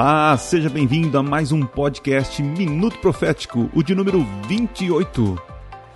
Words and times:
Olá, 0.00 0.36
seja 0.38 0.70
bem-vindo 0.70 1.18
a 1.18 1.24
mais 1.24 1.50
um 1.50 1.66
podcast 1.66 2.40
Minuto 2.40 3.00
Profético, 3.00 3.68
o 3.74 3.82
de 3.82 3.96
número 3.96 4.24
28. 4.46 5.36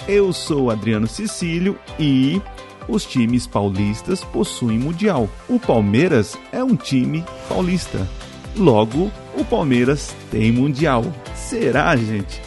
Eu 0.08 0.32
sou 0.32 0.72
Adriano 0.72 1.06
Cecílio 1.06 1.78
e 2.00 2.42
os 2.88 3.04
times 3.04 3.46
paulistas 3.46 4.24
possuem 4.24 4.76
mundial. 4.76 5.28
O 5.48 5.56
Palmeiras 5.60 6.36
é 6.50 6.64
um 6.64 6.74
time 6.74 7.24
paulista. 7.48 8.04
Logo, 8.56 9.08
o 9.38 9.44
Palmeiras 9.44 10.12
tem 10.32 10.50
mundial. 10.50 11.04
Será, 11.36 11.94
gente? 11.94 12.42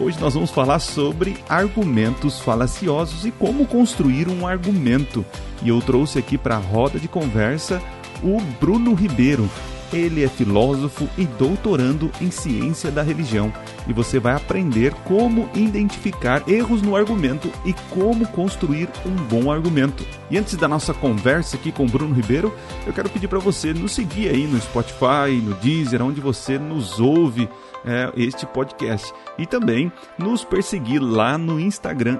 Hoje 0.00 0.18
nós 0.20 0.34
vamos 0.34 0.50
falar 0.50 0.80
sobre 0.80 1.36
argumentos 1.48 2.40
falaciosos 2.40 3.24
e 3.24 3.30
como 3.30 3.64
construir 3.64 4.26
um 4.26 4.44
argumento. 4.44 5.24
E 5.62 5.68
eu 5.68 5.80
trouxe 5.80 6.18
aqui 6.18 6.36
para 6.36 6.56
a 6.56 6.58
roda 6.60 6.98
de 6.98 7.06
conversa 7.06 7.80
o 8.24 8.40
Bruno 8.58 8.92
Ribeiro. 8.92 9.48
Ele 9.92 10.24
é 10.24 10.28
filósofo 10.28 11.08
e 11.16 11.24
doutorando 11.24 12.10
em 12.20 12.30
ciência 12.30 12.90
da 12.90 13.02
religião, 13.02 13.52
e 13.86 13.92
você 13.92 14.18
vai 14.18 14.34
aprender 14.34 14.92
como 15.04 15.48
identificar 15.54 16.42
erros 16.48 16.82
no 16.82 16.96
argumento 16.96 17.50
e 17.64 17.72
como 17.90 18.26
construir 18.28 18.88
um 19.04 19.14
bom 19.14 19.50
argumento. 19.50 20.04
E 20.30 20.36
antes 20.36 20.56
da 20.56 20.66
nossa 20.66 20.92
conversa 20.92 21.56
aqui 21.56 21.70
com 21.70 21.84
o 21.84 21.88
Bruno 21.88 22.14
Ribeiro, 22.14 22.52
eu 22.86 22.92
quero 22.92 23.08
pedir 23.08 23.28
para 23.28 23.38
você 23.38 23.72
nos 23.72 23.92
seguir 23.92 24.28
aí 24.28 24.46
no 24.46 24.60
Spotify, 24.60 25.30
no 25.42 25.54
Deezer, 25.54 26.02
onde 26.02 26.20
você 26.20 26.58
nos 26.58 26.98
ouve 26.98 27.48
é, 27.84 28.12
este 28.16 28.46
podcast. 28.46 29.12
E 29.38 29.46
também 29.46 29.92
nos 30.18 30.44
perseguir 30.44 31.00
lá 31.00 31.36
no 31.36 31.60
Instagram, 31.60 32.18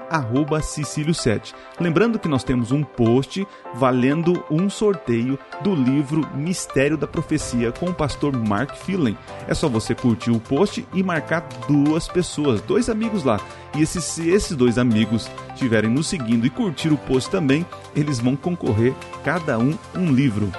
Cecílio7. 0.59 1.53
Lembrando 1.79 2.19
que 2.19 2.27
nós 2.27 2.43
temos 2.43 2.71
um 2.71 2.83
post 2.83 3.47
valendo 3.73 4.43
um 4.49 4.69
sorteio 4.69 5.37
do 5.61 5.73
livro 5.73 6.27
Mistério 6.35 6.97
da 6.97 7.07
Profecia 7.07 7.71
com 7.71 7.87
o 7.87 7.93
pastor 7.93 8.35
Mark 8.35 8.75
Phelan. 8.75 9.15
É 9.47 9.53
só 9.53 9.67
você 9.67 9.95
curtir 9.95 10.31
o 10.31 10.39
post 10.39 10.87
e 10.93 11.03
marcar 11.03 11.47
duas 11.67 12.07
pessoas, 12.07 12.61
dois 12.61 12.89
amigos 12.89 13.23
lá. 13.23 13.39
E 13.75 13.85
se 13.85 14.29
esses 14.29 14.55
dois 14.55 14.77
amigos 14.77 15.29
estiverem 15.53 15.89
nos 15.89 16.07
seguindo 16.07 16.45
e 16.45 16.49
curtir 16.49 16.89
o 16.89 16.97
post 16.97 17.29
também, 17.29 17.65
eles 17.95 18.19
vão 18.19 18.35
concorrer 18.35 18.93
cada 19.23 19.57
um 19.57 19.77
um 19.95 20.11
livro. 20.11 20.51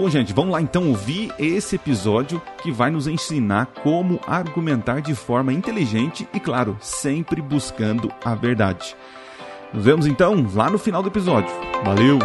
Bom, 0.00 0.08
gente, 0.08 0.32
vamos 0.32 0.52
lá 0.52 0.62
então 0.62 0.88
ouvir 0.88 1.30
esse 1.38 1.76
episódio 1.76 2.40
que 2.62 2.72
vai 2.72 2.90
nos 2.90 3.06
ensinar 3.06 3.66
como 3.82 4.18
argumentar 4.26 5.02
de 5.02 5.14
forma 5.14 5.52
inteligente 5.52 6.26
e, 6.32 6.40
claro, 6.40 6.74
sempre 6.80 7.42
buscando 7.42 8.10
a 8.24 8.34
verdade. 8.34 8.96
Nos 9.74 9.84
vemos 9.84 10.06
então 10.06 10.42
lá 10.54 10.70
no 10.70 10.78
final 10.78 11.02
do 11.02 11.10
episódio. 11.10 11.54
Valeu! 11.84 12.18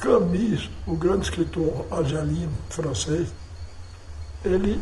Camus, 0.00 0.70
o 0.86 0.96
grande 0.96 1.24
escritor 1.24 1.86
argelino 1.90 2.50
francês, 2.70 3.30
ele 4.42 4.80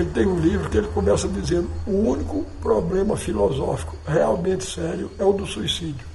ele 0.00 0.10
tem 0.10 0.26
um 0.26 0.38
livro 0.38 0.68
que 0.68 0.78
ele 0.78 0.88
começa 0.88 1.28
dizendo: 1.28 1.70
o 1.86 2.10
único 2.10 2.44
problema 2.60 3.16
filosófico 3.16 3.96
realmente 4.06 4.64
sério 4.64 5.10
é 5.18 5.24
o 5.24 5.32
do 5.32 5.46
suicídio. 5.46 6.06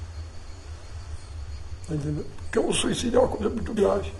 Tá 1.87 1.95
entendeu? 1.95 2.25
Porque 2.43 2.59
o 2.59 2.73
suicídio 2.73 3.17
é 3.17 3.19
uma 3.21 3.27
coisa 3.27 3.49
muito 3.49 3.73
grave. 3.73 4.11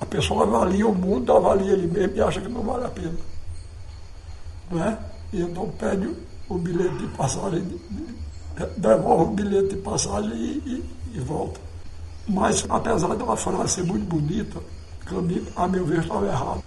A 0.00 0.06
pessoa 0.06 0.44
avalia 0.44 0.86
o 0.86 0.94
mundo, 0.94 1.32
avalia 1.32 1.72
ele 1.72 1.86
mesmo 1.86 2.16
e 2.16 2.20
acha 2.20 2.40
que 2.40 2.48
não 2.48 2.62
vale 2.62 2.84
a 2.84 2.88
pena. 2.88 3.18
Não 4.70 4.84
é? 4.84 4.98
E 5.32 5.40
então 5.40 5.68
pede 5.70 6.14
o 6.48 6.58
bilhete 6.58 6.96
de 6.98 7.06
passagem, 7.08 7.80
devolve 8.76 9.24
o 9.24 9.34
bilhete 9.34 9.74
de 9.74 9.76
passagem 9.82 10.32
e, 10.32 10.84
e, 11.14 11.16
e 11.16 11.20
volta. 11.20 11.60
Mas, 12.28 12.64
apesar 12.68 13.16
de 13.16 13.22
uma 13.22 13.36
frase 13.36 13.74
ser 13.74 13.84
muito 13.84 14.04
bonita, 14.04 14.60
a 15.56 15.66
meu 15.66 15.84
ver, 15.86 16.00
estava 16.00 16.26
errado 16.26 16.62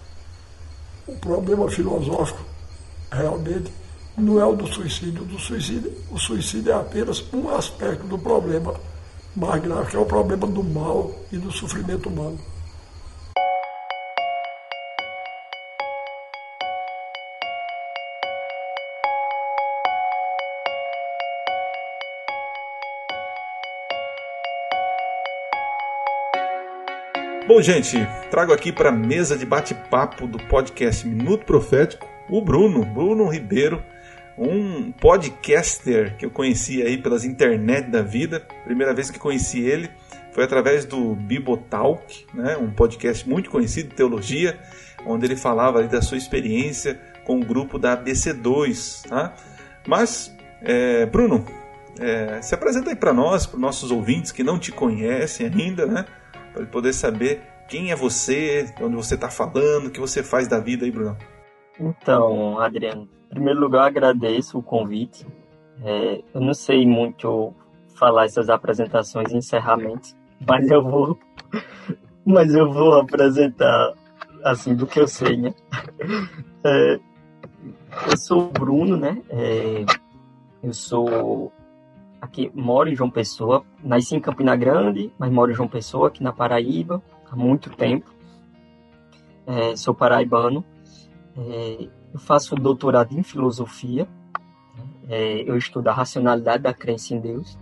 o 1.08 1.16
problema 1.18 1.70
filosófico 1.70 2.40
realmente 3.12 3.72
não 4.18 4.40
é 4.40 4.46
o 4.46 4.56
do 4.56 4.68
suicídio. 4.68 5.24
Do 5.24 5.40
suicídio, 5.40 5.92
o 6.12 6.20
suicídio 6.20 6.72
é 6.72 6.76
apenas 6.76 7.24
um 7.34 7.50
aspecto 7.50 8.06
do 8.06 8.18
problema 8.18 8.74
mais 9.36 9.62
grave, 9.62 9.92
que 9.92 9.96
é 9.96 10.00
o 10.00 10.06
problema 10.06 10.46
do 10.48 10.64
mal 10.64 11.12
e 11.32 11.38
do 11.38 11.52
sofrimento 11.52 12.10
humano. 12.10 12.40
Bom, 27.54 27.62
gente, 27.62 27.98
trago 28.30 28.54
aqui 28.54 28.72
para 28.72 28.88
a 28.88 28.94
mesa 28.94 29.38
de 29.38 29.46
bate-papo 29.46 30.26
do 30.26 30.38
podcast 30.38 31.06
Minuto 31.06 31.46
Profético 31.46 32.08
o 32.30 32.42
Bruno, 32.42 32.86
Bruno 32.86 33.28
Ribeiro, 33.28 33.84
um 34.38 34.90
podcaster 34.94 36.16
que 36.16 36.26
eu 36.26 36.30
conheci 36.30 36.82
aí 36.82 36.98
pelas 36.98 37.26
internet 37.26 37.90
da 37.90 38.02
vida. 38.02 38.40
Primeira 38.64 38.94
vez 38.94 39.12
que 39.12 39.20
conheci 39.20 39.60
ele 39.60 39.92
foi 40.32 40.46
através 40.46 40.86
do 40.86 41.14
Bibotalk, 41.14 42.26
né, 42.34 42.56
um 42.56 42.72
podcast 42.72 43.28
muito 43.28 43.50
conhecido 43.50 43.90
de 43.90 43.96
teologia, 43.96 44.58
onde 45.06 45.26
ele 45.26 45.36
falava 45.36 45.84
da 45.84 46.02
sua 46.02 46.18
experiência 46.18 47.02
com 47.26 47.42
o 47.42 47.46
grupo 47.46 47.78
da 47.78 47.98
ABC2. 47.98 49.10
Tá? 49.10 49.36
Mas, 49.86 50.34
é, 50.62 51.06
Bruno, 51.06 51.46
é, 52.00 52.42
se 52.42 52.56
apresenta 52.56 52.92
aí 52.92 52.96
para 52.96 53.12
nós, 53.12 53.46
para 53.46 53.60
nossos 53.60 53.92
ouvintes 53.92 54.32
que 54.32 54.42
não 54.42 54.58
te 54.58 54.72
conhecem 54.72 55.48
ainda, 55.48 55.86
né? 55.86 56.06
Para 56.54 56.66
poder 56.66 56.94
saber 56.94 57.42
quem 57.68 57.92
é 57.92 57.96
você, 57.96 58.64
de 58.78 58.84
onde 58.84 58.96
você 58.96 59.16
está 59.16 59.30
falando, 59.30 59.88
o 59.88 59.92
que 59.92 60.00
você 60.00 60.22
faz 60.22 60.48
da 60.48 60.60
vida 60.60 60.86
aí, 60.86 60.92
Bruno. 60.92 61.18
Então, 61.80 62.60
Adriano, 62.60 63.08
em 63.26 63.30
primeiro 63.30 63.60
lugar, 63.60 63.88
agradeço 63.88 64.58
o 64.58 64.64
convite. 64.64 65.26
É, 65.84 66.22
eu 66.34 66.42
não 66.42 66.54
sei 66.54 66.86
muito 66.86 67.54
falar 67.96 68.26
essas 68.26 68.50
apresentações 68.50 69.32
e 69.32 69.38
encerramentos, 69.38 70.16
mas 70.46 70.70
eu 70.70 70.84
vou, 70.84 71.18
mas 72.26 72.54
eu 72.54 72.72
vou 72.72 73.00
apresentar 73.00 73.94
assim 74.44 74.76
do 74.76 74.86
que 74.86 75.00
eu 75.00 75.08
sei, 75.08 75.38
né? 75.38 75.54
É, 76.64 77.00
eu 78.10 78.18
sou 78.18 78.48
o 78.48 78.52
Bruno, 78.52 78.98
né? 78.98 79.22
É, 79.30 79.86
eu 80.64 80.74
sou 80.74 81.52
aqui 82.22 82.52
moro 82.54 82.88
em 82.88 82.96
João 82.96 83.10
Pessoa, 83.10 83.66
nasci 83.84 84.16
em 84.16 84.20
Campina 84.20 84.56
Grande, 84.56 85.12
mas 85.18 85.32
moro 85.32 85.52
em 85.52 85.56
João 85.56 85.68
Pessoa, 85.68 86.08
aqui 86.08 86.24
na 86.24 86.32
Paraíba, 86.32 87.02
há 87.30 87.36
muito 87.36 87.72
tempo. 87.72 88.14
É, 89.48 89.76
sou 89.76 89.94
paraibano. 89.94 90.64
É, 91.36 91.90
eu 92.14 92.20
faço 92.20 92.56
doutorado 92.56 93.18
em 93.18 93.24
filosofia. 93.24 94.08
É, 95.10 95.42
eu 95.50 95.58
estudo 95.58 95.88
a 95.88 95.94
racionalidade 95.94 96.64
da 96.64 96.74
crença 96.74 97.16
em 97.16 97.20
Deus. 97.20 97.58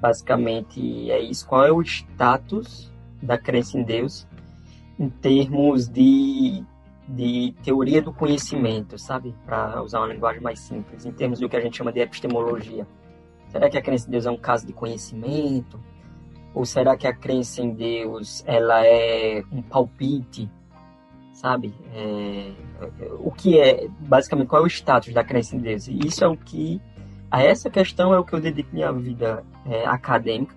Basicamente 0.00 1.10
é 1.10 1.20
isso. 1.20 1.46
Qual 1.46 1.64
é 1.64 1.70
o 1.70 1.82
status 1.82 2.90
da 3.22 3.36
crença 3.36 3.78
em 3.78 3.82
Deus 3.82 4.26
em 4.98 5.08
termos 5.08 5.88
de, 5.88 6.64
de 7.06 7.54
teoria 7.62 8.00
do 8.00 8.12
conhecimento, 8.12 8.98
sabe? 8.98 9.34
Para 9.44 9.82
usar 9.82 10.00
uma 10.00 10.12
linguagem 10.12 10.40
mais 10.40 10.58
simples, 10.58 11.04
em 11.04 11.12
termos 11.12 11.38
do 11.38 11.48
que 11.48 11.56
a 11.56 11.60
gente 11.60 11.76
chama 11.76 11.92
de 11.92 12.00
epistemologia. 12.00 12.86
Será 13.48 13.68
que 13.70 13.78
a 13.78 13.82
crença 13.82 14.08
em 14.08 14.10
Deus 14.10 14.26
é 14.26 14.30
um 14.30 14.36
caso 14.36 14.66
de 14.66 14.72
conhecimento? 14.72 15.80
Ou 16.54 16.64
será 16.64 16.96
que 16.96 17.06
a 17.06 17.14
crença 17.14 17.62
em 17.62 17.70
Deus 17.70 18.42
ela 18.46 18.84
é 18.84 19.42
um 19.50 19.62
palpite? 19.62 20.50
Sabe? 21.32 21.72
É, 21.94 22.52
o 23.20 23.30
que 23.30 23.58
é, 23.58 23.88
basicamente, 24.00 24.48
qual 24.48 24.62
é 24.62 24.64
o 24.64 24.68
status 24.68 25.14
da 25.14 25.22
crença 25.22 25.54
em 25.56 25.60
Deus? 25.60 25.86
E 25.86 25.98
isso 26.06 26.24
é 26.24 26.28
o 26.28 26.36
que, 26.36 26.80
a 27.30 27.42
essa 27.42 27.70
questão 27.70 28.12
é 28.12 28.18
o 28.18 28.24
que 28.24 28.34
eu 28.34 28.40
dedico 28.40 28.74
minha 28.74 28.92
vida 28.92 29.44
é, 29.66 29.86
acadêmica. 29.86 30.54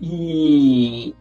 E, 0.00 1.14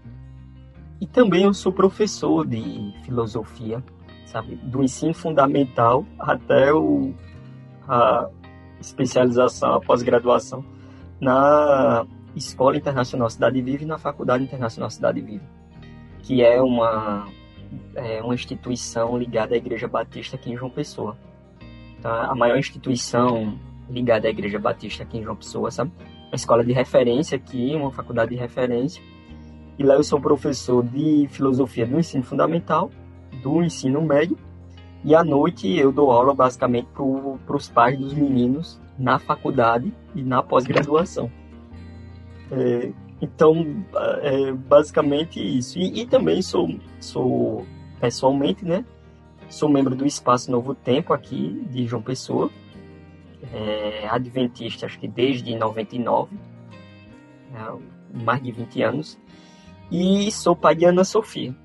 e 0.99 1.07
também 1.07 1.43
eu 1.43 1.53
sou 1.53 1.71
professor 1.71 2.45
de 2.47 2.93
filosofia, 3.03 3.83
sabe? 4.25 4.55
Do 4.55 4.83
ensino 4.83 5.13
fundamental 5.13 6.05
até 6.19 6.73
o, 6.73 7.13
a, 7.87 8.29
especialização, 8.79 9.73
a 9.73 9.81
pós-graduação 9.81 10.63
na 11.19 12.05
Escola 12.35 12.77
Internacional 12.77 13.29
Cidade 13.29 13.61
Viva 13.61 13.83
e 13.83 13.85
na 13.85 13.97
Faculdade 13.97 14.43
Internacional 14.43 14.89
Cidade 14.89 15.21
Viva, 15.21 15.43
que 16.19 16.43
é 16.43 16.61
uma, 16.61 17.27
é 17.95 18.21
uma 18.21 18.33
instituição 18.33 19.17
ligada 19.17 19.55
à 19.55 19.57
Igreja 19.57 19.87
Batista 19.87 20.35
aqui 20.35 20.51
em 20.51 20.57
João 20.57 20.69
Pessoa. 20.69 21.17
Tá? 22.01 22.25
A 22.25 22.35
maior 22.35 22.57
instituição 22.57 23.57
ligada 23.89 24.27
à 24.27 24.29
Igreja 24.31 24.59
Batista 24.59 25.03
aqui 25.03 25.17
em 25.17 25.23
João 25.23 25.35
Pessoa, 25.35 25.71
sabe? 25.71 25.91
Uma 26.27 26.35
escola 26.35 26.63
de 26.63 26.73
referência 26.73 27.37
aqui, 27.37 27.73
uma 27.73 27.91
faculdade 27.91 28.31
de 28.31 28.35
referência. 28.35 29.01
E 29.79 29.83
lá 29.83 29.95
eu 29.95 30.03
sou 30.03 30.19
professor 30.19 30.83
de 30.83 31.27
filosofia 31.29 31.85
do 31.85 31.97
ensino 31.97 32.23
fundamental, 32.23 32.91
do 33.41 33.63
ensino 33.63 34.01
médio 34.01 34.37
e 35.03 35.15
à 35.15 35.23
noite 35.23 35.77
eu 35.77 35.91
dou 35.91 36.11
aula 36.11 36.33
basicamente 36.33 36.87
para 37.45 37.55
os 37.55 37.69
pais 37.69 37.97
dos 37.97 38.13
meninos 38.13 38.79
na 38.97 39.19
faculdade 39.19 39.93
e 40.15 40.21
na 40.21 40.41
pós-graduação. 40.41 41.31
É, 42.51 42.91
então, 43.21 43.83
é 44.21 44.51
basicamente 44.51 45.39
isso. 45.39 45.77
E, 45.79 46.01
e, 46.01 46.05
também 46.05 46.41
sou, 46.41 46.69
sou, 46.99 47.65
pessoalmente, 47.99 48.65
né? 48.65 48.85
Sou 49.49 49.69
membro 49.69 49.95
do 49.95 50.05
Espaço 50.05 50.51
Novo 50.51 50.75
Tempo 50.75 51.13
aqui 51.13 51.63
de 51.69 51.85
João 51.85 52.01
Pessoa. 52.01 52.49
É, 53.53 54.07
adventista, 54.09 54.85
acho 54.85 54.99
que 54.99 55.07
desde 55.07 55.55
99, 55.55 56.35
né, 57.51 57.77
mais 58.13 58.41
de 58.41 58.51
20 58.51 58.81
anos. 58.81 59.17
E 59.91 60.29
sou 60.31 60.55
pai 60.55 60.75
de 60.75 60.85
Ana 60.85 61.03
Sofia 61.03 61.55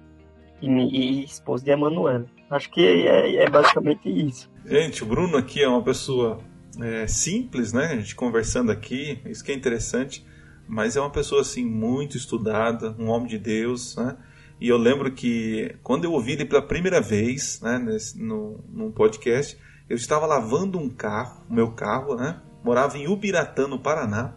e, 0.60 0.68
e 0.68 1.24
esposa 1.24 1.64
de 1.64 1.70
Emanuela. 1.72 2.26
Acho 2.52 2.70
que 2.70 2.80
é, 2.80 3.36
é, 3.36 3.50
basicamente 3.50 4.08
isso. 4.08 4.50
Gente, 4.64 5.02
o 5.02 5.06
Bruno 5.06 5.36
aqui 5.36 5.62
é 5.62 5.68
uma 5.68 5.82
pessoa 5.82 6.38
é, 6.80 7.06
simples, 7.06 7.72
né? 7.72 7.86
A 7.86 7.96
gente 7.96 8.14
conversando 8.14 8.70
aqui, 8.70 9.20
isso 9.26 9.42
que 9.42 9.50
é 9.50 9.54
interessante 9.54 10.24
mas 10.72 10.96
é 10.96 11.00
uma 11.00 11.10
pessoa 11.10 11.42
assim 11.42 11.64
muito 11.64 12.16
estudada, 12.16 12.94
um 12.98 13.08
homem 13.08 13.28
de 13.28 13.38
Deus, 13.38 13.96
né? 13.96 14.16
E 14.60 14.68
eu 14.68 14.76
lembro 14.76 15.12
que 15.12 15.76
quando 15.82 16.04
eu 16.04 16.12
ouvi 16.12 16.32
ele 16.32 16.44
pela 16.44 16.62
primeira 16.62 17.00
vez, 17.00 17.60
né, 17.60 17.78
nesse, 17.78 18.18
no, 18.18 18.64
num 18.72 18.90
podcast, 18.90 19.58
eu 19.88 19.96
estava 19.96 20.24
lavando 20.24 20.78
um 20.78 20.88
carro, 20.88 21.44
o 21.50 21.52
meu 21.52 21.72
carro, 21.72 22.14
né? 22.16 22.40
Morava 22.64 22.96
em 22.96 23.08
Ubiratã, 23.08 23.66
no 23.66 23.78
Paraná. 23.78 24.34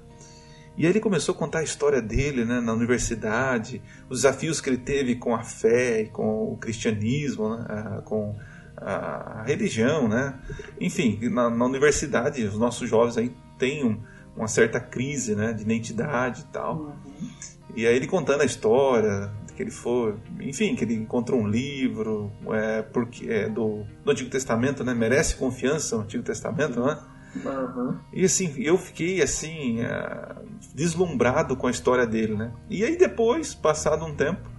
E 0.78 0.86
aí 0.86 0.92
ele 0.92 1.00
começou 1.00 1.34
a 1.34 1.38
contar 1.38 1.60
a 1.60 1.64
história 1.64 2.02
dele 2.02 2.44
né, 2.44 2.60
na 2.60 2.74
universidade, 2.74 3.82
os 4.10 4.20
desafios 4.20 4.60
que 4.60 4.70
ele 4.70 4.78
teve 4.78 5.16
com 5.16 5.34
a 5.34 5.44
fé 5.44 6.02
e 6.02 6.10
com 6.10 6.52
o 6.52 6.58
cristianismo, 6.58 7.56
né, 7.56 8.02
com 8.04 8.36
a 8.78 9.44
religião, 9.46 10.08
né? 10.08 10.38
Enfim, 10.80 11.18
na, 11.30 11.50
na 11.50 11.66
universidade, 11.66 12.44
os 12.44 12.58
nossos 12.58 12.90
jovens 12.90 13.18
aí 13.18 13.32
têm 13.58 13.86
um, 13.86 14.02
uma 14.36 14.48
certa 14.48 14.80
crise 14.80 15.34
né, 15.34 15.54
de 15.54 15.62
identidade 15.62 16.42
e 16.42 16.52
tal. 16.52 16.76
Uhum. 16.76 17.30
E 17.76 17.88
aí 17.88 17.96
ele 17.96 18.08
contando 18.08 18.42
a 18.42 18.46
história, 18.46 19.32
que 19.56 19.64
ele 19.64 19.72
foi, 19.72 20.16
enfim, 20.42 20.76
que 20.76 20.84
ele 20.84 20.96
encontrou 20.96 21.40
um 21.40 21.48
livro 21.48 22.32
é, 22.52 22.82
porque, 22.82 23.30
é, 23.30 23.50
do, 23.50 23.86
do 24.04 24.12
Antigo 24.12 24.30
Testamento, 24.30 24.84
né? 24.84 24.94
Merece 24.94 25.36
confiança 25.36 25.98
o 25.98 26.02
Antigo 26.02 26.24
Testamento, 26.24 26.84
né? 26.84 27.00
Uhum. 27.44 27.98
E 28.14 28.26
assim, 28.26 28.54
eu 28.58 28.78
fiquei 28.78 29.22
assim, 29.22 29.82
é, 29.82 30.36
deslumbrado 30.74 31.56
com 31.56 31.68
a 31.68 31.72
história 31.72 32.06
dele, 32.06 32.36
né? 32.36 32.54
E 32.70 32.84
aí 32.84 32.98
depois, 32.98 33.54
passado 33.54 34.06
um 34.06 34.16
tempo, 34.16 34.50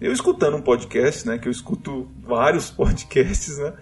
eu 0.00 0.12
escutando 0.12 0.56
um 0.56 0.62
podcast, 0.62 1.26
né? 1.26 1.38
Que 1.38 1.48
eu 1.48 1.52
escuto 1.52 2.10
vários 2.20 2.70
podcasts, 2.72 3.58
né? 3.58 3.74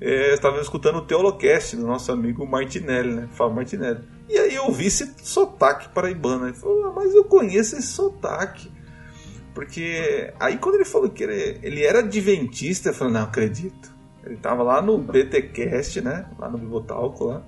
É, 0.00 0.34
estava 0.34 0.60
escutando 0.60 0.96
o 0.96 1.02
Teolocast 1.02 1.76
do 1.76 1.86
nosso 1.86 2.10
amigo 2.10 2.46
Martinelli, 2.46 3.14
né? 3.14 3.28
Fábio 3.32 3.56
Martinelli. 3.56 4.00
E 4.28 4.38
aí 4.38 4.54
eu 4.54 4.70
vi 4.72 4.86
esse 4.86 5.14
sotaque 5.22 5.88
paraibano. 5.90 6.46
Ele 6.46 6.54
falou, 6.54 6.86
ah, 6.86 6.92
mas 6.94 7.14
eu 7.14 7.24
conheço 7.24 7.76
esse 7.76 7.88
sotaque. 7.88 8.70
Porque 9.54 10.32
aí 10.40 10.58
quando 10.58 10.76
ele 10.76 10.84
falou 10.84 11.08
que 11.08 11.22
ele, 11.22 11.58
ele 11.62 11.84
era 11.84 12.00
adventista, 12.00 12.88
eu 12.88 12.94
falei, 12.94 13.14
não 13.14 13.22
acredito. 13.22 13.94
Ele 14.24 14.34
estava 14.34 14.62
lá 14.62 14.82
no 14.82 14.98
BTcast, 14.98 16.00
né? 16.00 16.26
Lá 16.38 16.48
no 16.50 16.58
Bibotalco, 16.58 17.24
lá. 17.24 17.42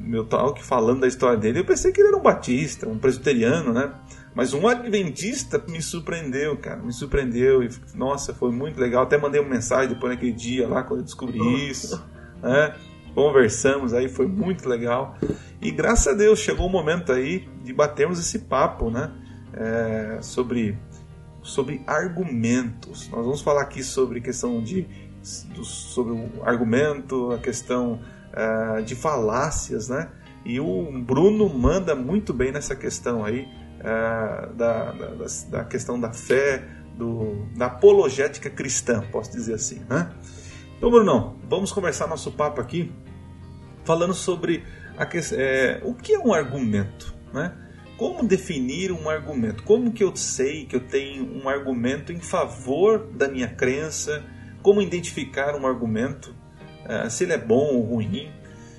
Meu 0.00 0.24
talk 0.24 0.64
falando 0.64 1.00
da 1.00 1.06
história 1.06 1.36
dele. 1.36 1.60
Eu 1.60 1.64
pensei 1.64 1.92
que 1.92 2.00
ele 2.00 2.08
era 2.08 2.16
um 2.16 2.22
batista, 2.22 2.88
um 2.88 2.98
presbiteriano, 2.98 3.72
né? 3.72 3.92
Mas 4.34 4.54
um 4.54 4.66
adventista 4.66 5.62
me 5.68 5.82
surpreendeu, 5.82 6.56
cara. 6.56 6.82
Me 6.82 6.92
surpreendeu. 6.92 7.62
E, 7.62 7.68
nossa, 7.94 8.32
foi 8.32 8.50
muito 8.50 8.80
legal. 8.80 9.02
Até 9.02 9.18
mandei 9.18 9.40
uma 9.40 9.50
mensagem 9.50 9.88
depois 9.92 10.12
naquele 10.12 10.32
dia 10.32 10.66
lá, 10.66 10.82
quando 10.82 11.00
eu 11.00 11.04
descobri 11.04 11.38
isso. 11.68 12.02
Né? 12.42 12.74
Conversamos 13.14 13.92
aí, 13.92 14.08
foi 14.08 14.26
muito 14.26 14.68
legal. 14.68 15.16
E 15.60 15.70
graças 15.70 16.06
a 16.06 16.16
Deus 16.16 16.38
chegou 16.38 16.66
o 16.66 16.70
momento 16.70 17.12
aí 17.12 17.48
de 17.62 17.72
batermos 17.72 18.18
esse 18.18 18.40
papo, 18.40 18.90
né? 18.90 19.12
É, 19.52 20.18
sobre, 20.22 20.78
sobre 21.42 21.82
argumentos. 21.86 23.08
Nós 23.10 23.24
vamos 23.24 23.42
falar 23.42 23.62
aqui 23.62 23.82
sobre 23.82 24.20
questão 24.20 24.62
de 24.62 24.86
sobre 25.62 26.14
o 26.14 26.42
argumento, 26.42 27.32
a 27.32 27.38
questão 27.38 28.00
uh, 28.32 28.82
de 28.82 28.94
falácias, 28.94 29.88
né? 29.88 30.10
E 30.44 30.58
o 30.58 30.90
Bruno 31.02 31.48
manda 31.48 31.94
muito 31.94 32.32
bem 32.32 32.50
nessa 32.50 32.74
questão 32.74 33.24
aí 33.24 33.46
uh, 33.80 34.54
da, 34.54 34.92
da, 34.92 35.26
da, 35.50 35.64
questão 35.64 36.00
da 36.00 36.12
fé, 36.12 36.64
do, 36.96 37.46
da 37.56 37.66
apologética 37.66 38.48
cristã, 38.48 39.02
posso 39.12 39.30
dizer 39.32 39.54
assim, 39.54 39.82
né? 39.88 40.10
Então, 40.76 40.90
Bruno, 40.90 41.36
vamos 41.48 41.72
começar 41.72 42.06
nosso 42.06 42.32
papo 42.32 42.60
aqui 42.60 42.90
falando 43.84 44.14
sobre 44.14 44.64
a, 44.96 45.06
é, 45.34 45.80
o 45.84 45.94
que 45.94 46.14
é 46.14 46.18
um 46.18 46.32
argumento, 46.32 47.14
né? 47.32 47.54
Como 47.96 48.26
definir 48.26 48.90
um 48.92 49.10
argumento? 49.10 49.62
Como 49.62 49.92
que 49.92 50.02
eu 50.02 50.16
sei 50.16 50.64
que 50.64 50.74
eu 50.74 50.80
tenho 50.80 51.38
um 51.42 51.46
argumento 51.46 52.12
em 52.12 52.18
favor 52.18 53.06
da 53.12 53.28
minha 53.28 53.48
crença? 53.48 54.24
Como 54.62 54.80
identificar 54.80 55.54
um 55.54 55.66
argumento? 55.66 56.34
É, 56.84 57.08
se 57.08 57.24
ele 57.24 57.32
é 57.32 57.38
bom 57.38 57.76
ou 57.76 57.82
ruim? 57.82 58.30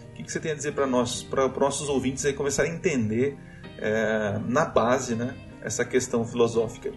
O 0.10 0.14
que, 0.14 0.32
você 0.32 0.40
tem 0.40 0.52
a 0.52 0.56
dizer 0.56 0.74
para 0.74 0.86
nós, 0.86 1.24
para 1.24 1.48
os 1.48 1.58
nossos 1.58 1.90
ouvintes 1.90 2.26
aí 2.26 2.34
começarem 2.34 2.72
a 2.72 2.76
entender 2.76 3.38
é, 3.78 4.40
na 4.48 4.66
base, 4.66 5.16
né, 5.16 5.36
essa 5.62 5.84
questão 5.84 6.24
filosófica? 6.26 6.92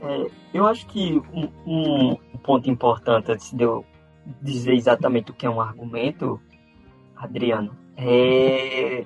É, 0.00 0.26
eu 0.54 0.66
acho 0.66 0.86
que 0.86 1.20
um, 1.32 1.48
um, 1.66 2.16
ponto 2.42 2.70
importante 2.70 3.32
antes 3.32 3.52
de 3.52 3.62
eu 3.62 3.84
dizer 4.40 4.72
exatamente 4.72 5.30
o 5.30 5.34
que 5.34 5.44
é 5.44 5.50
um 5.50 5.60
argumento, 5.60 6.40
Adriano, 7.16 7.76
é 7.96 9.04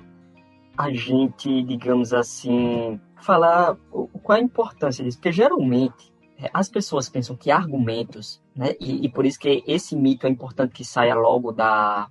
a 0.77 0.91
gente, 0.91 1.63
digamos 1.63 2.13
assim, 2.13 2.99
falar 3.21 3.77
qual 4.23 4.37
é 4.37 4.41
a 4.41 4.43
importância 4.43 5.03
disso, 5.03 5.17
porque 5.17 5.31
geralmente 5.31 6.13
as 6.53 6.69
pessoas 6.69 7.09
pensam 7.09 7.35
que 7.35 7.51
argumentos, 7.51 8.41
né, 8.55 8.75
e, 8.79 9.05
e 9.05 9.09
por 9.09 9.25
isso 9.25 9.39
que 9.39 9.63
esse 9.67 9.95
mito 9.95 10.27
é 10.27 10.29
importante 10.29 10.73
que 10.73 10.83
saia 10.83 11.15
logo 11.15 11.51
da, 11.51 12.07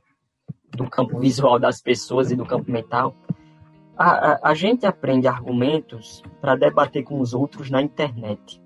do 0.71 0.89
campo 0.89 1.19
visual 1.19 1.59
das 1.59 1.81
pessoas 1.81 2.31
e 2.31 2.37
do 2.37 2.47
campo 2.47 2.71
mental. 2.71 3.15
A, 3.97 4.11
a, 4.11 4.51
a 4.51 4.55
gente 4.55 4.87
aprende 4.87 5.29
argumentos 5.29 6.23
para 6.41 6.57
debater 6.57 7.05
com 7.05 7.21
os 7.21 7.33
outros 7.33 7.71
na 7.71 7.81
internet. 7.81 8.61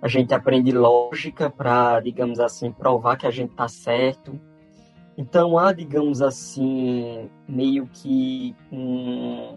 A 0.00 0.08
gente 0.08 0.34
aprende 0.34 0.70
lógica 0.70 1.50
para, 1.50 1.98
digamos 2.00 2.38
assim, 2.38 2.70
provar 2.70 3.16
que 3.16 3.26
a 3.26 3.30
gente 3.30 3.50
está 3.50 3.66
certo 3.68 4.38
então 5.16 5.56
há, 5.56 5.72
digamos 5.72 6.20
assim, 6.20 7.30
meio 7.48 7.86
que 7.86 8.54
um, 8.72 9.56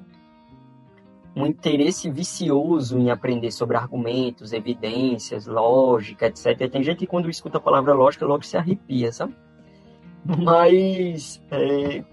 um 1.38 1.46
interesse 1.46 2.10
vicioso 2.10 2.98
em 2.98 3.12
aprender 3.12 3.52
sobre 3.52 3.78
argumentos, 3.78 4.54
evidências, 4.54 5.46
lógica, 5.46 6.26
etc. 6.28 6.70
Tem 6.70 6.84
gente 6.84 7.00
que 7.00 7.08
quando 7.08 7.30
escuta 7.30 7.58
a 7.58 7.62
palavra 7.62 7.94
lógica 7.94 8.26
logo 8.26 8.44
se 8.44 8.58
arrepia, 8.58 9.12
sabe? 9.12 9.36
Mas 10.26 11.42
é, 11.52 12.04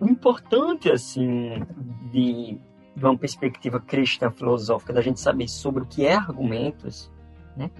o 0.00 0.06
importante, 0.06 0.90
assim, 0.90 1.64
de, 2.10 2.58
de 2.96 3.04
uma 3.04 3.16
perspectiva 3.16 3.78
cristã 3.78 4.30
filosófica, 4.30 4.92
da 4.92 5.00
gente 5.00 5.20
saber 5.20 5.48
sobre 5.48 5.84
o 5.84 5.86
que 5.86 6.04
é 6.04 6.14
argumentos, 6.14 7.10
né? 7.56 7.70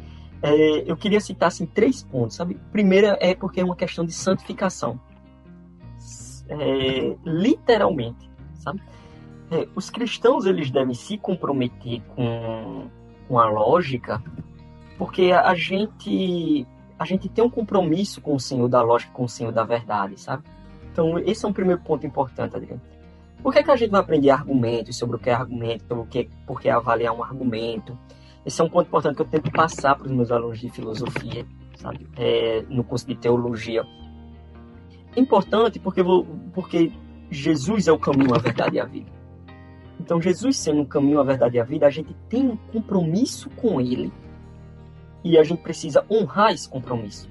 é, 0.43 0.91
eu 0.91 0.97
queria 0.97 1.21
citar 1.21 1.49
assim, 1.49 1.67
três 1.67 2.03
pontos, 2.03 2.37
sabe? 2.37 2.59
Primeiro 2.73 3.17
é 3.21 3.35
porque 3.35 3.61
é 3.61 3.65
uma 3.65 3.77
questão 3.77 4.05
de 4.05 4.13
santificação. 4.13 5.01
É, 6.49 7.17
literalmente, 7.25 8.29
sabe? 8.55 8.83
É, 9.51 9.67
os 9.75 9.91
cristãos 9.91 10.47
eles 10.47 10.71
devem 10.71 10.95
se 10.95 11.19
comprometer 11.19 12.01
com, 12.15 12.89
com 13.27 13.39
a 13.39 13.47
lógica, 13.47 14.23
porque 14.97 15.33
a, 15.33 15.55
gente 15.55 16.67
a 16.99 17.05
gente 17.05 17.29
tem 17.29 17.43
um 17.43 17.51
compromisso 17.51 18.21
com 18.21 18.35
o 18.35 18.41
Senhor 18.41 18.69
da 18.69 18.81
lógica, 18.81 19.13
com 19.13 19.25
o 19.25 19.29
Senhor 19.29 19.53
da 19.53 19.65
verdade, 19.65 20.21
sabe? 20.21 20.45
Então 20.93 21.19
esse 21.19 21.45
é 21.45 21.49
um 21.49 21.53
primeiro 21.53 21.81
ponto 21.81 22.07
importante, 22.07 22.55
Adriano. 22.57 22.81
Por 23.43 23.53
que, 23.53 23.63
que 23.63 23.71
a 23.71 23.77
gente 23.77 23.91
vai 23.91 24.01
aprender 24.01 24.31
argumentos 24.31 24.97
sobre 24.97 25.17
o 25.17 25.19
que 25.19 25.31
é 25.31 25.35
argumento, 25.35 25.85
pelo 25.85 26.07
que, 26.07 26.29
por 26.47 26.61
que 26.61 26.69
avaliar 26.69 27.15
um 27.15 27.25
argumento? 27.25 27.99
Esse 28.45 28.61
é 28.61 28.65
um 28.65 28.69
ponto 28.69 28.87
importante 28.87 29.17
que 29.17 29.23
eu 29.23 29.27
tento 29.27 29.51
passar 29.51 29.97
para 29.97 30.07
os 30.07 30.13
meus 30.13 30.31
alunos 30.31 30.61
de 30.61 30.71
filosofia, 30.71 31.45
sabe? 31.77 32.07
É, 32.17 32.65
no 32.69 32.85
curso 32.85 33.07
de 33.07 33.15
teologia. 33.15 33.85
É 35.17 35.21
importante 35.21 35.79
porque, 35.79 36.03
porque 36.53 36.93
Jesus 37.31 37.89
é 37.89 37.93
o 37.93 37.99
caminho, 37.99 38.35
a 38.35 38.39
verdade 38.39 38.77
e 38.77 38.81
a 38.81 38.85
vida. 38.85 39.20
Então, 40.11 40.21
Jesus 40.21 40.57
sendo 40.57 40.83
o 40.83 40.87
caminho, 40.87 41.21
a 41.21 41.23
verdade 41.23 41.57
e 41.57 41.61
a 41.61 41.63
vida, 41.63 41.87
a 41.87 41.91
gente 41.91 42.13
tem 42.29 42.45
um 42.49 42.57
compromisso 42.57 43.49
com 43.51 43.81
Ele. 43.81 44.13
E 45.23 45.39
a 45.39 45.45
gente 45.45 45.63
precisa 45.63 46.05
honrar 46.11 46.51
esse 46.51 46.69
compromisso. 46.69 47.31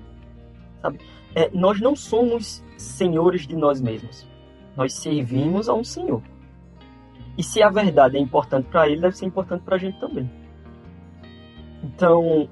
Sabe? 0.81 0.98
É, 1.36 1.50
nós 1.53 1.81
não 1.81 1.93
somos 1.93 2.63
senhores 2.77 3.45
de 3.45 3.53
nós 3.53 3.81
mesmos. 3.81 4.25
Nós 4.77 4.93
servimos 4.93 5.67
a 5.67 5.74
um 5.74 5.83
Senhor. 5.83 6.24
E 7.38 7.43
se 7.43 7.62
a 7.62 7.69
verdade 7.69 8.15
é 8.15 8.19
importante 8.21 8.69
para 8.69 8.88
Ele, 8.88 9.01
deve 9.01 9.17
ser 9.17 9.25
importante 9.25 9.63
para 9.63 9.75
a 9.75 9.79
gente 9.79 10.00
também. 10.00 10.31
Então, 11.83 12.48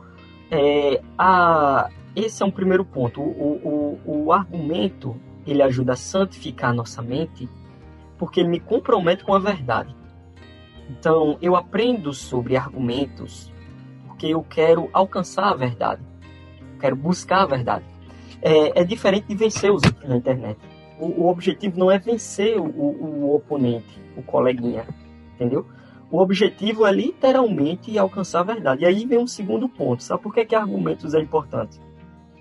é, 0.51 1.01
a, 1.17 1.89
esse 2.13 2.43
é 2.43 2.45
um 2.45 2.51
primeiro 2.51 2.83
ponto. 2.83 3.21
O, 3.21 3.97
o, 4.05 4.25
o 4.25 4.33
argumento 4.33 5.15
ele 5.45 5.63
ajuda 5.63 5.93
a 5.93 5.95
santificar 5.95 6.71
a 6.71 6.73
nossa 6.73 7.01
mente 7.01 7.47
porque 8.17 8.41
ele 8.41 8.49
me 8.49 8.59
compromete 8.59 9.23
com 9.23 9.33
a 9.33 9.39
verdade. 9.39 9.95
Então, 10.89 11.37
eu 11.41 11.55
aprendo 11.55 12.13
sobre 12.13 12.55
argumentos 12.55 13.51
porque 14.07 14.27
eu 14.27 14.41
quero 14.41 14.89
alcançar 14.93 15.49
a 15.49 15.55
verdade, 15.55 16.01
quero 16.79 16.95
buscar 16.95 17.43
a 17.43 17.45
verdade. 17.45 17.85
É, 18.41 18.81
é 18.81 18.83
diferente 18.83 19.27
de 19.27 19.35
vencer 19.35 19.71
os 19.71 19.83
outros 19.83 20.09
na 20.09 20.17
internet. 20.17 20.59
O, 20.99 21.23
o 21.23 21.27
objetivo 21.27 21.77
não 21.77 21.91
é 21.91 21.99
vencer 21.99 22.59
o, 22.59 22.65
o, 22.65 23.35
oponente, 23.35 24.01
o 24.15 24.23
coleguinha, 24.23 24.87
entendeu? 25.35 25.67
O 26.09 26.19
objetivo 26.19 26.87
é 26.87 26.91
literalmente 26.91 27.95
alcançar 27.97 28.39
a 28.39 28.43
verdade. 28.43 28.83
E 28.83 28.85
aí 28.85 29.05
vem 29.05 29.19
um 29.19 29.27
segundo 29.27 29.69
ponto. 29.69 30.01
Sabe 30.01 30.23
por 30.23 30.33
que, 30.33 30.45
que 30.45 30.55
argumentos 30.55 31.13
é 31.13 31.19
importante? 31.19 31.79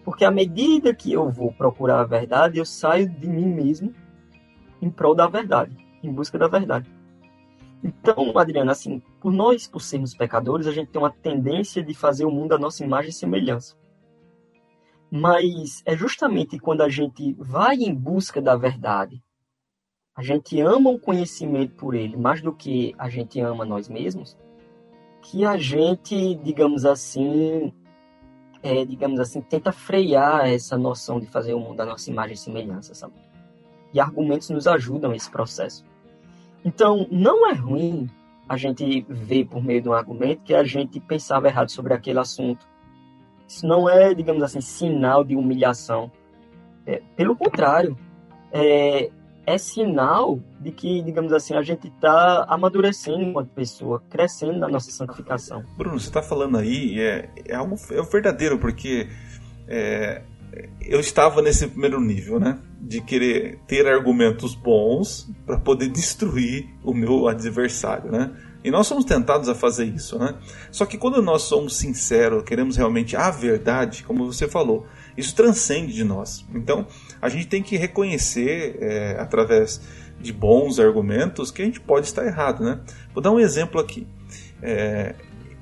Porque 0.05 0.25
à 0.25 0.31
medida 0.31 0.95
que 0.95 1.12
eu 1.12 1.29
vou 1.29 1.53
procurar 1.53 2.00
a 2.00 2.05
verdade, 2.05 2.59
eu 2.59 2.65
saio 2.65 3.09
de 3.09 3.29
mim 3.29 3.47
mesmo 3.47 3.93
em 4.81 4.88
prol 4.88 5.15
da 5.15 5.26
verdade, 5.26 5.76
em 6.03 6.12
busca 6.12 6.38
da 6.38 6.47
verdade. 6.47 6.88
Então, 7.87 8.37
Adriano, 8.37 8.73
assim, 8.73 9.00
por 9.21 9.33
nós, 9.33 9.69
por 9.69 9.81
sermos 9.81 10.12
pecadores, 10.12 10.66
a 10.66 10.73
gente 10.73 10.90
tem 10.90 11.00
uma 11.00 11.12
tendência 11.12 11.81
de 11.81 11.95
fazer 11.95 12.25
o 12.25 12.31
mundo 12.33 12.52
à 12.52 12.59
nossa 12.59 12.83
imagem 12.83 13.11
e 13.11 13.14
semelhança. 13.14 13.76
Mas 15.09 15.83
é 15.87 15.97
justamente 15.97 16.59
quando 16.59 16.81
a 16.81 16.88
gente 16.88 17.33
vai 17.38 17.76
em 17.76 17.95
busca 17.95 18.43
da 18.43 18.57
verdade, 18.57 19.23
a 20.16 20.23
gente 20.23 20.61
ama 20.61 20.90
o 20.90 20.99
conhecimento 20.99 21.76
por 21.76 21.95
ele 21.95 22.16
mais 22.16 22.43
do 22.43 22.52
que 22.52 22.93
a 22.99 23.09
gente 23.09 23.38
ama 23.38 23.64
nós 23.64 23.88
mesmos, 23.88 24.37
que 25.23 25.45
a 25.45 25.57
gente, 25.57 26.35
digamos 26.43 26.85
assim, 26.85 27.73
é, 28.64 28.85
digamos 28.85 29.21
assim, 29.21 29.40
tenta 29.40 29.71
frear 29.71 30.49
essa 30.49 30.76
noção 30.76 31.21
de 31.21 31.26
fazer 31.26 31.55
o 31.55 31.61
mundo 31.61 31.81
à 31.83 31.87
nossa 31.87 32.11
imagem 32.11 32.35
e 32.35 32.38
semelhança, 32.38 32.97
sabe? 32.97 33.14
E 33.95 34.00
argumentos 34.00 34.50
nos 34.50 34.66
ajudam 34.66 35.12
nesse 35.12 35.31
processo. 35.31 35.85
Então, 36.66 37.06
não 37.12 37.49
é 37.49 37.54
ruim 37.54 38.11
a 38.49 38.56
gente 38.56 39.06
ver 39.08 39.44
por 39.44 39.62
meio 39.62 39.80
de 39.80 39.88
um 39.88 39.92
argumento 39.92 40.42
que 40.42 40.52
a 40.52 40.64
gente 40.64 40.99
pensava 40.99 41.46
errado 41.46 41.70
sobre 41.70 41.94
aquele 41.94 42.18
assunto. 42.18 42.66
Isso 43.46 43.64
não 43.64 43.88
é, 43.88 44.12
digamos 44.12 44.42
assim, 44.42 44.61
sinal 44.61 45.23
de 45.23 45.37
humilhação. 45.37 46.11
É, 46.85 47.00
pelo 47.14 47.37
contrário, 47.37 47.96
é, 48.50 49.11
é 49.46 49.58
sinal 49.58 50.40
de 50.61 50.73
que, 50.73 51.02
digamos 51.02 51.32
assim, 51.32 51.54
a 51.54 51.62
gente 51.62 51.87
está 51.87 52.44
amadurecendo 52.49 53.23
enquanto 53.23 53.50
pessoa, 53.50 54.02
crescendo 54.11 54.58
na 54.58 54.66
nossa 54.66 54.90
santificação. 54.90 55.62
Bruno, 55.76 56.00
você 56.00 56.08
está 56.08 56.20
falando 56.20 56.58
aí, 56.58 56.99
é, 56.99 57.30
é 57.46 57.54
algo 57.54 57.76
é 57.92 58.02
verdadeiro, 58.02 58.58
porque 58.58 59.08
é, 59.68 60.25
eu 60.81 61.00
estava 61.00 61.43
nesse 61.43 61.67
primeiro 61.67 62.00
nível, 62.00 62.38
né? 62.38 62.59
De 62.81 63.00
querer 63.00 63.59
ter 63.67 63.87
argumentos 63.87 64.55
bons 64.55 65.29
para 65.45 65.59
poder 65.59 65.88
destruir 65.88 66.69
o 66.83 66.95
meu 66.95 67.29
adversário, 67.29 68.11
né? 68.11 68.33
E 68.65 68.71
nós 68.71 68.87
somos 68.87 69.05
tentados 69.05 69.49
a 69.49 69.55
fazer 69.55 69.85
isso, 69.85 70.19
né? 70.19 70.35
Só 70.71 70.85
que 70.87 70.99
quando 70.99 71.23
nós 71.23 71.43
somos 71.43 71.76
sinceros, 71.76 72.43
queremos 72.45 72.76
realmente 72.76 73.15
a 73.15 73.31
verdade, 73.31 74.03
como 74.03 74.26
você 74.26 74.49
falou, 74.49 74.87
isso 75.17 75.35
transcende 75.35 75.93
de 75.93 76.03
nós. 76.03 76.45
Então, 76.55 76.87
a 77.23 77.29
gente 77.29 77.47
tem 77.47 77.62
que 77.62 77.76
reconhecer, 77.76 78.76
é, 78.81 79.17
através 79.21 79.81
de 80.21 80.33
bons 80.33 80.81
argumentos, 80.81 81.50
que 81.50 81.62
a 81.62 81.65
gente 81.65 81.81
pode 81.81 82.07
estar 82.07 82.26
errado, 82.26 82.65
né? 82.65 82.81
Vou 83.15 83.23
dar 83.23 83.31
um 83.31 83.38
exemplo 83.38 83.81
aqui. 83.81 84.07
É, 84.62 85.15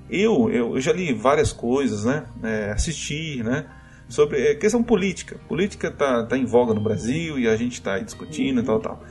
eu, 0.09 0.50
eu, 0.50 0.75
eu, 0.75 0.81
já 0.81 0.93
li 0.93 1.12
várias 1.12 1.53
coisas, 1.53 2.05
né? 2.05 2.25
É, 2.43 2.71
assisti, 2.71 3.43
né? 3.43 3.67
Sobre 4.08 4.40
é, 4.40 4.54
questão 4.54 4.82
política. 4.82 5.38
Política 5.49 5.88
está 5.88 6.25
tá 6.25 6.37
em 6.37 6.44
voga 6.44 6.75
no 6.75 6.80
Brasil 6.80 7.38
e 7.38 7.49
a 7.49 7.56
gente 7.56 7.75
está 7.75 7.99
discutindo 7.99 8.61
e 8.61 8.64
tal, 8.64 8.80
tal. 8.80 9.02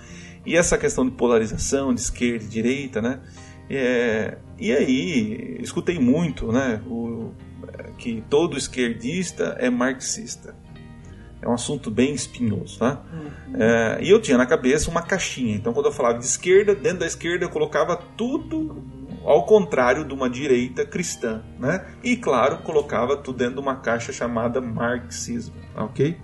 E 0.45 0.55
essa 0.55 0.77
questão 0.77 1.05
de 1.05 1.11
polarização, 1.11 1.93
de 1.93 2.01
esquerda 2.01 2.43
e 2.43 2.47
direita, 2.47 3.01
né? 3.01 3.19
É, 3.69 4.37
e 4.59 4.71
aí, 4.71 5.57
escutei 5.61 5.97
muito, 5.99 6.51
né? 6.51 6.81
O, 6.85 7.31
que 7.97 8.23
todo 8.29 8.57
esquerdista 8.57 9.55
é 9.59 9.69
marxista. 9.69 10.55
É 11.41 11.47
um 11.47 11.53
assunto 11.53 11.91
bem 11.91 12.13
espinhoso, 12.13 12.79
tá? 12.79 13.03
Uhum. 13.11 13.61
É, 13.61 13.99
e 14.01 14.09
eu 14.09 14.21
tinha 14.21 14.37
na 14.37 14.45
cabeça 14.45 14.89
uma 14.89 15.01
caixinha. 15.01 15.55
Então, 15.55 15.73
quando 15.73 15.87
eu 15.87 15.91
falava 15.91 16.17
de 16.17 16.25
esquerda, 16.25 16.73
dentro 16.73 16.99
da 16.99 17.05
esquerda 17.05 17.45
eu 17.45 17.49
colocava 17.49 17.97
tudo 17.97 18.81
ao 19.23 19.45
contrário 19.45 20.05
de 20.05 20.13
uma 20.13 20.29
direita 20.29 20.85
cristã, 20.85 21.41
né? 21.59 21.85
E 22.03 22.15
claro, 22.17 22.59
colocava 22.59 23.17
tudo 23.17 23.37
dentro 23.37 23.55
de 23.55 23.61
uma 23.61 23.77
caixa 23.77 24.11
chamada 24.11 24.59
marxismo, 24.59 25.55
ok? 25.75 26.17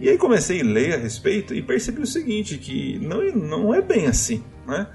E 0.00 0.08
aí 0.08 0.18
comecei 0.18 0.60
a 0.60 0.64
ler 0.64 0.94
a 0.94 0.96
respeito 0.96 1.54
e 1.54 1.62
percebi 1.62 2.00
o 2.00 2.06
seguinte, 2.06 2.58
que 2.58 2.98
não, 2.98 3.22
não 3.32 3.74
é 3.74 3.80
bem 3.80 4.06
assim, 4.06 4.42
né? 4.66 4.86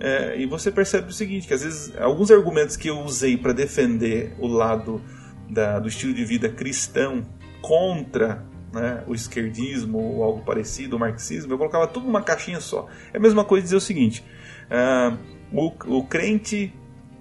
É, 0.00 0.40
e 0.40 0.46
você 0.46 0.70
percebe 0.70 1.10
o 1.10 1.12
seguinte, 1.12 1.46
que 1.46 1.52
às 1.52 1.62
vezes 1.62 1.94
alguns 1.98 2.30
argumentos 2.30 2.74
que 2.74 2.88
eu 2.88 3.00
usei 3.00 3.36
para 3.36 3.52
defender 3.52 4.34
o 4.38 4.46
lado 4.46 5.00
da, 5.48 5.78
do 5.78 5.88
estilo 5.88 6.14
de 6.14 6.24
vida 6.24 6.48
cristão 6.48 7.26
contra 7.60 8.42
né, 8.72 9.04
o 9.06 9.14
esquerdismo 9.14 9.98
ou 9.98 10.24
algo 10.24 10.42
parecido, 10.42 10.96
o 10.96 10.98
marxismo, 10.98 11.52
eu 11.52 11.58
colocava 11.58 11.86
tudo 11.86 12.06
numa 12.06 12.22
caixinha 12.22 12.60
só. 12.60 12.86
É 13.12 13.18
a 13.18 13.20
mesma 13.20 13.44
coisa 13.44 13.64
dizer 13.64 13.76
o 13.76 13.80
seguinte: 13.80 14.24
uh, 14.66 15.18
o, 15.52 15.72
o 15.86 16.04
crente, 16.04 16.72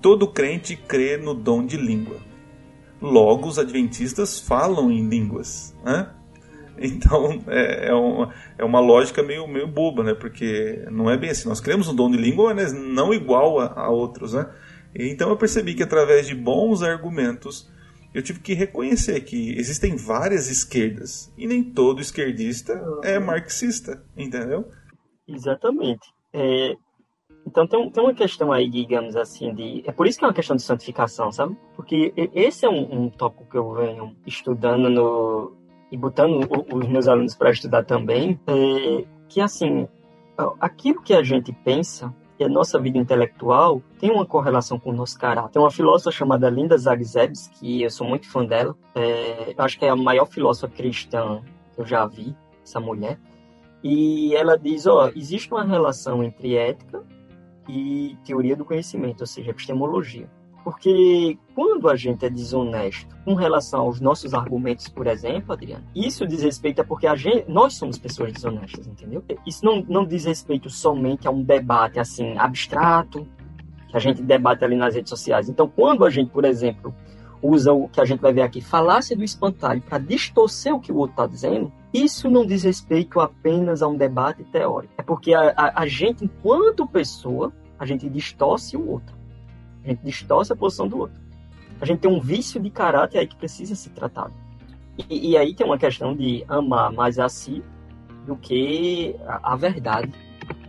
todo 0.01 0.27
crente 0.27 0.75
crê 0.75 1.17
no 1.17 1.33
dom 1.33 1.65
de 1.65 1.77
língua. 1.77 2.17
Logo, 3.01 3.47
os 3.47 3.57
adventistas 3.57 4.39
falam 4.39 4.91
em 4.91 5.07
línguas. 5.07 5.75
Né? 5.83 6.09
Então 6.77 7.41
é, 7.47 7.89
é, 7.89 7.93
uma, 7.93 8.33
é 8.57 8.63
uma 8.63 8.79
lógica 8.79 9.21
meio, 9.21 9.47
meio 9.47 9.67
boba, 9.67 10.03
né? 10.03 10.13
Porque 10.13 10.85
não 10.91 11.09
é 11.09 11.17
bem 11.17 11.29
assim. 11.29 11.47
Nós 11.47 11.59
cremos 11.59 11.87
no 11.87 11.93
dom 11.93 12.09
de 12.09 12.17
língua, 12.17 12.53
mas 12.53 12.73
não 12.73 13.13
igual 13.13 13.59
a, 13.59 13.73
a 13.73 13.89
outros, 13.89 14.33
né? 14.33 14.49
Então 14.95 15.29
eu 15.29 15.37
percebi 15.37 15.75
que 15.75 15.83
através 15.83 16.25
de 16.25 16.33
bons 16.33 16.81
argumentos 16.81 17.69
eu 18.13 18.23
tive 18.23 18.39
que 18.39 18.53
reconhecer 18.53 19.21
que 19.21 19.55
existem 19.57 19.95
várias 19.95 20.49
esquerdas 20.49 21.31
e 21.37 21.45
nem 21.45 21.63
todo 21.63 22.01
esquerdista 22.01 22.81
é 23.03 23.19
marxista, 23.19 24.03
entendeu? 24.17 24.67
Exatamente. 25.27 26.11
É, 26.33 26.75
então 27.49 27.67
tem, 27.67 27.89
tem 27.89 28.03
uma 28.03 28.13
questão 28.13 28.51
aí, 28.51 28.69
digamos 28.69 29.15
assim, 29.15 29.53
de. 29.53 29.83
É 29.85 29.91
por 29.91 30.07
isso 30.07 30.17
que 30.17 30.25
é 30.25 30.27
uma 30.27 30.33
questão 30.33 30.55
de 30.55 30.61
santificação, 30.61 31.31
sabe? 31.31 31.57
Porque 31.75 32.13
esse 32.33 32.65
é 32.65 32.69
um, 32.69 33.05
um 33.05 33.09
tópico 33.09 33.45
que 33.49 33.57
eu 33.57 33.73
venho 33.73 34.15
estudando 34.25 34.89
no, 34.89 35.53
e 35.91 35.97
botando 35.97 36.47
os 36.71 36.87
meus 36.87 37.07
alunos 37.07 37.35
para 37.35 37.51
estudar 37.51 37.83
também, 37.83 38.39
é 38.47 39.05
que 39.27 39.41
assim, 39.41 39.87
aquilo 40.59 41.01
que 41.01 41.13
a 41.13 41.23
gente 41.23 41.51
pensa 41.51 42.13
e 42.39 42.43
a 42.43 42.49
nossa 42.49 42.79
vida 42.79 42.97
intelectual 42.97 43.81
tem 43.99 44.11
uma 44.11 44.25
correlação 44.25 44.79
com 44.79 44.91
o 44.91 44.93
nosso 44.93 45.19
caráter. 45.19 45.51
Tem 45.51 45.61
uma 45.61 45.71
filósofa 45.71 46.15
chamada 46.15 46.49
Linda 46.49 46.77
Zagrebs, 46.77 47.49
que 47.59 47.81
eu 47.83 47.89
sou 47.89 48.07
muito 48.07 48.29
fã 48.29 48.45
dela. 48.45 48.75
É, 48.95 49.53
acho 49.57 49.77
que 49.77 49.85
é 49.85 49.89
a 49.89 49.95
maior 49.95 50.25
filósofa 50.25 50.73
cristã 50.73 51.41
que 51.75 51.81
eu 51.81 51.85
já 51.85 52.05
vi, 52.05 52.33
essa 52.63 52.79
mulher. 52.79 53.19
E 53.83 54.33
ela 54.35 54.57
diz, 54.57 54.87
ó, 54.87 55.09
existe 55.15 55.51
uma 55.51 55.63
relação 55.63 56.23
entre 56.23 56.55
ética 56.55 57.03
e 57.69 58.17
teoria 58.25 58.55
do 58.55 58.65
conhecimento, 58.65 59.21
ou 59.21 59.27
seja, 59.27 59.51
epistemologia. 59.51 60.27
Porque 60.63 61.37
quando 61.55 61.87
a 61.87 61.95
gente 61.95 62.25
é 62.25 62.29
desonesto 62.29 63.15
com 63.23 63.33
relação 63.33 63.81
aos 63.81 64.01
nossos 64.01 64.33
argumentos, 64.33 64.89
por 64.89 65.07
exemplo, 65.07 65.53
Adriano, 65.53 65.85
isso 65.95 66.27
diz 66.27 66.41
respeito 66.41 66.81
a 66.81 66.83
porque 66.83 67.07
a 67.07 67.15
gente, 67.15 67.45
nós 67.47 67.75
somos 67.75 67.97
pessoas 67.97 68.33
desonestas, 68.33 68.85
entendeu? 68.85 69.23
Isso 69.45 69.63
não, 69.63 69.83
não 69.87 70.05
diz 70.05 70.25
respeito 70.25 70.69
somente 70.69 71.27
a 71.27 71.31
um 71.31 71.43
debate 71.43 71.99
assim 71.99 72.37
abstrato 72.37 73.25
que 73.87 73.95
a 73.95 73.99
gente 73.99 74.21
debate 74.21 74.65
ali 74.65 74.75
nas 74.75 74.95
redes 74.95 75.09
sociais. 75.09 75.47
Então, 75.47 75.67
quando 75.67 76.03
a 76.03 76.09
gente, 76.09 76.29
por 76.29 76.43
exemplo, 76.43 76.93
usa 77.41 77.71
o 77.71 77.87
que 77.87 78.01
a 78.01 78.05
gente 78.05 78.19
vai 78.19 78.33
ver 78.33 78.41
aqui, 78.41 78.61
falácia 78.61 79.15
do 79.15 79.23
espantalho, 79.23 79.81
para 79.81 79.97
distorcer 79.97 80.73
o 80.73 80.79
que 80.79 80.91
o 80.91 80.97
outro 80.97 81.13
está 81.13 81.27
dizendo, 81.27 81.71
isso 81.93 82.29
não 82.29 82.45
diz 82.45 82.63
respeito 82.63 83.19
apenas 83.19 83.81
a 83.81 83.87
um 83.87 83.95
debate 83.95 84.43
teórico. 84.43 84.93
É 84.97 85.01
porque 85.01 85.33
a, 85.33 85.53
a, 85.55 85.81
a 85.81 85.87
gente, 85.87 86.25
enquanto 86.25 86.85
pessoa, 86.85 87.51
a 87.79 87.85
gente 87.85 88.09
distorce 88.09 88.75
o 88.75 88.87
outro. 88.87 89.15
A 89.83 89.87
gente 89.87 90.03
distorce 90.03 90.51
a 90.51 90.55
posição 90.55 90.87
do 90.87 90.99
outro. 90.99 91.19
A 91.79 91.85
gente 91.85 91.99
tem 91.99 92.11
um 92.11 92.19
vício 92.19 92.59
de 92.59 92.69
caráter 92.69 93.19
aí 93.19 93.27
que 93.27 93.35
precisa 93.35 93.73
ser 93.73 93.91
tratado. 93.91 94.33
E, 95.09 95.31
e 95.31 95.37
aí 95.37 95.53
tem 95.53 95.65
uma 95.65 95.77
questão 95.77 96.13
de 96.13 96.43
amar 96.47 96.91
mais 96.91 97.17
a 97.17 97.29
si 97.29 97.63
do 98.27 98.35
que 98.35 99.15
a, 99.25 99.53
a 99.53 99.55
verdade. 99.55 100.13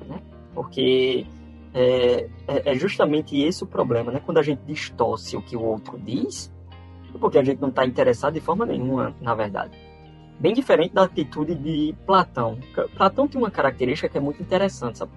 Né? 0.08 0.20
Porque 0.54 1.26
é, 1.74 2.28
é, 2.46 2.72
é, 2.72 2.74
justamente 2.76 3.38
esse 3.40 3.64
o 3.64 3.66
problema, 3.66 4.12
né? 4.12 4.20
Quando 4.24 4.38
a 4.38 4.42
gente 4.42 4.60
distorce 4.64 5.36
o 5.36 5.42
que 5.42 5.56
o 5.56 5.62
outro 5.62 5.98
diz, 5.98 6.52
é 7.12 7.18
porque 7.18 7.38
a 7.38 7.44
gente 7.44 7.60
não 7.60 7.70
está 7.70 7.84
interessado 7.84 8.34
de 8.34 8.40
forma 8.40 8.64
nenhuma, 8.64 9.14
na 9.20 9.34
verdade. 9.34 9.76
Bem 10.38 10.54
diferente 10.54 10.94
da 10.94 11.02
atitude 11.02 11.54
de 11.54 11.94
Platão. 12.06 12.58
Platão 12.96 13.28
tem 13.28 13.40
uma 13.40 13.50
característica 13.50 14.08
que 14.08 14.16
é 14.16 14.20
muito 14.20 14.40
interessante, 14.40 14.98
sabe? 14.98 15.12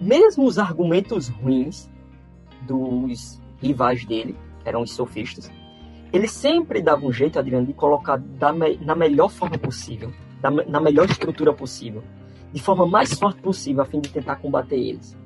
Mesmo 0.00 0.44
os 0.44 0.58
argumentos 0.58 1.28
ruins 1.28 1.90
dos 2.62 3.40
rivais 3.60 4.04
dele, 4.04 4.36
que 4.62 4.68
eram 4.68 4.82
os 4.82 4.92
sofistas, 4.92 5.50
ele 6.12 6.28
sempre 6.28 6.80
dava 6.80 7.04
um 7.04 7.12
jeito, 7.12 7.38
Adriano, 7.38 7.66
de 7.66 7.72
colocar 7.72 8.16
da 8.16 8.52
me 8.52 8.76
na 8.76 8.94
melhor 8.94 9.28
forma 9.28 9.58
possível, 9.58 10.12
da, 10.40 10.50
na 10.50 10.80
melhor 10.80 11.08
estrutura 11.10 11.52
possível, 11.52 12.02
de 12.52 12.62
forma 12.62 12.86
mais 12.86 13.12
forte 13.14 13.40
possível, 13.40 13.82
a 13.82 13.84
fim 13.84 14.00
de 14.00 14.08
tentar 14.08 14.36
combater 14.36 14.76
eles. 14.76 15.16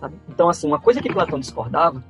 Sabe? 0.00 0.16
Então, 0.28 0.48
assim, 0.48 0.66
uma 0.66 0.80
coisa 0.80 1.00
que 1.00 1.12
Platão 1.12 1.38
discordava, 1.38 2.02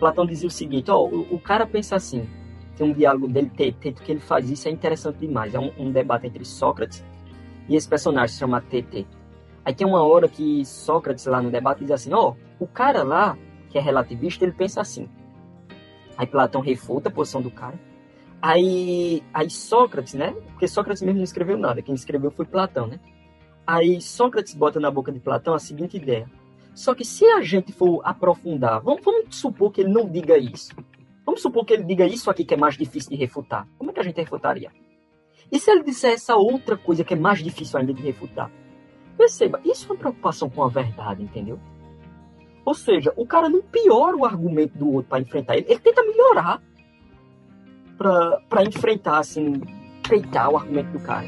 Platão 0.00 0.24
dizia 0.24 0.48
o 0.48 0.50
seguinte, 0.50 0.90
ó, 0.90 1.04
o, 1.04 1.34
o 1.34 1.38
cara 1.38 1.66
pensa 1.66 1.94
assim, 1.94 2.26
tem 2.74 2.90
um 2.90 2.92
diálogo 2.92 3.28
dele, 3.28 3.52
Teto, 3.54 4.02
que 4.02 4.10
ele 4.10 4.18
faz 4.18 4.50
isso, 4.50 4.66
é 4.66 4.70
interessante 4.70 5.18
demais, 5.18 5.54
é 5.54 5.60
um, 5.60 5.70
um 5.78 5.92
debate 5.92 6.26
entre 6.26 6.44
Sócrates 6.44 7.04
e 7.68 7.76
esse 7.76 7.86
personagem 7.86 8.32
se 8.32 8.38
chama. 8.38 8.64
Aí 9.64 9.74
tem 9.74 9.86
uma 9.86 10.02
hora 10.02 10.28
que 10.28 10.64
Sócrates 10.64 11.26
lá 11.26 11.42
no 11.42 11.50
debate 11.50 11.80
diz 11.80 11.90
assim, 11.90 12.12
ó, 12.12 12.34
o 12.58 12.66
cara 12.66 13.02
lá, 13.02 13.36
que 13.68 13.78
é 13.78 13.80
relativista, 13.80 14.44
ele 14.44 14.52
pensa 14.52 14.80
assim. 14.80 15.08
Aí 16.16 16.26
Platão 16.26 16.60
refuta 16.60 17.08
a 17.08 17.12
posição 17.12 17.42
do 17.42 17.50
cara. 17.50 17.78
Aí, 18.42 19.22
aí 19.34 19.50
Sócrates, 19.50 20.14
né? 20.14 20.34
Porque 20.52 20.66
Sócrates 20.66 21.02
mesmo 21.02 21.18
não 21.18 21.24
escreveu 21.24 21.58
nada, 21.58 21.82
quem 21.82 21.94
escreveu 21.94 22.30
foi 22.30 22.46
Platão, 22.46 22.86
né? 22.86 22.98
Aí 23.66 24.00
Sócrates 24.00 24.54
bota 24.54 24.80
na 24.80 24.90
boca 24.90 25.12
de 25.12 25.20
Platão 25.20 25.54
a 25.54 25.58
seguinte 25.58 25.96
ideia. 25.96 26.28
Só 26.74 26.94
que 26.94 27.04
se 27.04 27.24
a 27.26 27.42
gente 27.42 27.72
for 27.72 28.00
aprofundar, 28.04 28.80
vamos, 28.80 29.04
vamos 29.04 29.36
supor 29.36 29.70
que 29.70 29.82
ele 29.82 29.92
não 29.92 30.08
diga 30.08 30.38
isso. 30.38 30.74
Vamos 31.26 31.42
supor 31.42 31.64
que 31.64 31.74
ele 31.74 31.84
diga 31.84 32.06
isso 32.06 32.30
aqui 32.30 32.44
que 32.44 32.54
é 32.54 32.56
mais 32.56 32.76
difícil 32.76 33.10
de 33.10 33.16
refutar. 33.16 33.68
Como 33.76 33.90
é 33.90 33.94
que 33.94 34.00
a 34.00 34.02
gente 34.02 34.16
refutaria? 34.16 34.70
E 35.52 35.58
se 35.58 35.70
ele 35.70 35.82
disser 35.82 36.12
essa 36.12 36.36
outra 36.36 36.76
coisa 36.76 37.04
que 37.04 37.14
é 37.14 37.16
mais 37.16 37.42
difícil 37.42 37.78
ainda 37.78 37.92
de 37.92 38.02
refutar? 38.02 38.50
Perceba, 39.20 39.60
isso 39.66 39.84
é 39.84 39.92
uma 39.92 39.98
preocupação 39.98 40.48
com 40.48 40.64
a 40.64 40.68
verdade, 40.68 41.22
entendeu? 41.22 41.60
Ou 42.64 42.74
seja, 42.74 43.12
o 43.18 43.26
cara 43.26 43.50
não 43.50 43.60
piora 43.60 44.16
o 44.16 44.24
argumento 44.24 44.78
do 44.78 44.90
outro 44.90 45.10
para 45.10 45.20
enfrentar 45.20 45.58
ele, 45.58 45.66
ele 45.68 45.78
tenta 45.78 46.02
melhorar 46.02 46.62
para 47.98 48.64
enfrentar, 48.66 49.18
assim, 49.18 49.60
peitar 50.08 50.48
o 50.48 50.56
argumento 50.56 50.92
do 50.92 51.00
cara. 51.00 51.26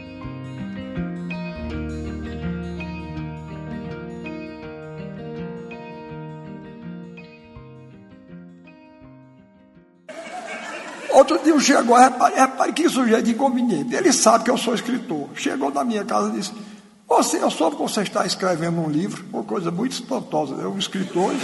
Outro 11.11 11.39
dia 11.45 11.61
chegou, 11.61 11.95
repare, 11.95 12.35
repare 12.37 12.73
que 12.73 12.89
sujeito 12.89 13.29
inconveniente. 13.29 13.95
Ele 13.95 14.15
sabe 14.15 14.45
que 14.45 14.51
eu 14.51 14.57
sou 14.57 14.75
escritor. 14.75 15.29
Chegou 15.35 15.71
na 15.71 15.85
minha 15.85 16.07
casa 16.07 16.31
e 16.31 16.39
disse: 16.39 16.72
Você, 17.13 17.43
eu 17.43 17.51
soube 17.51 17.77
que 17.77 17.83
você 17.83 18.01
está 18.01 18.25
escrevendo 18.25 18.81
um 18.81 18.89
livro, 18.89 19.23
uma 19.31 19.43
coisa 19.45 19.71
muito 19.71 19.93
espantosa. 19.93 20.55
Eu, 20.55 20.73
um 20.73 20.79
escritor. 20.79 21.31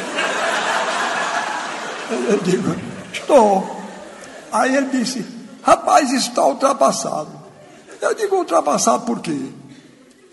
Eu 2.30 2.38
digo: 2.38 2.74
Estou. 3.12 3.68
Aí 4.50 4.74
ele 4.74 4.86
disse: 4.86 5.26
Rapaz, 5.62 6.10
está 6.10 6.46
ultrapassado. 6.46 7.28
Eu 8.00 8.14
digo: 8.14 8.36
Ultrapassado 8.36 9.04
por 9.04 9.20
quê? 9.20 9.38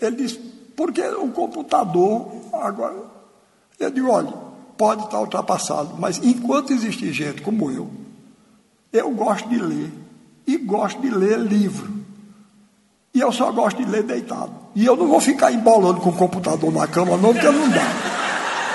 Ele 0.00 0.16
disse: 0.16 0.38
Porque 0.74 1.02
o 1.02 1.28
computador 1.28 2.32
agora. 2.54 2.96
Eu 3.78 3.90
digo: 3.90 4.10
Olha, 4.10 4.32
pode 4.78 5.04
estar 5.04 5.20
ultrapassado, 5.20 5.96
mas 5.98 6.16
enquanto 6.16 6.72
existir 6.72 7.12
gente 7.12 7.42
como 7.42 7.70
eu, 7.70 7.90
eu 8.90 9.10
gosto 9.10 9.46
de 9.50 9.58
ler. 9.58 9.92
E 10.46 10.56
gosto 10.56 10.98
de 11.02 11.10
ler 11.10 11.38
livro. 11.38 11.94
E 13.12 13.20
eu 13.20 13.30
só 13.30 13.52
gosto 13.52 13.76
de 13.76 13.84
ler 13.84 14.02
deitado. 14.02 14.65
E 14.76 14.84
eu 14.84 14.94
não 14.94 15.08
vou 15.08 15.22
ficar 15.22 15.50
embolando 15.50 16.02
com 16.02 16.10
o 16.10 16.12
computador 16.12 16.70
na 16.70 16.86
cama, 16.86 17.16
não, 17.16 17.32
porque 17.32 17.46
não 17.46 17.66
dá. 17.70 17.80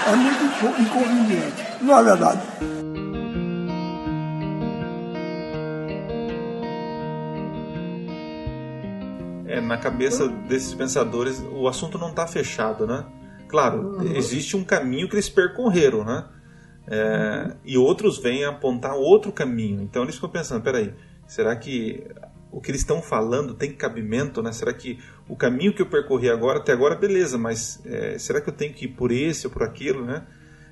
É 0.08 0.16
muito 0.16 0.82
inconveniente. 0.82 1.64
Não 1.80 2.00
é 2.00 2.04
verdade? 2.04 2.42
É, 9.46 9.62
na 9.62 9.78
cabeça 9.78 10.28
desses 10.28 10.74
pensadores, 10.74 11.40
o 11.54 11.68
assunto 11.68 12.00
não 12.00 12.10
está 12.10 12.26
fechado, 12.26 12.88
né? 12.88 13.06
Claro, 13.48 14.00
uhum. 14.00 14.16
existe 14.16 14.58
um 14.58 14.64
caminho 14.64 15.08
que 15.08 15.14
eles 15.14 15.30
percorreram, 15.30 16.04
né? 16.04 16.26
É, 16.88 17.54
e 17.64 17.78
outros 17.78 18.18
vêm 18.18 18.44
apontar 18.44 18.96
outro 18.96 19.32
caminho. 19.32 19.84
Então 19.84 20.02
eles 20.02 20.16
ficam 20.16 20.32
pensando: 20.32 20.64
peraí, 20.64 20.96
será 21.28 21.56
que 21.56 22.04
o 22.52 22.60
que 22.60 22.70
eles 22.70 22.82
estão 22.82 23.02
falando 23.02 23.54
tem 23.54 23.72
cabimento? 23.72 24.44
Né? 24.44 24.52
Será 24.52 24.74
que 24.74 25.00
o 25.32 25.36
caminho 25.38 25.74
que 25.74 25.82
eu 25.82 25.86
percorri 25.86 26.30
agora, 26.30 26.60
até 26.60 26.74
agora, 26.74 26.94
beleza, 26.94 27.38
mas 27.38 27.82
é, 27.86 28.18
será 28.18 28.42
que 28.42 28.50
eu 28.50 28.54
tenho 28.54 28.74
que 28.74 28.84
ir 28.84 28.90
por 28.90 29.14
esse 29.14 29.48
ou 29.48 29.54
por 29.54 29.64
aquilo? 29.64 30.06
Né? 30.06 30.28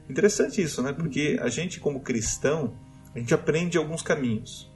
Interessante 0.10 0.62
isso, 0.62 0.84
né? 0.84 0.91
porque 0.91 1.39
a 1.41 1.48
gente, 1.48 1.80
como 1.80 2.02
cristão, 2.02 2.74
a 3.15 3.19
gente 3.19 3.34
aprende 3.34 3.78
alguns 3.78 4.02
caminhos 4.02 4.69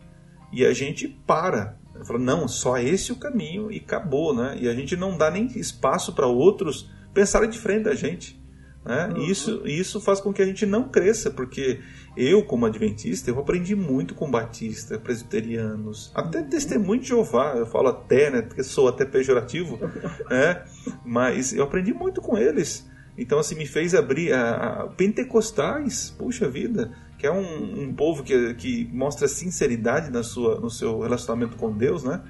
e 0.54 0.66
a 0.66 0.74
gente 0.74 1.10
para. 1.28 1.78
Fala, 2.06 2.18
não, 2.18 2.48
só 2.48 2.78
esse 2.78 3.12
é 3.12 3.14
o 3.14 3.18
caminho 3.18 3.70
e 3.70 3.78
acabou, 3.78 4.34
né? 4.34 4.58
E 4.60 4.70
a 4.70 4.74
gente 4.74 4.96
não 4.96 5.18
dá 5.18 5.30
nem 5.30 5.48
espaço 5.48 6.14
para 6.14 6.28
outros 6.28 6.90
pensarem 7.14 7.50
de 7.50 7.60
frente 7.60 7.84
da 7.84 7.94
gente. 7.94 8.42
Né? 8.86 9.08
Uhum. 9.08 9.26
Isso, 9.26 9.62
isso 9.66 10.00
faz 10.00 10.20
com 10.20 10.34
que 10.34 10.42
a 10.42 10.46
gente 10.46 10.66
não 10.66 10.88
cresça, 10.90 11.30
porque 11.30 11.82
eu, 12.16 12.44
como 12.44 12.66
adventista, 12.66 13.32
eu 13.32 13.40
aprendi 13.40 13.76
muito 13.76 14.14
com 14.14 14.30
batista, 14.30 15.00
presbiterianos, 15.00 16.12
até 16.14 16.44
testemunho 16.44 17.02
de 17.02 17.08
Jeová, 17.08 17.56
eu 17.56 17.66
falo 17.66 17.90
até, 17.90 18.30
né, 18.30 18.42
porque 18.42 18.64
sou 18.64 18.88
até 18.88 19.04
pejorativo, 19.04 19.80
né, 20.30 20.64
mas 21.04 21.54
eu 21.54 21.64
aprendi 21.64 21.94
muito 21.94 22.22
com 22.22 22.38
eles. 22.38 22.88
Então, 23.18 23.40
assim, 23.40 23.56
me 23.56 23.66
fez 23.66 23.94
abrir 23.94 24.32
a, 24.34 24.56
a 24.56 24.88
pentecostais, 24.88 26.12
puxa 26.18 26.50
vida, 26.50 26.92
que 27.18 27.28
é 27.28 27.32
um, 27.32 27.84
um 27.84 27.94
povo 27.94 28.24
que, 28.24 28.54
que 28.56 28.90
mostra 28.92 29.28
sinceridade 29.28 30.12
na 30.12 30.24
sua, 30.24 30.60
no 30.60 30.70
seu 30.70 31.00
relacionamento 31.00 31.56
com 31.56 31.72
Deus, 31.72 32.04
né? 32.04 32.22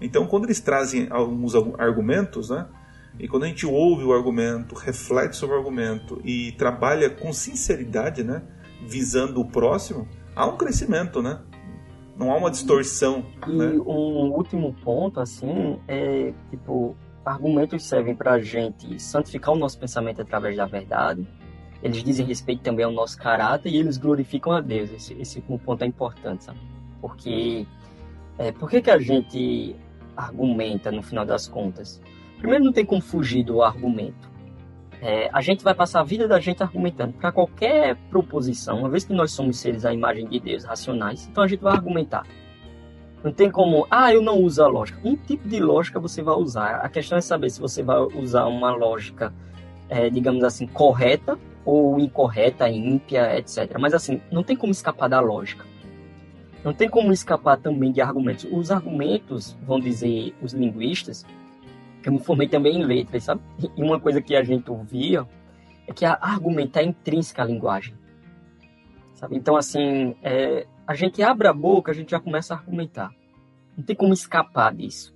Então, 0.00 0.26
quando 0.26 0.44
eles 0.44 0.60
trazem 0.60 1.06
alguns 1.10 1.54
argumentos, 1.78 2.50
né, 2.50 2.66
e 3.18 3.28
quando 3.28 3.44
a 3.44 3.46
gente 3.46 3.64
ouve 3.64 4.04
o 4.04 4.12
argumento, 4.12 4.74
reflete 4.74 5.36
sobre 5.36 5.54
o 5.54 5.58
argumento 5.58 6.20
e 6.24 6.52
trabalha 6.52 7.08
com 7.08 7.32
sinceridade, 7.32 8.24
né, 8.24 8.42
visando 8.86 9.40
o 9.40 9.44
próximo, 9.44 10.06
há 10.34 10.46
um 10.46 10.56
crescimento, 10.56 11.22
né? 11.22 11.40
Não 12.16 12.30
há 12.30 12.36
uma 12.36 12.50
distorção. 12.50 13.24
E 13.46 13.52
né? 13.52 13.66
um 13.84 14.30
último 14.32 14.72
ponto, 14.84 15.18
assim, 15.20 15.78
é 15.88 16.32
tipo, 16.50 16.96
argumentos 17.24 17.84
servem 17.84 18.14
para 18.14 18.32
a 18.32 18.40
gente 18.40 19.00
santificar 19.00 19.54
o 19.54 19.58
nosso 19.58 19.78
pensamento 19.78 20.22
através 20.22 20.56
da 20.56 20.66
verdade. 20.66 21.26
Eles 21.82 22.02
dizem 22.02 22.24
respeito 22.24 22.62
também 22.62 22.84
ao 22.84 22.92
nosso 22.92 23.18
caráter 23.18 23.70
e 23.70 23.76
eles 23.76 23.98
glorificam 23.98 24.52
a 24.52 24.60
Deus. 24.60 24.90
Esse, 24.90 25.14
esse 25.14 25.40
ponto 25.40 25.82
é 25.82 25.86
importante, 25.86 26.44
sabe? 26.44 26.60
Porque 27.00 27.66
é, 28.38 28.52
por 28.52 28.70
que, 28.70 28.80
que 28.80 28.90
a 28.90 28.98
gente 28.98 29.76
argumenta 30.16 30.90
no 30.90 31.02
final 31.02 31.26
das 31.26 31.46
contas? 31.48 32.00
Primeiro, 32.38 32.64
não 32.64 32.72
tem 32.72 32.86
como 32.86 33.02
fugir 33.02 33.44
do 33.44 33.62
argumento. 33.62 34.33
É, 35.06 35.28
a 35.34 35.42
gente 35.42 35.62
vai 35.62 35.74
passar 35.74 36.00
a 36.00 36.02
vida 36.02 36.26
da 36.26 36.40
gente 36.40 36.62
argumentando 36.62 37.12
para 37.12 37.30
qualquer 37.30 37.94
proposição, 38.08 38.78
uma 38.78 38.88
vez 38.88 39.04
que 39.04 39.12
nós 39.12 39.32
somos 39.32 39.58
seres 39.58 39.84
à 39.84 39.92
imagem 39.92 40.26
de 40.26 40.40
Deus, 40.40 40.64
racionais, 40.64 41.28
então 41.30 41.44
a 41.44 41.46
gente 41.46 41.60
vai 41.60 41.74
argumentar. 41.74 42.26
Não 43.22 43.30
tem 43.30 43.50
como, 43.50 43.86
ah, 43.90 44.10
eu 44.14 44.22
não 44.22 44.40
uso 44.40 44.62
a 44.62 44.66
lógica. 44.66 44.98
Um 45.04 45.14
tipo 45.14 45.46
de 45.46 45.60
lógica 45.60 46.00
você 46.00 46.22
vai 46.22 46.34
usar. 46.34 46.76
A 46.76 46.88
questão 46.88 47.18
é 47.18 47.20
saber 47.20 47.50
se 47.50 47.60
você 47.60 47.82
vai 47.82 48.00
usar 48.00 48.46
uma 48.46 48.74
lógica, 48.74 49.30
é, 49.90 50.08
digamos 50.08 50.42
assim, 50.42 50.66
correta 50.66 51.38
ou 51.66 51.98
incorreta, 51.98 52.66
ímpia, 52.70 53.38
etc. 53.38 53.76
Mas 53.78 53.92
assim, 53.92 54.22
não 54.32 54.42
tem 54.42 54.56
como 54.56 54.72
escapar 54.72 55.08
da 55.08 55.20
lógica. 55.20 55.66
Não 56.64 56.72
tem 56.72 56.88
como 56.88 57.12
escapar 57.12 57.58
também 57.58 57.92
de 57.92 58.00
argumentos. 58.00 58.46
Os 58.50 58.70
argumentos, 58.70 59.54
vão 59.66 59.78
dizer 59.78 60.34
os 60.42 60.54
linguistas, 60.54 61.26
eu 62.08 62.12
me 62.12 62.18
formei 62.18 62.48
também 62.48 62.80
em 62.80 62.84
letras, 62.84 63.24
sabe? 63.24 63.40
E 63.76 63.82
uma 63.82 64.00
coisa 64.00 64.20
que 64.20 64.34
a 64.34 64.42
gente 64.42 64.70
ouvia 64.70 65.26
é 65.86 65.92
que 65.92 66.04
a 66.04 66.18
argumentar 66.20 66.80
é 66.80 66.84
intrínseca 66.84 67.42
à 67.42 67.44
linguagem. 67.44 67.94
Sabe? 69.14 69.36
Então, 69.36 69.56
assim, 69.56 70.14
é, 70.22 70.66
a 70.86 70.94
gente 70.94 71.22
abre 71.22 71.48
a 71.48 71.52
boca, 71.52 71.90
a 71.90 71.94
gente 71.94 72.10
já 72.10 72.20
começa 72.20 72.54
a 72.54 72.58
argumentar. 72.58 73.10
Não 73.76 73.84
tem 73.84 73.96
como 73.96 74.12
escapar 74.12 74.74
disso. 74.74 75.14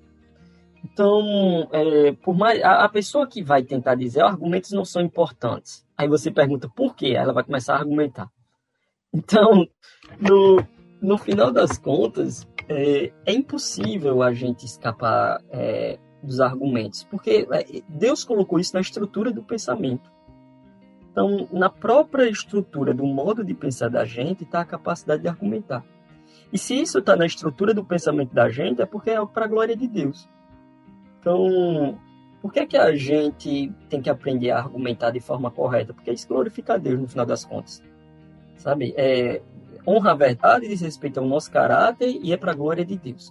Então, 0.85 1.69
é, 1.73 2.13
por 2.13 2.37
mais 2.37 2.63
a, 2.63 2.85
a, 2.85 2.89
pessoa 2.89 3.27
que 3.27 3.43
vai 3.43 3.63
tentar 3.63 3.95
dizer, 3.95 4.23
argumentos 4.23 4.71
não 4.73 4.85
são 4.85 5.03
importantes. 5.03 5.85
Aí 5.97 6.09
você 6.09 6.31
pergunta 6.31 6.69
por 6.69 6.95
quê? 6.95 7.15
Ela 7.17 7.33
vai 7.33 7.45
começar 7.45 7.75
a 7.75 7.79
argumentar. 7.79 8.31
Então, 9.13 9.67
no, 10.21 10.65
no 11.01 11.19
final 11.19 11.51
das 11.51 11.79
contas, 11.79 12.47
é, 12.69 13.13
é 13.27 13.33
impossível 13.33 14.23
a 14.23 14.33
gente 14.33 14.65
escapar 14.65 15.43
é, 15.51 15.99
dos 16.29 16.41
argumentos, 16.41 17.03
porque 17.05 17.47
é, 17.51 17.83
Deus 17.89 18.25
colocou 18.25 18.61
isso 18.61 18.75
na 18.75 18.81
estrutura 18.81 19.33
do 19.33 19.43
pensamento. 19.43 20.11
Então, 21.11 21.49
na 21.53 21.69
própria 21.69 22.29
estrutura 22.29 22.95
do 22.95 23.05
modo 23.05 23.45
de 23.45 23.55
pensar 23.55 23.89
da 23.89 24.05
gente 24.05 24.45
está 24.45 24.61
a 24.61 24.65
capacidade 24.65 25.23
de 25.23 25.29
argumentar. 25.29 25.85
E 26.53 26.59
se 26.59 26.81
isso 26.81 26.99
está 27.01 27.17
na 27.17 27.27
estrutura 27.27 27.75
do 27.75 27.85
pensamento 27.85 28.33
da 28.33 28.49
gente, 28.49 28.81
é 28.81 28.87
porque 28.87 29.11
é 29.11 29.27
para 29.27 29.45
a 29.45 29.49
glória 29.49 29.77
de 29.77 29.89
Deus. 29.89 30.29
Então, 31.21 31.99
por 32.41 32.53
que, 32.53 32.65
que 32.67 32.77
a 32.77 32.95
gente 32.95 33.73
tem 33.91 34.01
que 34.01 34.09
aprender 34.09 34.51
a 34.51 34.59
argumentar 34.59 35.11
de 35.11 35.21
forma 35.21 35.51
correta? 35.51 35.93
Porque 35.93 36.13
isso 36.13 36.29
glorifica 36.29 36.75
a 36.75 36.79
Deus 36.79 37.01
no 37.01 37.09
final 37.09 37.27
das 37.27 37.45
contas. 37.45 37.83
Sabe? 38.57 38.95
É, 38.97 39.43
honra 39.87 40.13
a 40.13 40.15
verdade, 40.15 40.69
diz 40.69 40.81
respeito 40.81 41.19
ao 41.19 41.27
nosso 41.27 41.51
caráter 41.51 42.19
e 42.23 42.33
é 42.33 42.37
para 42.37 42.53
a 42.53 42.55
glória 42.55 42.85
de 42.85 42.97
Deus. 42.97 43.31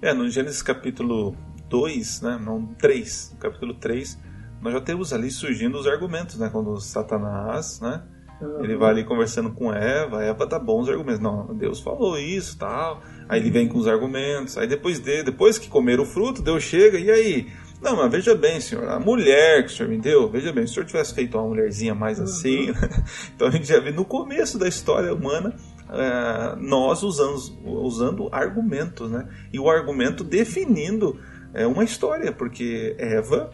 É, 0.00 0.14
no 0.14 0.28
Gênesis 0.28 0.62
capítulo 0.62 1.36
2, 1.68 2.20
né, 2.22 2.40
não 2.42 2.66
3, 2.74 3.32
no 3.34 3.38
capítulo 3.38 3.74
3, 3.74 4.18
nós 4.60 4.72
já 4.72 4.80
temos 4.80 5.12
ali 5.12 5.30
surgindo 5.30 5.78
os 5.78 5.86
argumentos, 5.86 6.38
né, 6.38 6.48
quando 6.50 6.78
Satanás, 6.80 7.80
né, 7.80 8.02
Uhum. 8.40 8.64
Ele 8.64 8.76
vai 8.76 8.90
ali 8.90 9.04
conversando 9.04 9.50
com 9.50 9.72
Eva, 9.72 10.22
Eva 10.22 10.46
dá 10.46 10.58
bons 10.58 10.88
argumentos. 10.88 11.20
Não, 11.20 11.54
Deus 11.54 11.80
falou 11.80 12.18
isso, 12.18 12.58
tal. 12.58 13.00
Aí 13.28 13.40
ele 13.40 13.50
vem 13.50 13.68
com 13.68 13.78
os 13.78 13.88
argumentos. 13.88 14.58
Aí 14.58 14.66
depois 14.66 14.98
de, 14.98 15.22
depois 15.22 15.58
que 15.58 15.68
comer 15.68 15.98
o 15.98 16.04
fruto, 16.04 16.42
Deus 16.42 16.62
chega 16.62 16.98
e 16.98 17.10
aí, 17.10 17.46
não, 17.80 17.96
mas 17.96 18.10
veja 18.10 18.34
bem, 18.34 18.60
senhor, 18.60 18.88
a 18.88 18.98
mulher 18.98 19.64
que 19.64 19.72
o 19.72 19.74
senhor 19.74 19.88
me 19.88 19.98
deu, 19.98 20.30
veja 20.30 20.52
bem, 20.52 20.66
se 20.66 20.72
o 20.72 20.74
senhor 20.74 20.86
tivesse 20.86 21.14
feito 21.14 21.36
uma 21.36 21.46
mulherzinha 21.46 21.94
mais 21.94 22.20
assim, 22.20 22.70
uhum. 22.70 22.76
então 23.34 23.48
a 23.48 23.50
gente 23.50 23.66
já 23.66 23.80
vê 23.80 23.90
no 23.90 24.04
começo 24.04 24.58
da 24.58 24.68
história 24.68 25.14
humana 25.14 25.54
é, 25.88 26.56
nós 26.58 27.02
usamos, 27.02 27.56
usando 27.64 28.28
argumentos, 28.32 29.10
né? 29.10 29.28
E 29.52 29.58
o 29.60 29.70
argumento 29.70 30.24
definindo 30.24 31.18
é, 31.56 31.66
uma 31.66 31.82
história, 31.82 32.30
porque 32.30 32.94
Eva 32.98 33.50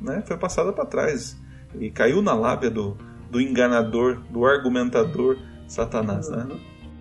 né, 0.00 0.22
foi 0.26 0.36
passada 0.36 0.72
para 0.72 0.84
trás 0.84 1.40
e 1.78 1.88
caiu 1.88 2.20
na 2.20 2.34
lábia 2.34 2.68
do, 2.68 2.96
do 3.30 3.40
enganador, 3.40 4.20
do 4.28 4.44
argumentador 4.44 5.38
Satanás, 5.68 6.28
né? 6.28 6.48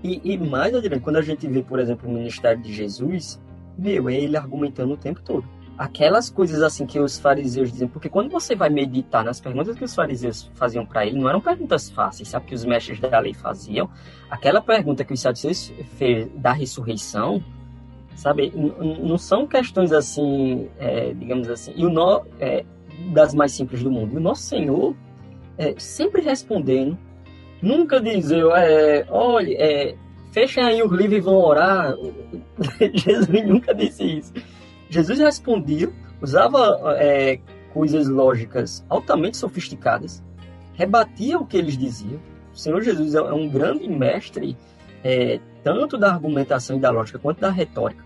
E, 0.04 0.22
e 0.24 0.38
mais, 0.38 0.76
Adriano, 0.76 1.02
quando 1.02 1.16
a 1.16 1.22
gente 1.24 1.48
vê, 1.48 1.64
por 1.64 1.80
exemplo, 1.80 2.08
o 2.08 2.14
ministério 2.14 2.62
de 2.62 2.72
Jesus, 2.72 3.42
meu, 3.78 4.08
é 4.08 4.14
ele 4.14 4.38
argumentando 4.38 4.94
o 4.94 4.98
tempo 4.98 5.22
todo. 5.22 5.44
Aquelas 5.76 6.30
coisas 6.30 6.62
assim 6.62 6.86
que 6.86 7.00
os 7.00 7.18
fariseus 7.18 7.72
dizem, 7.72 7.88
porque 7.88 8.08
quando 8.08 8.30
você 8.30 8.56
vai 8.56 8.70
meditar 8.70 9.24
nas 9.26 9.42
perguntas 9.42 9.76
que 9.76 9.84
os 9.84 9.96
fariseus 9.96 10.52
faziam 10.54 10.86
para 10.86 11.04
ele, 11.04 11.18
não 11.20 11.28
eram 11.28 11.42
perguntas 11.42 11.90
fáceis, 11.90 12.30
sabe? 12.30 12.46
Que 12.46 12.54
os 12.54 12.64
mestres 12.64 13.00
da 13.00 13.18
lei 13.18 13.34
faziam. 13.34 13.90
Aquela 14.30 14.62
pergunta 14.62 15.04
que 15.04 15.14
os 15.14 15.20
saduceus 15.20 15.74
fez 15.98 16.30
da 16.36 16.52
ressurreição, 16.52 17.44
sabe? 18.16 18.52
Não 18.56 19.18
são 19.18 19.48
questões 19.48 19.92
assim, 19.92 20.70
é, 20.80 21.14
digamos 21.14 21.50
assim, 21.50 21.74
e 21.76 21.86
o 21.86 21.90
nó 21.90 22.22
é, 22.40 22.64
das 23.12 23.34
mais 23.34 23.52
simples 23.52 23.84
do 23.84 23.92
mundo. 23.92 24.14
E 24.14 24.18
o 24.18 24.22
nosso 24.22 24.44
Senhor 24.44 24.96
é, 25.58 25.74
sempre 25.78 26.22
respondendo, 26.22 26.98
nunca 27.62 28.00
dizendo, 28.00 28.52
é, 28.52 29.06
olha, 29.10 29.56
é, 29.58 29.96
fechem 30.32 30.64
aí 30.64 30.84
os 30.84 30.92
livros 30.92 31.18
e 31.18 31.22
vão 31.22 31.36
orar. 31.36 31.96
Jesus 32.94 33.46
nunca 33.46 33.74
disse 33.74 34.04
isso. 34.04 34.34
Jesus 34.90 35.20
respondia, 35.20 35.92
usava 36.22 36.96
é, 36.98 37.40
coisas 37.74 38.08
lógicas 38.08 38.86
altamente 38.90 39.38
sofisticadas, 39.38 40.24
rebatia 40.74 41.40
o 41.40 41.46
que 41.46 41.58
eles 41.58 41.78
diziam. 41.78 42.20
O 42.54 42.58
Senhor 42.58 42.82
Jesus 42.82 43.16
é 43.16 43.22
um 43.22 43.50
grande 43.50 43.88
mestre, 43.88 44.56
tanto 45.64 45.98
da 45.98 46.12
argumentação 46.12 46.78
e 46.78 46.80
da 46.80 46.92
lógica, 46.92 47.20
quanto 47.20 47.40
da 47.40 47.50
retórica. 47.50 48.04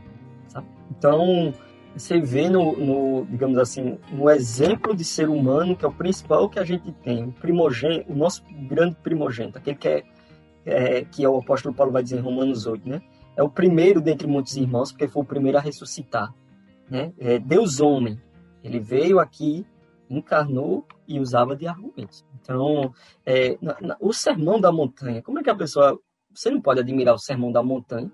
Sabe? 0.47 0.67
Então, 0.91 1.53
você 1.95 2.19
vê 2.19 2.49
no, 2.49 2.77
no, 2.77 3.25
digamos 3.25 3.57
assim, 3.57 3.97
no 4.11 4.29
exemplo 4.29 4.95
de 4.95 5.03
ser 5.03 5.29
humano, 5.29 5.75
que 5.75 5.83
é 5.83 5.87
o 5.87 5.93
principal 5.93 6.47
que 6.49 6.59
a 6.59 6.63
gente 6.63 6.91
tem, 6.91 7.23
o 7.23 7.31
primogênito, 7.31 8.11
o 8.11 8.15
nosso 8.15 8.43
grande 8.67 8.95
primogênito, 9.01 9.57
aquele 9.57 9.77
que 9.77 9.87
é, 9.87 10.03
é, 10.65 11.05
que 11.05 11.23
é 11.23 11.29
o 11.29 11.37
apóstolo 11.37 11.73
Paulo 11.73 11.91
vai 11.91 12.03
dizer 12.03 12.17
em 12.17 12.21
Romanos 12.21 12.65
8, 12.65 12.87
né? 12.87 13.01
É 13.35 13.43
o 13.43 13.49
primeiro 13.49 14.01
dentre 14.01 14.27
muitos 14.27 14.55
irmãos, 14.57 14.91
porque 14.91 15.07
foi 15.07 15.21
o 15.21 15.25
primeiro 15.25 15.57
a 15.57 15.61
ressuscitar. 15.61 16.33
Né? 16.89 17.13
É 17.19 17.37
Deus 17.37 17.79
homem. 17.79 18.19
Ele 18.63 18.79
veio 18.79 19.19
aqui, 19.19 19.65
encarnou 20.09 20.85
e 21.07 21.19
usava 21.19 21.55
de 21.55 21.67
argumentos. 21.67 22.25
Então, 22.41 22.91
é, 23.23 23.57
na, 23.61 23.77
na, 23.79 23.97
o 23.99 24.11
sermão 24.11 24.59
da 24.59 24.71
montanha, 24.71 25.21
como 25.21 25.39
é 25.39 25.43
que 25.43 25.49
a 25.49 25.55
pessoa. 25.55 25.99
Você 26.37 26.51
não 26.51 26.61
pode 26.61 26.79
admirar 26.79 27.15
o 27.15 27.17
sermão 27.17 27.51
da 27.51 27.63
montanha 27.63 28.11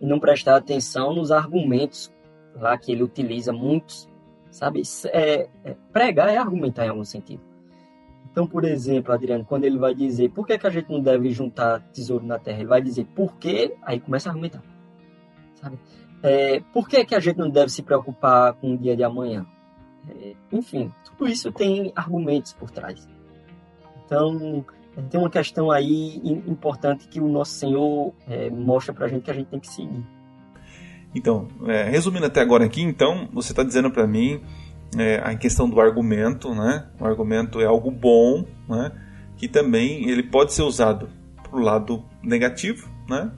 e 0.00 0.04
não 0.04 0.18
prestar 0.18 0.56
atenção 0.56 1.14
nos 1.14 1.30
argumentos 1.30 2.12
lá 2.56 2.76
que 2.76 2.90
ele 2.90 3.04
utiliza 3.04 3.52
muitos, 3.52 4.08
sabe? 4.50 4.82
É, 5.06 5.48
é, 5.62 5.76
pregar 5.92 6.28
é 6.28 6.36
argumentar 6.36 6.84
em 6.84 6.88
algum 6.88 7.04
sentido. 7.04 7.40
Então, 8.28 8.44
por 8.44 8.64
exemplo, 8.64 9.14
Adriano, 9.14 9.44
quando 9.44 9.66
ele 9.66 9.78
vai 9.78 9.94
dizer 9.94 10.30
por 10.30 10.48
que, 10.48 10.58
que 10.58 10.66
a 10.66 10.70
gente 10.70 10.90
não 10.90 11.00
deve 11.00 11.30
juntar 11.30 11.80
tesouro 11.92 12.26
na 12.26 12.40
terra, 12.40 12.58
ele 12.58 12.66
vai 12.66 12.82
dizer 12.82 13.04
por 13.14 13.36
quê, 13.36 13.76
aí 13.82 14.00
começa 14.00 14.28
a 14.28 14.30
argumentar. 14.30 14.64
Sabe? 15.54 15.78
É, 16.24 16.58
por 16.72 16.88
que, 16.88 17.04
que 17.04 17.14
a 17.14 17.20
gente 17.20 17.36
não 17.36 17.48
deve 17.48 17.70
se 17.70 17.84
preocupar 17.84 18.54
com 18.54 18.74
o 18.74 18.78
dia 18.78 18.96
de 18.96 19.04
amanhã? 19.04 19.46
É, 20.08 20.34
enfim, 20.50 20.92
tudo 21.04 21.30
isso 21.30 21.52
tem 21.52 21.92
argumentos 21.94 22.52
por 22.52 22.68
trás. 22.68 23.08
Então, 24.04 24.64
tem 25.08 25.20
uma 25.20 25.30
questão 25.30 25.70
aí 25.70 26.20
importante 26.46 27.08
que 27.08 27.20
o 27.20 27.28
nosso 27.28 27.52
Senhor 27.52 28.12
é, 28.28 28.50
mostra 28.50 28.92
para 28.92 29.06
a 29.06 29.08
gente 29.08 29.22
que 29.22 29.30
a 29.30 29.34
gente 29.34 29.46
tem 29.46 29.60
que 29.60 29.68
seguir. 29.68 30.04
Então, 31.14 31.48
é, 31.66 31.84
resumindo 31.84 32.26
até 32.26 32.40
agora 32.40 32.64
aqui, 32.64 32.82
então, 32.82 33.28
você 33.32 33.52
está 33.52 33.62
dizendo 33.62 33.90
para 33.90 34.06
mim 34.06 34.40
é, 34.96 35.20
a 35.24 35.34
questão 35.34 35.68
do 35.68 35.80
argumento, 35.80 36.54
né? 36.54 36.86
O 36.98 37.04
argumento 37.04 37.60
é 37.60 37.64
algo 37.64 37.90
bom, 37.90 38.44
né? 38.68 38.92
Que 39.36 39.48
também 39.48 40.08
ele 40.08 40.22
pode 40.22 40.52
ser 40.52 40.62
usado 40.62 41.08
para 41.42 41.58
o 41.58 41.62
lado 41.62 42.04
negativo, 42.22 42.88
né? 43.08 43.32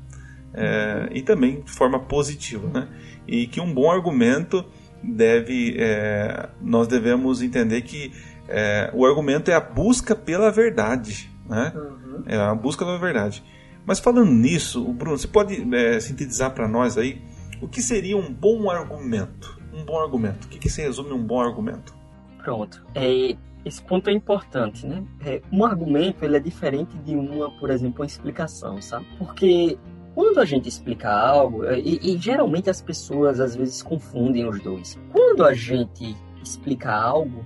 É, 0.55 1.09
e 1.13 1.23
também 1.23 1.63
de 1.63 1.71
forma 1.71 1.99
positiva, 1.99 2.69
né? 2.69 2.89
E 3.27 3.47
que 3.47 3.61
um 3.61 3.73
bom 3.73 3.91
argumento 3.91 4.65
deve, 5.03 5.77
é, 5.79 6.51
nós 6.61 6.87
devemos 6.87 7.41
entender 7.41 7.83
que 7.83 8.13
é, 8.49 8.91
o 8.93 9.07
argumento 9.07 9.51
é 9.51 9.55
a 9.55 9.61
busca 9.61 10.15
pela 10.15 10.51
verdade, 10.51 11.32
né? 11.49 11.73
Uhum. 11.75 12.23
É 12.27 12.37
a 12.37 12.55
busca 12.55 12.85
pela 12.85 12.99
verdade. 12.99 13.43
Mas 13.85 13.99
falando 13.99 14.31
nisso, 14.31 14.85
Bruno, 14.93 15.19
você 15.19 15.27
pode 15.27 15.75
é, 15.75 15.99
sintetizar 16.01 16.53
para 16.53 16.69
nós 16.69 16.97
aí 16.97 17.21
o 17.61 17.69
que 17.69 17.83
seria 17.83 18.17
um 18.17 18.33
bom 18.33 18.71
argumento? 18.71 19.61
Um 19.73 19.85
bom 19.85 20.01
argumento. 20.01 20.47
O 20.47 20.49
que, 20.49 20.59
que 20.59 20.69
se 20.69 20.83
resume 20.83 21.13
um 21.13 21.23
bom 21.23 21.41
argumento? 21.41 21.95
Pronto. 22.39 22.85
É, 22.95 23.37
esse 23.65 23.83
ponto 23.83 24.11
é 24.11 24.13
importante, 24.13 24.87
né? 24.87 25.05
É, 25.25 25.41
um 25.53 25.65
argumento 25.65 26.25
ele 26.25 26.37
é 26.37 26.41
diferente 26.41 26.97
de 26.99 27.15
uma, 27.15 27.51
por 27.59 27.71
exemplo, 27.71 28.01
uma 28.01 28.07
explicação, 28.07 28.81
sabe? 28.83 29.07
Porque 29.19 29.79
quando 30.15 30.39
a 30.41 30.45
gente 30.45 30.69
explica 30.69 31.11
algo, 31.11 31.65
é, 31.65 31.79
e, 31.79 32.15
e 32.15 32.19
geralmente 32.19 32.69
as 32.69 32.81
pessoas 32.81 33.41
às 33.41 33.55
vezes 33.55 33.83
confundem 33.83 34.47
os 34.49 34.61
dois. 34.61 34.99
Quando 35.13 35.45
a 35.45 35.55
gente 35.55 36.17
explica 36.43 36.93
algo, 36.93 37.45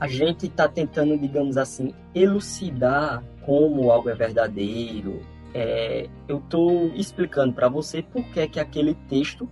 a 0.00 0.08
gente 0.08 0.46
está 0.46 0.66
tentando, 0.66 1.16
digamos 1.18 1.58
assim, 1.58 1.94
elucidar 2.14 3.22
como 3.44 3.90
algo 3.90 4.08
é 4.08 4.14
verdadeiro, 4.14 5.20
é, 5.52 6.08
eu 6.26 6.38
estou 6.38 6.88
explicando 6.94 7.52
para 7.52 7.68
você 7.68 8.02
por 8.02 8.24
que, 8.26 8.48
que 8.48 8.58
aquele 8.58 8.94
texto 9.08 9.48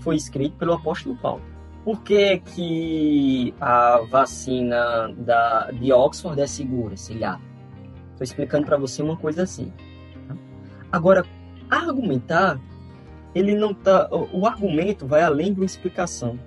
foi 0.00 0.14
escrito 0.14 0.56
pelo 0.56 0.74
apóstolo 0.74 1.16
Paulo. 1.16 1.42
Por 1.84 2.02
que, 2.02 2.38
que 2.38 3.54
a 3.60 4.02
vacina 4.08 5.12
da, 5.16 5.70
de 5.72 5.92
Oxford 5.92 6.40
é 6.40 6.46
segura, 6.46 6.94
lá. 7.18 7.40
Estou 8.12 8.24
explicando 8.24 8.66
para 8.66 8.76
você 8.76 9.02
uma 9.02 9.16
coisa 9.16 9.42
assim. 9.42 9.72
Tá? 10.28 10.36
Agora, 10.92 11.24
argumentar, 11.70 12.60
ele 13.34 13.54
não 13.54 13.72
tá. 13.72 14.08
O 14.10 14.46
argumento 14.46 15.06
vai 15.06 15.22
além 15.22 15.54
de 15.54 15.60
uma 15.60 15.66
explicação. 15.66 16.38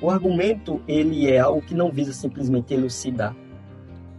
O 0.00 0.10
argumento 0.10 0.82
ele 0.86 1.30
é 1.30 1.38
algo 1.38 1.62
que 1.62 1.74
não 1.74 1.90
visa 1.90 2.12
simplesmente 2.12 2.74
elucidar. 2.74 3.34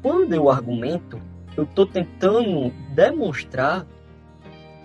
Quando 0.01 0.33
eu 0.33 0.49
argumento, 0.49 1.21
eu 1.55 1.63
estou 1.63 1.85
tentando 1.85 2.71
demonstrar 2.93 3.85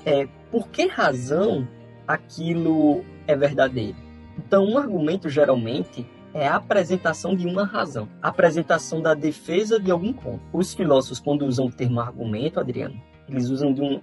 é, 0.05 0.27
por 0.51 0.69
que 0.69 0.87
razão 0.87 1.67
aquilo 2.07 3.05
é 3.27 3.37
verdadeiro. 3.37 3.97
Então, 4.37 4.65
um 4.65 4.79
argumento 4.79 5.29
geralmente 5.29 6.07
é 6.35 6.49
a 6.49 6.57
apresentação 6.57 7.37
de 7.37 7.47
uma 7.47 7.65
razão, 7.65 8.09
a 8.21 8.29
apresentação 8.29 9.03
da 9.03 9.15
defesa 9.15 9.79
de 9.79 9.91
algum 9.91 10.13
ponto. 10.13 10.41
Os 10.53 10.73
filósofos, 10.73 11.21
quando 11.21 11.47
usam 11.47 11.67
o 11.67 11.73
termo 11.73 12.01
argumento, 12.01 12.59
Adriano, 12.59 13.01
eles 13.29 13.49
usam 13.51 13.73
de 13.73 13.83
um, 13.83 14.01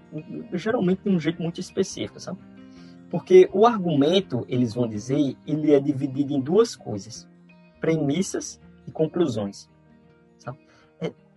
geralmente 0.53 1.01
de 1.03 1.09
um 1.09 1.19
jeito 1.19 1.41
muito 1.41 1.59
específico, 1.59 2.19
sabe? 2.19 2.39
Porque 3.09 3.49
o 3.53 3.65
argumento, 3.65 4.45
eles 4.47 4.73
vão 4.73 4.87
dizer, 4.87 5.35
ele 5.47 5.73
é 5.73 5.79
dividido 5.79 6.33
em 6.33 6.41
duas 6.41 6.75
coisas: 6.75 7.27
premissas 7.79 8.61
e 8.87 8.91
conclusões 8.91 9.69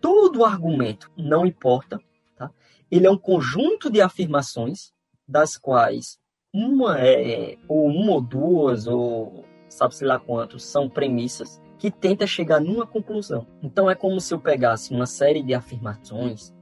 todo 0.03 0.45
argumento, 0.45 1.11
não 1.17 1.47
importa, 1.47 1.99
tá? 2.37 2.51
ele 2.91 3.07
é 3.07 3.11
um 3.11 3.17
conjunto 3.17 3.89
de 3.89 4.03
afirmações, 4.03 4.93
das 5.27 5.57
quais 5.57 6.19
uma 6.53 6.99
é, 6.99 7.57
ou 7.69 7.87
uma 7.87 8.15
ou 8.15 8.21
duas, 8.21 8.87
ou 8.87 9.45
sabe-se 9.69 10.05
lá 10.05 10.19
quantos, 10.19 10.65
são 10.65 10.91
premissas, 10.91 11.63
que 11.79 11.91
tenta 11.91 12.27
chegar 12.27 12.61
numa 12.61 12.87
conclusão. 12.87 13.47
Então 13.63 13.89
é 13.89 13.95
como 13.95 14.21
se 14.21 14.35
eu 14.35 14.41
pegasse 14.41 14.93
uma 14.93 15.07
série 15.07 15.43
de 15.43 15.55
afirmações, 15.55 16.53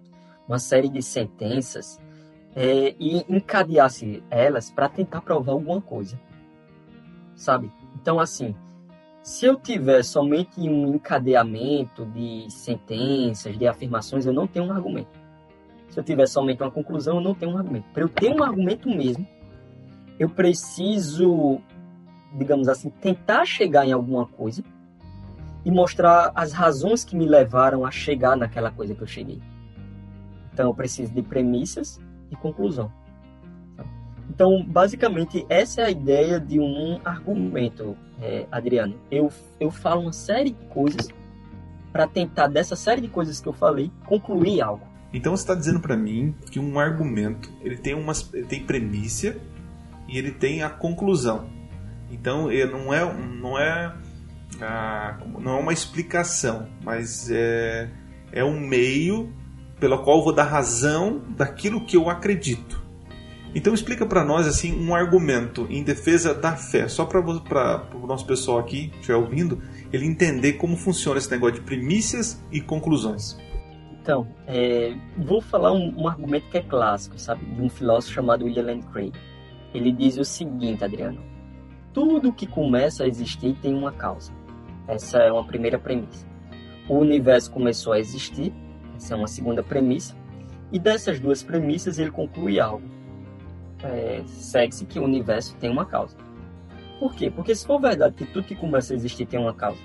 uma 0.46 0.58
série 0.58 0.88
de 0.88 1.02
sentenças, 1.02 1.98
é, 2.54 2.94
e 2.98 3.24
encadeasse 3.28 4.22
elas 4.30 4.70
para 4.70 4.88
tentar 4.88 5.20
provar 5.20 5.52
alguma 5.52 5.80
coisa. 5.80 6.20
Sabe? 7.34 7.70
Então, 7.94 8.18
assim, 8.18 8.54
se 9.22 9.46
eu 9.46 9.56
tiver 9.56 10.02
somente 10.02 10.60
um 10.60 10.94
encadeamento 10.94 12.04
de 12.06 12.46
sentenças, 12.50 13.56
de 13.56 13.66
afirmações, 13.66 14.26
eu 14.26 14.32
não 14.32 14.46
tenho 14.46 14.66
um 14.66 14.72
argumento. 14.72 15.20
Se 15.88 15.98
eu 15.98 16.04
tiver 16.04 16.26
somente 16.26 16.62
uma 16.62 16.70
conclusão, 16.70 17.16
eu 17.16 17.22
não 17.22 17.34
tenho 17.34 17.52
um 17.52 17.58
argumento. 17.58 17.86
Para 17.92 18.02
eu 18.02 18.08
ter 18.08 18.30
um 18.30 18.42
argumento 18.42 18.88
mesmo, 18.88 19.26
eu 20.18 20.28
preciso, 20.28 21.60
digamos 22.36 22.68
assim, 22.68 22.90
tentar 22.90 23.44
chegar 23.44 23.86
em 23.86 23.92
alguma 23.92 24.26
coisa 24.26 24.62
e 25.64 25.70
mostrar 25.70 26.32
as 26.34 26.52
razões 26.52 27.04
que 27.04 27.16
me 27.16 27.26
levaram 27.26 27.84
a 27.84 27.90
chegar 27.90 28.36
naquela 28.36 28.70
coisa 28.70 28.94
que 28.94 29.02
eu 29.02 29.06
cheguei. 29.06 29.40
Então 30.52 30.66
eu 30.66 30.74
preciso 30.74 31.12
de 31.12 31.22
premissas 31.22 32.00
conclusão. 32.36 32.90
Então, 34.28 34.64
basicamente, 34.64 35.44
essa 35.48 35.82
é 35.82 35.84
a 35.86 35.90
ideia 35.90 36.38
de 36.38 36.60
um 36.60 37.00
argumento, 37.04 37.96
é, 38.20 38.46
Adriano. 38.50 38.94
Eu, 39.10 39.30
eu 39.58 39.70
falo 39.70 40.02
uma 40.02 40.12
série 40.12 40.50
de 40.50 40.64
coisas 40.66 41.08
para 41.92 42.06
tentar, 42.06 42.46
dessa 42.46 42.76
série 42.76 43.00
de 43.00 43.08
coisas 43.08 43.40
que 43.40 43.48
eu 43.48 43.52
falei, 43.52 43.90
concluir 44.06 44.62
algo. 44.62 44.86
Então 45.12 45.36
você 45.36 45.42
está 45.42 45.54
dizendo 45.54 45.80
para 45.80 45.96
mim 45.96 46.34
que 46.50 46.60
um 46.60 46.78
argumento 46.78 47.50
ele 47.60 47.76
tem, 47.76 47.94
umas, 47.94 48.32
ele 48.32 48.46
tem 48.46 48.64
premissa 48.64 49.36
e 50.08 50.16
ele 50.16 50.30
tem 50.30 50.62
a 50.62 50.70
conclusão. 50.70 51.48
Então 52.10 52.50
ele 52.50 52.70
não 52.70 52.94
é, 52.94 53.12
não 53.12 53.58
é, 53.58 53.94
a, 54.60 55.18
não 55.40 55.58
é 55.58 55.60
uma 55.60 55.72
explicação, 55.72 56.68
mas 56.84 57.28
é, 57.30 57.90
é 58.32 58.44
um 58.44 58.60
meio 58.60 59.32
pelo 59.80 59.98
qual 60.02 60.22
vou 60.22 60.34
dar 60.34 60.44
razão 60.44 61.22
daquilo 61.30 61.84
que 61.84 61.96
eu 61.96 62.08
acredito. 62.08 62.80
Então 63.52 63.74
explica 63.74 64.06
para 64.06 64.24
nós 64.24 64.46
assim 64.46 64.78
um 64.78 64.94
argumento 64.94 65.66
em 65.68 65.82
defesa 65.82 66.32
da 66.32 66.56
fé, 66.56 66.86
só 66.86 67.04
para 67.04 67.20
o 67.20 68.06
nosso 68.06 68.24
pessoal 68.24 68.58
aqui 68.58 68.88
que 68.88 68.96
estiver 68.96 69.16
ouvindo, 69.16 69.60
ele 69.92 70.06
entender 70.06 70.52
como 70.52 70.76
funciona 70.76 71.18
esse 71.18 71.30
negócio 71.30 71.56
de 71.56 71.62
primícias 71.62 72.40
e 72.52 72.60
conclusões. 72.60 73.36
Então, 74.00 74.26
é, 74.46 74.94
vou 75.16 75.40
falar 75.40 75.72
um, 75.72 75.92
um, 75.96 76.08
argumento 76.08 76.48
que 76.48 76.58
é 76.58 76.62
clássico, 76.62 77.18
sabe, 77.18 77.44
de 77.44 77.60
um 77.60 77.68
filósofo 77.68 78.14
chamado 78.14 78.44
William 78.44 78.64
Lane 78.64 78.82
Craig. 78.84 79.12
Ele 79.74 79.92
diz 79.92 80.16
o 80.16 80.24
seguinte, 80.24 80.84
Adriano: 80.84 81.20
tudo 81.92 82.32
que 82.32 82.46
começa 82.46 83.04
a 83.04 83.08
existir 83.08 83.56
tem 83.60 83.74
uma 83.74 83.92
causa. 83.92 84.32
Essa 84.86 85.18
é 85.18 85.30
uma 85.30 85.44
primeira 85.44 85.78
premissa. 85.78 86.26
O 86.88 86.98
universo 86.98 87.50
começou 87.50 87.92
a 87.92 87.98
existir, 87.98 88.52
essa 89.00 89.14
é 89.14 89.16
uma 89.16 89.26
segunda 89.26 89.62
premissa. 89.62 90.14
E 90.70 90.78
dessas 90.78 91.18
duas 91.18 91.42
premissas 91.42 91.98
ele 91.98 92.10
conclui 92.10 92.60
algo 92.60 93.00
é, 93.82 94.22
segue-se 94.26 94.84
que 94.84 94.98
o 94.98 95.04
universo 95.04 95.56
tem 95.56 95.70
uma 95.70 95.86
causa. 95.86 96.16
Por 96.98 97.14
quê? 97.14 97.30
Porque 97.30 97.54
se 97.54 97.66
for 97.66 97.80
verdade 97.80 98.14
que 98.14 98.26
tudo 98.26 98.44
que 98.44 98.54
começa 98.54 98.92
a 98.92 98.96
existir 98.96 99.26
tem 99.26 99.40
uma 99.40 99.54
causa, 99.54 99.80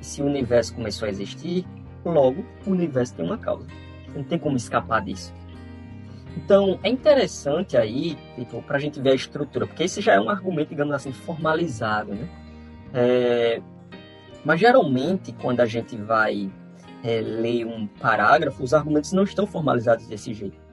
se 0.00 0.20
o 0.20 0.26
universo 0.26 0.74
começou 0.74 1.06
a 1.06 1.10
existir, 1.10 1.64
logo 2.04 2.44
o 2.66 2.70
universo 2.70 3.14
tem 3.14 3.24
uma 3.24 3.38
causa. 3.38 3.66
Não 4.14 4.24
tem 4.24 4.38
como 4.38 4.56
escapar 4.56 5.02
disso. 5.02 5.32
Então, 6.36 6.78
é 6.82 6.88
interessante 6.88 7.76
aí, 7.76 8.18
tipo, 8.34 8.60
para 8.62 8.76
a 8.76 8.80
gente 8.80 9.00
ver 9.00 9.10
a 9.10 9.14
estrutura, 9.14 9.66
porque 9.66 9.84
esse 9.84 10.00
já 10.02 10.14
é 10.14 10.20
um 10.20 10.28
argumento, 10.28 10.70
digamos 10.70 10.92
assim, 10.92 11.12
formalizado, 11.12 12.14
né? 12.14 12.28
É, 12.92 13.62
mas 14.44 14.60
geralmente, 14.60 15.32
quando 15.32 15.60
a 15.60 15.66
gente 15.66 15.96
vai 15.96 16.50
é, 17.02 17.20
ler 17.20 17.66
um 17.66 17.86
parágrafo, 17.86 18.62
os 18.62 18.74
argumentos 18.74 19.12
não 19.12 19.24
estão 19.24 19.46
formalizados 19.46 20.06
desse 20.06 20.32
jeito. 20.34 20.66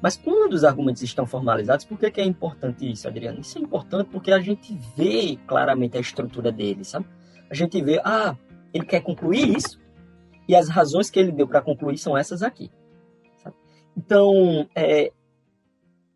Mas 0.00 0.16
quando 0.16 0.52
os 0.52 0.64
argumentos 0.64 1.02
estão 1.02 1.26
formalizados, 1.26 1.84
por 1.84 1.98
que, 1.98 2.10
que 2.10 2.20
é 2.20 2.24
importante 2.24 2.88
isso, 2.88 3.08
Adriano? 3.08 3.40
Isso 3.40 3.58
é 3.58 3.60
importante 3.60 4.08
porque 4.10 4.30
a 4.30 4.38
gente 4.38 4.78
vê 4.96 5.36
claramente 5.46 5.96
a 5.96 6.00
estrutura 6.00 6.52
dele, 6.52 6.84
sabe? 6.84 7.06
A 7.50 7.54
gente 7.54 7.82
vê, 7.82 8.00
ah, 8.04 8.36
ele 8.72 8.84
quer 8.84 9.00
concluir 9.00 9.56
isso, 9.56 9.80
e 10.46 10.54
as 10.54 10.68
razões 10.68 11.10
que 11.10 11.18
ele 11.18 11.32
deu 11.32 11.48
para 11.48 11.60
concluir 11.60 11.98
são 11.98 12.16
essas 12.16 12.42
aqui. 12.42 12.70
Sabe? 13.42 13.56
Então, 13.96 14.68
é, 14.74 15.12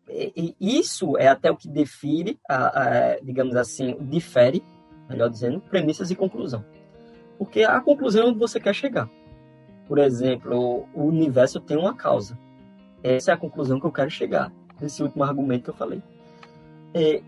é, 0.07 0.31
isso 0.59 1.17
é 1.17 1.27
até 1.27 1.51
o 1.51 1.57
que 1.57 1.67
define, 1.67 2.39
a, 2.47 2.81
a, 2.81 3.19
digamos 3.19 3.55
assim, 3.55 3.97
difere, 4.01 4.63
melhor 5.09 5.29
dizendo, 5.29 5.59
premissas 5.59 6.09
e 6.09 6.15
conclusão. 6.15 6.63
Porque 7.37 7.63
a 7.63 7.81
conclusão 7.81 8.23
é 8.23 8.27
onde 8.27 8.39
você 8.39 8.59
quer 8.59 8.73
chegar. 8.73 9.09
Por 9.93 9.99
exemplo, 9.99 10.87
o 10.91 11.03
universo 11.03 11.59
tem 11.59 11.77
uma 11.77 11.93
causa. 11.93 12.35
Essa 13.03 13.29
é 13.29 13.33
a 13.35 13.37
conclusão 13.37 13.79
que 13.79 13.85
eu 13.85 13.91
quero 13.91 14.09
chegar, 14.09 14.51
nesse 14.81 15.03
último 15.03 15.23
argumento 15.23 15.65
que 15.65 15.69
eu 15.69 15.75
falei. 15.75 16.01
É, 16.95 17.21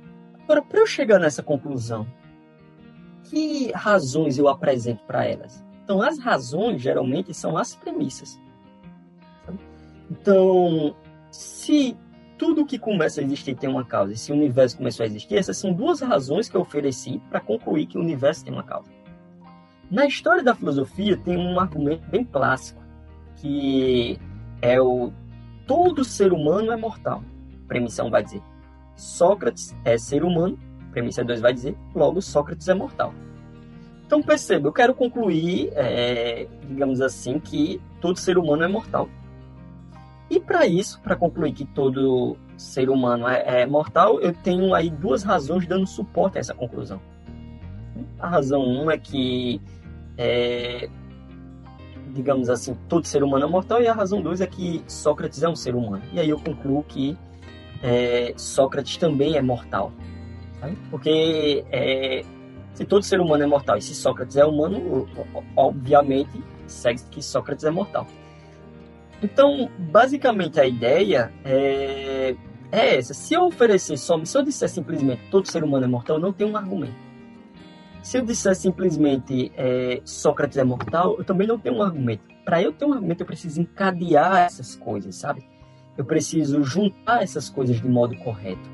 agora, 0.44 0.64
para 0.64 0.80
eu 0.80 0.88
chegar 0.88 1.20
nessa 1.20 1.44
conclusão, 1.44 2.08
que 3.26 3.72
razões 3.72 4.40
eu 4.40 4.48
apresento 4.48 5.04
para 5.06 5.24
elas? 5.26 5.64
Então, 5.84 6.02
as 6.02 6.18
razões, 6.18 6.82
geralmente, 6.82 7.36
são 7.36 7.56
as 7.56 7.76
premissas. 7.76 8.42
Então, 10.10 10.96
se 11.30 11.96
tudo 12.36 12.66
que 12.66 12.80
começa 12.80 13.22
a 13.22 13.24
existir 13.24 13.54
tem 13.54 13.70
uma 13.70 13.86
causa, 13.86 14.14
e 14.14 14.18
se 14.18 14.32
o 14.32 14.36
universo 14.36 14.78
começou 14.78 15.04
a 15.04 15.08
existir, 15.08 15.36
essas 15.36 15.56
são 15.56 15.72
duas 15.72 16.02
razões 16.02 16.50
que 16.50 16.58
eu 16.58 16.62
ofereci 16.62 17.22
para 17.30 17.40
concluir 17.40 17.86
que 17.86 18.00
o 18.00 18.02
universo 18.02 18.44
tem 18.44 18.52
uma 18.52 18.64
causa. 18.64 18.95
Na 19.90 20.06
história 20.06 20.44
da 20.44 20.56
filosofia, 20.56 21.16
tem 21.18 21.38
um 21.38 21.60
argumento 21.60 22.10
bem 22.10 22.24
clássico, 22.24 22.82
que 23.38 24.20
é 24.62 24.82
o 24.82 25.12
todo 25.68 26.04
ser 26.04 26.34
humano 26.34 26.72
é 26.72 26.76
mortal. 26.76 27.24
Premissa 27.68 28.04
1 28.04 28.10
vai 28.10 28.24
dizer. 28.24 28.42
Sócrates 28.96 29.76
é 29.84 29.98
ser 29.98 30.24
humano. 30.24 30.58
Premissa 30.92 31.24
2 31.24 31.42
vai 31.42 31.54
dizer. 31.54 31.78
Logo, 31.94 32.22
Sócrates 32.22 32.68
é 32.68 32.74
mortal. 32.74 33.14
Então 34.06 34.22
perceba, 34.22 34.68
eu 34.68 34.74
quero 34.74 34.94
concluir, 34.94 35.72
é, 35.74 36.48
digamos 36.68 37.02
assim, 37.02 37.40
que 37.40 37.82
todo 38.00 38.20
ser 38.20 38.38
humano 38.38 38.64
é 38.64 38.68
mortal. 38.68 39.10
E 40.30 40.40
para 40.40 40.66
isso, 40.66 41.02
para 41.02 41.16
concluir 41.16 41.54
que 41.54 41.66
todo 41.66 42.38
ser 42.58 42.90
humano 42.90 43.28
é, 43.28 43.62
é, 43.62 43.66
mortal, 43.66 44.20
eu 44.20 44.32
tenho 44.32 44.74
aí 44.74 44.90
duas 44.90 45.24
razões 45.24 45.68
dando 45.68 45.88
suporte 45.88 46.38
a 46.38 46.42
essa 46.42 46.54
conclusão. 46.54 47.00
A 48.20 48.28
razão 48.28 48.62
1 48.62 48.84
um 48.84 48.92
é 48.92 48.98
que 48.98 49.62
é, 50.18 50.90
digamos 52.14 52.50
assim, 52.50 52.76
todo 52.88 53.06
ser 53.06 53.24
humano 53.24 53.46
é 53.46 53.50
mortal, 53.50 53.82
e 53.82 53.88
a 53.88 53.94
razão 53.94 54.22
dois 54.22 54.42
é 54.42 54.48
que 54.48 54.84
Sócrates 54.88 55.44
é 55.44 55.50
um 55.50 55.56
ser 55.56 55.76
humano. 55.76 56.02
E 56.14 56.20
aí 56.20 56.30
eu 56.30 56.40
concluo 56.40 56.84
que 56.84 57.18
é, 57.84 58.34
Sócrates 58.38 58.98
também 58.98 59.36
é 59.36 59.42
mortal. 59.42 59.92
Sabe? 60.60 60.78
Porque 60.90 61.66
é, 61.72 62.24
se 62.74 62.86
todo 62.86 63.04
ser 63.04 63.20
humano 63.20 63.44
é 63.44 63.48
mortal 63.48 63.78
e 63.78 63.82
se 63.82 63.94
Sócrates 63.94 64.38
é 64.38 64.46
humano, 64.46 65.08
obviamente 65.56 66.42
segue 66.68 67.02
que 67.12 67.22
Sócrates 67.22 67.66
é 67.66 67.70
mortal. 67.70 68.08
Então, 69.22 69.70
basicamente 69.78 70.60
a 70.60 70.66
ideia 70.66 71.32
é, 71.44 72.36
é 72.72 72.96
essa. 72.98 73.14
Se 73.14 73.34
eu 73.34 73.46
oferecer 73.46 73.98
só, 73.98 74.24
se 74.24 74.38
eu 74.38 74.44
disser 74.44 74.70
simplesmente 74.70 75.22
todo 75.30 75.50
ser 75.50 75.64
humano 75.64 75.86
é 75.86 75.88
mortal, 75.88 76.20
não 76.20 76.32
tem 76.32 76.48
um 76.48 76.56
argumento. 76.56 77.05
Se 78.06 78.20
eu 78.20 78.22
disser 78.24 78.56
simplesmente 78.56 79.52
é, 79.58 80.00
Sócrates 80.06 80.60
é 80.60 80.64
mortal, 80.64 81.16
eu 81.18 81.24
também 81.24 81.48
não 81.48 81.58
tenho 81.58 81.78
um 81.78 81.82
argumento. 81.82 82.24
Para 82.46 82.62
eu 82.62 82.72
ter 82.72 82.86
um 82.86 82.94
argumento, 82.94 83.24
eu 83.24 83.26
preciso 83.26 83.60
encadear 83.60 84.44
essas 84.44 84.76
coisas, 84.76 85.16
sabe? 85.16 85.44
Eu 85.98 86.06
preciso 86.06 86.64
juntar 86.64 87.24
essas 87.24 87.50
coisas 87.50 87.82
de 87.82 87.88
modo 87.88 88.16
correto. 88.18 88.70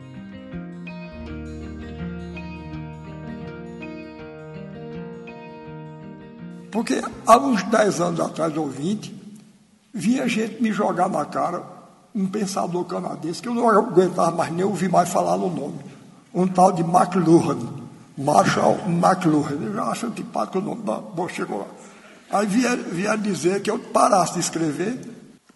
Porque 6.70 7.02
há 7.26 7.38
uns 7.38 7.64
10 7.64 8.02
anos 8.02 8.20
atrás, 8.20 8.58
ou 8.58 8.68
20, 8.68 9.16
vinha 9.94 10.28
gente 10.28 10.62
me 10.62 10.74
jogar 10.74 11.08
na 11.08 11.24
cara 11.24 11.64
um 12.14 12.28
pensador 12.28 12.84
canadense 12.84 13.42
que 13.42 13.48
eu 13.48 13.56
não 13.56 13.70
aguentava 13.70 14.32
mais 14.32 14.52
nem 14.52 14.66
ouvir 14.66 14.90
mais 14.90 15.08
falar 15.08 15.38
no 15.38 15.50
nome. 15.50 15.80
Um 16.34 16.46
tal 16.46 16.74
de 16.74 16.82
McLuhan. 16.82 17.81
Marshall 18.24 18.80
McLuhan. 18.88 19.74
Eu 19.74 19.84
acho 19.84 20.08
antipático 20.08 20.60
o 20.60 20.62
nome 20.62 20.84
chegou 21.30 21.60
lá. 21.60 21.68
Aí 22.32 22.48
vieram 22.48 23.22
dizer 23.22 23.62
que 23.62 23.70
eu 23.70 23.78
parasse 23.78 24.36
de 24.36 24.40
escrever, 24.40 25.00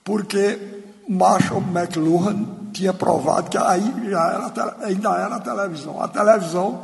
porque 0.04 0.60
Marshall 1.08 1.62
McLuhan 1.62 2.46
tinha 2.74 2.94
provado 2.94 3.50
que 3.50 3.58
aí 3.58 4.10
já 4.10 4.28
era, 4.28 4.78
ainda 4.86 5.10
era 5.16 5.36
a 5.36 5.40
televisão. 5.40 6.02
A 6.02 6.08
televisão 6.08 6.82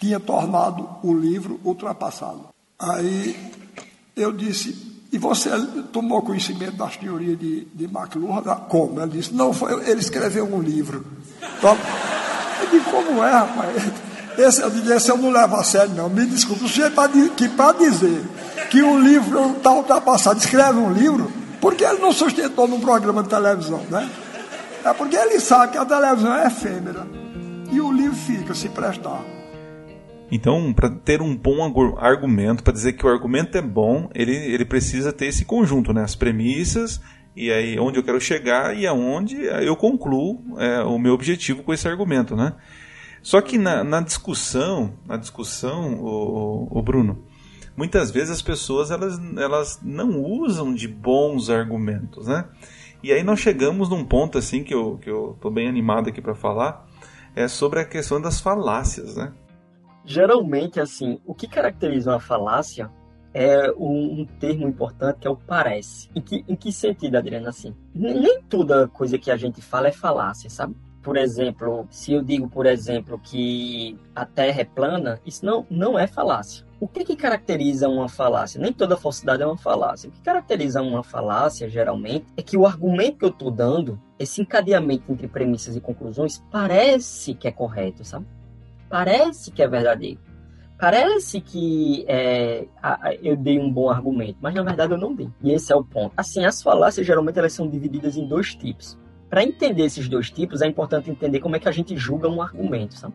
tinha 0.00 0.18
tornado 0.18 0.88
o 1.02 1.14
livro 1.14 1.60
ultrapassado. 1.64 2.48
Aí 2.78 3.36
eu 4.16 4.32
disse, 4.32 4.90
e 5.12 5.18
você 5.18 5.50
tomou 5.92 6.22
conhecimento 6.22 6.76
das 6.76 6.96
teorias 6.96 7.38
de, 7.38 7.66
de 7.66 7.84
McLuhan? 7.84 8.42
Como? 8.68 9.00
Ele 9.00 9.12
disse, 9.12 9.32
não, 9.32 9.52
foi, 9.52 9.88
ele 9.88 10.00
escreveu 10.00 10.44
um 10.52 10.60
livro. 10.60 11.06
Então, 11.58 11.76
eu 12.62 12.70
disse, 12.70 12.90
como 12.90 13.22
é, 13.22 13.30
rapaz? 13.30 14.09
Esse, 14.38 14.62
esse 14.92 15.10
eu 15.10 15.16
não 15.16 15.30
levo 15.30 15.56
a 15.56 15.64
sério, 15.64 15.94
não. 15.94 16.08
Me 16.08 16.24
desculpe. 16.26 16.64
O 16.64 16.68
senhor 16.68 16.90
que 17.36 17.48
para 17.48 17.72
dizer 17.72 18.22
que 18.70 18.82
o 18.82 18.98
livro 18.98 19.56
está 19.56 19.72
ultrapassado, 19.72 20.38
escreve 20.38 20.78
um 20.78 20.92
livro, 20.92 21.30
porque 21.60 21.84
ele 21.84 21.98
não 21.98 22.12
sustentou 22.12 22.68
num 22.68 22.80
programa 22.80 23.22
de 23.22 23.28
televisão, 23.28 23.82
né? 23.90 24.08
É 24.84 24.92
porque 24.94 25.16
ele 25.16 25.38
sabe 25.40 25.72
que 25.72 25.78
a 25.78 25.84
televisão 25.84 26.34
é 26.34 26.46
efêmera. 26.46 27.06
E 27.70 27.80
o 27.80 27.92
livro 27.92 28.16
fica, 28.16 28.54
se 28.54 28.68
prestar. 28.68 29.22
Então, 30.32 30.72
para 30.72 30.88
ter 30.88 31.20
um 31.20 31.36
bom 31.36 31.62
argumento, 31.98 32.62
para 32.62 32.72
dizer 32.72 32.92
que 32.92 33.04
o 33.04 33.08
argumento 33.08 33.58
é 33.58 33.62
bom, 33.62 34.08
ele, 34.14 34.34
ele 34.34 34.64
precisa 34.64 35.12
ter 35.12 35.26
esse 35.26 35.44
conjunto, 35.44 35.92
né? 35.92 36.02
As 36.02 36.14
premissas 36.14 37.00
e 37.34 37.50
aí 37.50 37.78
onde 37.78 37.98
eu 37.98 38.02
quero 38.02 38.20
chegar 38.20 38.76
e 38.76 38.86
aonde 38.86 39.36
eu 39.44 39.76
concluo 39.76 40.42
é, 40.58 40.80
o 40.82 40.98
meu 40.98 41.14
objetivo 41.14 41.62
com 41.62 41.72
esse 41.72 41.86
argumento, 41.86 42.36
né? 42.36 42.54
Só 43.22 43.40
que 43.40 43.58
na, 43.58 43.84
na 43.84 44.00
discussão, 44.00 44.94
na 45.06 45.16
discussão, 45.16 45.94
o, 46.02 46.68
o, 46.70 46.82
Bruno, 46.82 47.24
muitas 47.76 48.10
vezes 48.10 48.30
as 48.30 48.42
pessoas 48.42 48.90
elas, 48.90 49.20
elas 49.36 49.80
não 49.82 50.22
usam 50.22 50.74
de 50.74 50.88
bons 50.88 51.50
argumentos, 51.50 52.26
né? 52.26 52.48
E 53.02 53.12
aí 53.12 53.22
nós 53.22 53.40
chegamos 53.40 53.88
num 53.88 54.04
ponto 54.04 54.38
assim 54.38 54.62
que 54.62 54.74
eu, 54.74 54.98
que 54.98 55.10
eu 55.10 55.36
tô 55.40 55.50
bem 55.50 55.68
animado 55.68 56.08
aqui 56.08 56.20
para 56.20 56.34
falar, 56.34 56.86
é 57.34 57.46
sobre 57.48 57.80
a 57.80 57.84
questão 57.84 58.20
das 58.20 58.40
falácias, 58.40 59.16
né? 59.16 59.32
Geralmente, 60.04 60.80
assim, 60.80 61.20
o 61.26 61.34
que 61.34 61.46
caracteriza 61.46 62.10
uma 62.10 62.20
falácia 62.20 62.90
é 63.32 63.70
um, 63.72 64.20
um, 64.20 64.26
termo 64.38 64.66
importante 64.66 65.20
que 65.20 65.26
é 65.26 65.30
o 65.30 65.36
parece. 65.36 66.08
Em 66.14 66.20
que, 66.20 66.44
em 66.48 66.56
que 66.56 66.72
sentido, 66.72 67.16
Adriana? 67.16 67.50
Assim, 67.50 67.74
nem 67.94 68.42
toda 68.42 68.88
coisa 68.88 69.18
que 69.18 69.30
a 69.30 69.36
gente 69.36 69.62
fala 69.62 69.88
é 69.88 69.92
falácia, 69.92 70.50
sabe? 70.50 70.74
Por 71.02 71.16
exemplo, 71.16 71.86
se 71.90 72.12
eu 72.12 72.22
digo, 72.22 72.48
por 72.48 72.66
exemplo, 72.66 73.18
que 73.18 73.98
a 74.14 74.26
Terra 74.26 74.60
é 74.60 74.64
plana, 74.64 75.20
isso 75.24 75.44
não, 75.44 75.66
não 75.70 75.98
é 75.98 76.06
falácia. 76.06 76.66
O 76.78 76.86
que, 76.86 77.04
que 77.04 77.16
caracteriza 77.16 77.88
uma 77.88 78.08
falácia? 78.08 78.60
Nem 78.60 78.72
toda 78.72 78.96
falsidade 78.96 79.42
é 79.42 79.46
uma 79.46 79.56
falácia. 79.56 80.08
O 80.08 80.12
que 80.12 80.20
caracteriza 80.20 80.82
uma 80.82 81.02
falácia, 81.02 81.68
geralmente, 81.68 82.26
é 82.36 82.42
que 82.42 82.56
o 82.56 82.66
argumento 82.66 83.18
que 83.18 83.24
eu 83.24 83.30
estou 83.30 83.50
dando, 83.50 84.00
esse 84.18 84.42
encadeamento 84.42 85.10
entre 85.10 85.28
premissas 85.28 85.74
e 85.74 85.80
conclusões, 85.80 86.42
parece 86.50 87.34
que 87.34 87.48
é 87.48 87.52
correto, 87.52 88.04
sabe? 88.04 88.26
Parece 88.88 89.50
que 89.50 89.62
é 89.62 89.68
verdadeiro 89.68 90.20
parece 90.80 91.40
que 91.40 92.04
é, 92.08 92.66
eu 93.22 93.36
dei 93.36 93.60
um 93.60 93.70
bom 93.70 93.90
argumento, 93.90 94.38
mas 94.40 94.54
na 94.54 94.62
verdade 94.62 94.94
eu 94.94 94.98
não 94.98 95.14
dei. 95.14 95.28
E 95.42 95.52
esse 95.52 95.70
é 95.70 95.76
o 95.76 95.84
ponto. 95.84 96.12
Assim, 96.16 96.44
as 96.44 96.62
falácias 96.62 97.06
geralmente 97.06 97.38
elas 97.38 97.52
são 97.52 97.68
divididas 97.68 98.16
em 98.16 98.26
dois 98.26 98.54
tipos. 98.54 98.98
Para 99.30 99.44
entender 99.44 99.84
esses 99.84 100.08
dois 100.08 100.28
tipos, 100.28 100.60
é 100.60 100.66
importante 100.66 101.08
entender 101.08 101.38
como 101.38 101.54
é 101.54 101.60
que 101.60 101.68
a 101.68 101.72
gente 101.72 101.96
julga 101.96 102.28
um 102.28 102.42
argumento, 102.42 102.94
sabe? 102.96 103.14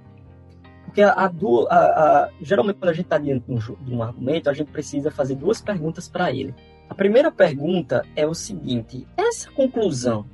Porque 0.86 1.02
a, 1.02 1.12
a, 1.12 1.26
a, 1.26 2.30
geralmente 2.42 2.78
quando 2.78 2.90
a 2.90 2.94
gente 2.94 3.06
está 3.06 3.18
diante 3.18 3.46
de 3.46 3.52
um, 3.52 3.60
de 3.60 3.94
um 3.94 4.02
argumento, 4.02 4.50
a 4.50 4.54
gente 4.54 4.72
precisa 4.72 5.12
fazer 5.12 5.36
duas 5.36 5.62
perguntas 5.62 6.08
para 6.08 6.32
ele. 6.32 6.56
A 6.90 6.96
primeira 6.96 7.30
pergunta 7.30 8.06
é 8.16 8.26
o 8.26 8.34
seguinte: 8.34 9.06
essa 9.18 9.52
conclusão 9.52 10.26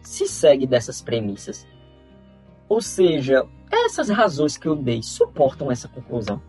se 0.00 0.28
segue 0.28 0.68
dessas 0.68 1.02
premissas? 1.02 1.66
Ou 2.68 2.80
seja, 2.80 3.44
essas 3.70 4.08
razões 4.08 4.56
que 4.56 4.68
eu 4.68 4.76
dei 4.76 5.02
suportam 5.02 5.72
essa 5.72 5.88
conclusão? 5.88 6.40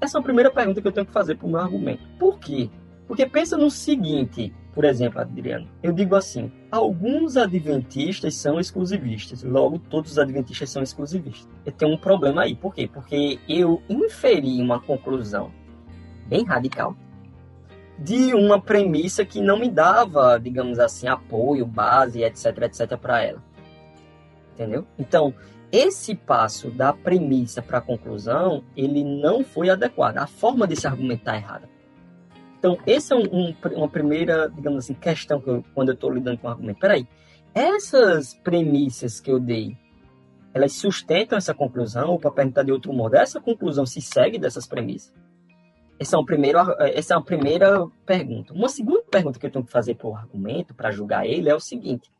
Essa 0.00 0.18
é 0.18 0.20
a 0.20 0.24
primeira 0.24 0.50
pergunta 0.50 0.80
que 0.80 0.88
eu 0.88 0.92
tenho 0.92 1.06
que 1.06 1.12
fazer 1.12 1.36
para 1.36 1.46
o 1.46 1.50
meu 1.50 1.60
argumento. 1.60 2.02
Por 2.18 2.40
quê? 2.40 2.70
Porque 3.06 3.24
pensa 3.26 3.56
no 3.56 3.70
seguinte, 3.70 4.52
por 4.72 4.84
exemplo, 4.84 5.20
Adriano, 5.20 5.68
eu 5.82 5.92
digo 5.92 6.14
assim: 6.14 6.50
alguns 6.70 7.36
adventistas 7.36 8.36
são 8.36 8.60
exclusivistas, 8.60 9.42
logo 9.42 9.78
todos 9.78 10.12
os 10.12 10.18
adventistas 10.18 10.70
são 10.70 10.82
exclusivistas. 10.82 11.48
Eu 11.66 11.72
tenho 11.72 11.92
um 11.92 11.98
problema 11.98 12.42
aí. 12.42 12.54
Por 12.54 12.74
quê? 12.74 12.88
Porque 12.92 13.38
eu 13.48 13.82
inferi 13.88 14.60
uma 14.60 14.80
conclusão 14.80 15.50
bem 16.26 16.44
radical 16.44 16.94
de 17.98 18.32
uma 18.32 18.60
premissa 18.60 19.24
que 19.24 19.42
não 19.42 19.58
me 19.58 19.68
dava, 19.68 20.38
digamos 20.38 20.78
assim, 20.78 21.06
apoio, 21.06 21.66
base, 21.66 22.22
etc, 22.22 22.62
etc 22.62 22.96
para 22.96 23.22
ela. 23.22 23.42
Entendeu? 24.54 24.86
Então, 24.98 25.34
esse 25.70 26.14
passo 26.14 26.70
da 26.70 26.92
premissa 26.92 27.60
para 27.60 27.78
a 27.78 27.82
conclusão, 27.82 28.64
ele 28.76 29.04
não 29.04 29.44
foi 29.44 29.68
adequado. 29.68 30.18
A 30.18 30.26
forma 30.26 30.66
desse 30.66 30.86
argumento 30.86 31.20
está 31.20 31.36
errada. 31.36 31.68
Então, 32.60 32.78
essa 32.86 33.14
é 33.14 33.16
um, 33.16 33.22
um, 33.22 33.54
uma 33.74 33.88
primeira, 33.88 34.46
digamos 34.48 34.84
assim, 34.84 34.92
questão 34.92 35.40
que 35.40 35.48
eu, 35.48 35.64
quando 35.74 35.88
eu 35.88 35.94
estou 35.94 36.12
lidando 36.12 36.38
com 36.38 36.46
o 36.46 36.50
argumento. 36.50 36.78
Peraí, 36.78 37.08
essas 37.54 38.34
premissas 38.34 39.18
que 39.18 39.32
eu 39.32 39.40
dei, 39.40 39.76
elas 40.52 40.74
sustentam 40.74 41.38
essa 41.38 41.54
conclusão? 41.54 42.10
Ou 42.10 42.18
para 42.18 42.30
perguntar 42.30 42.62
de 42.62 42.70
outro 42.70 42.92
modo, 42.92 43.16
essa 43.16 43.40
conclusão 43.40 43.86
se 43.86 44.02
segue 44.02 44.38
dessas 44.38 44.66
premissas? 44.66 45.12
Essa 45.98 46.16
é, 46.16 46.18
uma 46.18 46.26
primeira, 46.26 46.76
essa 46.80 47.14
é 47.14 47.16
uma 47.16 47.24
primeira 47.24 47.86
pergunta. 48.04 48.52
Uma 48.52 48.68
segunda 48.68 49.02
pergunta 49.10 49.38
que 49.38 49.46
eu 49.46 49.50
tenho 49.50 49.64
que 49.64 49.72
fazer 49.72 49.94
para 49.94 50.08
o 50.08 50.14
argumento, 50.14 50.74
para 50.74 50.90
julgar 50.90 51.26
ele, 51.26 51.48
é 51.48 51.54
o 51.54 51.60
seguinte: 51.60 52.10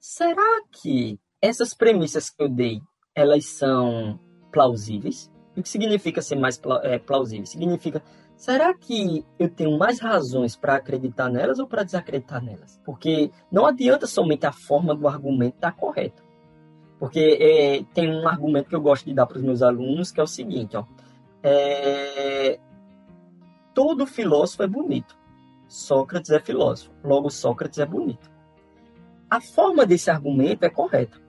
será 0.00 0.62
que 0.72 1.20
essas 1.40 1.74
premissas 1.74 2.30
que 2.30 2.42
eu 2.42 2.48
dei, 2.48 2.80
elas 3.14 3.44
são 3.44 4.18
plausíveis. 4.50 5.30
O 5.56 5.62
que 5.62 5.68
significa 5.68 6.22
ser 6.22 6.36
mais 6.36 6.60
é, 6.82 6.98
plausível? 6.98 7.46
Significa, 7.46 8.02
será 8.38 8.72
que 8.72 9.26
eu 9.38 9.50
tenho 9.50 9.76
mais 9.76 9.98
razões 9.98 10.56
para 10.56 10.76
acreditar 10.76 11.28
nelas 11.28 11.58
ou 11.58 11.66
para 11.66 11.82
desacreditar 11.82 12.42
nelas? 12.42 12.80
Porque 12.84 13.30
não 13.50 13.66
adianta 13.66 14.06
somente 14.06 14.46
a 14.46 14.52
forma 14.52 14.94
do 14.94 15.06
argumento 15.08 15.56
estar 15.56 15.72
tá 15.72 15.76
correta. 15.76 16.22
Porque 16.98 17.38
é, 17.40 17.84
tem 17.92 18.10
um 18.10 18.26
argumento 18.26 18.68
que 18.68 18.74
eu 18.74 18.80
gosto 18.80 19.04
de 19.04 19.12
dar 19.12 19.26
para 19.26 19.36
os 19.36 19.42
meus 19.42 19.60
alunos, 19.60 20.10
que 20.10 20.20
é 20.20 20.22
o 20.22 20.26
seguinte, 20.26 20.76
ó. 20.76 20.84
É, 21.42 22.58
todo 23.74 24.06
filósofo 24.06 24.62
é 24.62 24.66
bonito. 24.66 25.16
Sócrates 25.68 26.30
é 26.30 26.40
filósofo. 26.40 26.92
Logo, 27.04 27.30
Sócrates 27.30 27.78
é 27.78 27.86
bonito. 27.86 28.30
A 29.28 29.40
forma 29.40 29.84
desse 29.84 30.10
argumento 30.10 30.64
é 30.64 30.70
correta. 30.70 31.20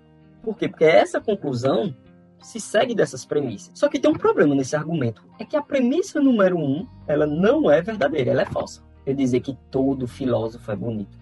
Por 0.42 0.56
quê? 0.56 0.70
Porque 0.70 0.86
essa 0.86 1.20
conclusão 1.20 1.94
se 2.42 2.60
segue 2.60 2.96
dessas 2.96 3.26
premissas. 3.26 3.72
Só 3.74 3.88
que 3.88 4.00
tem 4.00 4.10
um 4.10 4.16
problema 4.16 4.56
nesse 4.56 4.76
argumento. 4.76 5.24
É 5.40 5.46
que 5.46 5.58
a 5.58 5.62
premissa 5.62 6.20
número 6.20 6.58
um, 6.58 6.88
ela 7.08 7.26
não 7.26 7.70
é 7.70 7.82
verdadeira, 7.82 8.32
ela 8.32 8.42
é 8.42 8.46
falsa. 8.46 8.84
Eu 9.06 9.14
dizer 9.14 9.40
que 9.42 9.58
todo 9.72 10.08
filósofo 10.08 10.72
é 10.72 10.76
bonito. 10.76 11.18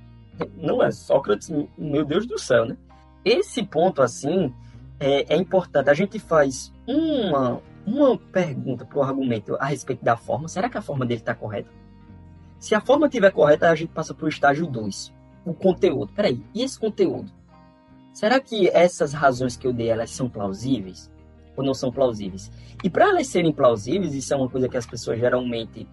Não 0.55 0.83
é 0.83 0.91
Sócrates, 0.91 1.51
meu 1.77 2.05
Deus 2.05 2.25
do 2.25 2.37
céu, 2.37 2.65
né? 2.65 2.77
Esse 3.25 3.63
ponto, 3.63 4.01
assim, 4.01 4.53
é, 4.99 5.33
é 5.33 5.37
importante. 5.37 5.89
A 5.89 5.93
gente 5.93 6.19
faz 6.19 6.71
uma, 6.87 7.61
uma 7.85 8.17
pergunta 8.17 8.85
para 8.85 8.99
o 8.99 9.03
argumento 9.03 9.55
a 9.59 9.65
respeito 9.65 10.03
da 10.03 10.15
forma. 10.15 10.47
Será 10.47 10.69
que 10.69 10.77
a 10.77 10.81
forma 10.81 11.05
dele 11.05 11.21
está 11.21 11.33
correta? 11.33 11.69
Se 12.59 12.73
a 12.73 12.81
forma 12.81 13.07
estiver 13.07 13.31
correta, 13.31 13.69
a 13.69 13.75
gente 13.75 13.89
passa 13.89 14.13
para 14.13 14.25
o 14.25 14.29
estágio 14.29 14.67
2. 14.67 15.13
O 15.45 15.53
conteúdo. 15.53 16.11
Peraí, 16.13 16.43
e 16.53 16.63
esse 16.63 16.79
conteúdo? 16.79 17.31
Será 18.17 18.39
que 18.39 18.67
essas 18.69 19.13
razões 19.13 19.55
que 19.55 19.67
eu 19.67 19.71
dei, 19.71 19.89
elas 19.89 20.09
são 20.09 20.27
plausíveis? 20.27 21.07
Ou 21.55 21.63
não 21.63 21.75
são 21.75 21.91
plausíveis? 21.91 22.51
E 22.83 22.89
para 22.89 23.09
elas 23.09 23.27
serem 23.27 23.53
plausíveis, 23.53 24.15
isso 24.15 24.33
é 24.33 24.37
uma 24.37 24.49
coisa 24.49 24.67
que 24.67 24.75
as 24.75 24.87
pessoas 24.87 25.19
geralmente, 25.19 25.87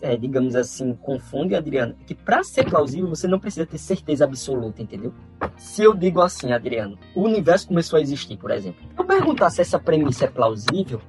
é, 0.00 0.16
digamos 0.16 0.56
assim, 0.56 0.94
confundem, 0.94 1.54
Adriano, 1.54 1.94
que 2.06 2.14
para 2.14 2.42
ser 2.42 2.64
plausível 2.70 3.06
você 3.06 3.28
não 3.28 3.38
precisa 3.38 3.66
ter 3.66 3.76
certeza 3.76 4.24
absoluta, 4.24 4.80
entendeu? 4.80 5.12
Se 5.58 5.82
eu 5.82 5.92
digo 5.92 6.22
assim, 6.22 6.52
Adriano, 6.52 6.98
o 7.14 7.20
universo 7.20 7.68
começou 7.68 7.98
a 7.98 8.00
existir, 8.00 8.38
por 8.38 8.50
exemplo. 8.50 8.88
Eu 8.96 9.04
perguntar 9.04 9.50
se 9.50 9.60
essa 9.60 9.78
premissa 9.78 10.24
é 10.24 10.28
plausível, 10.28 11.02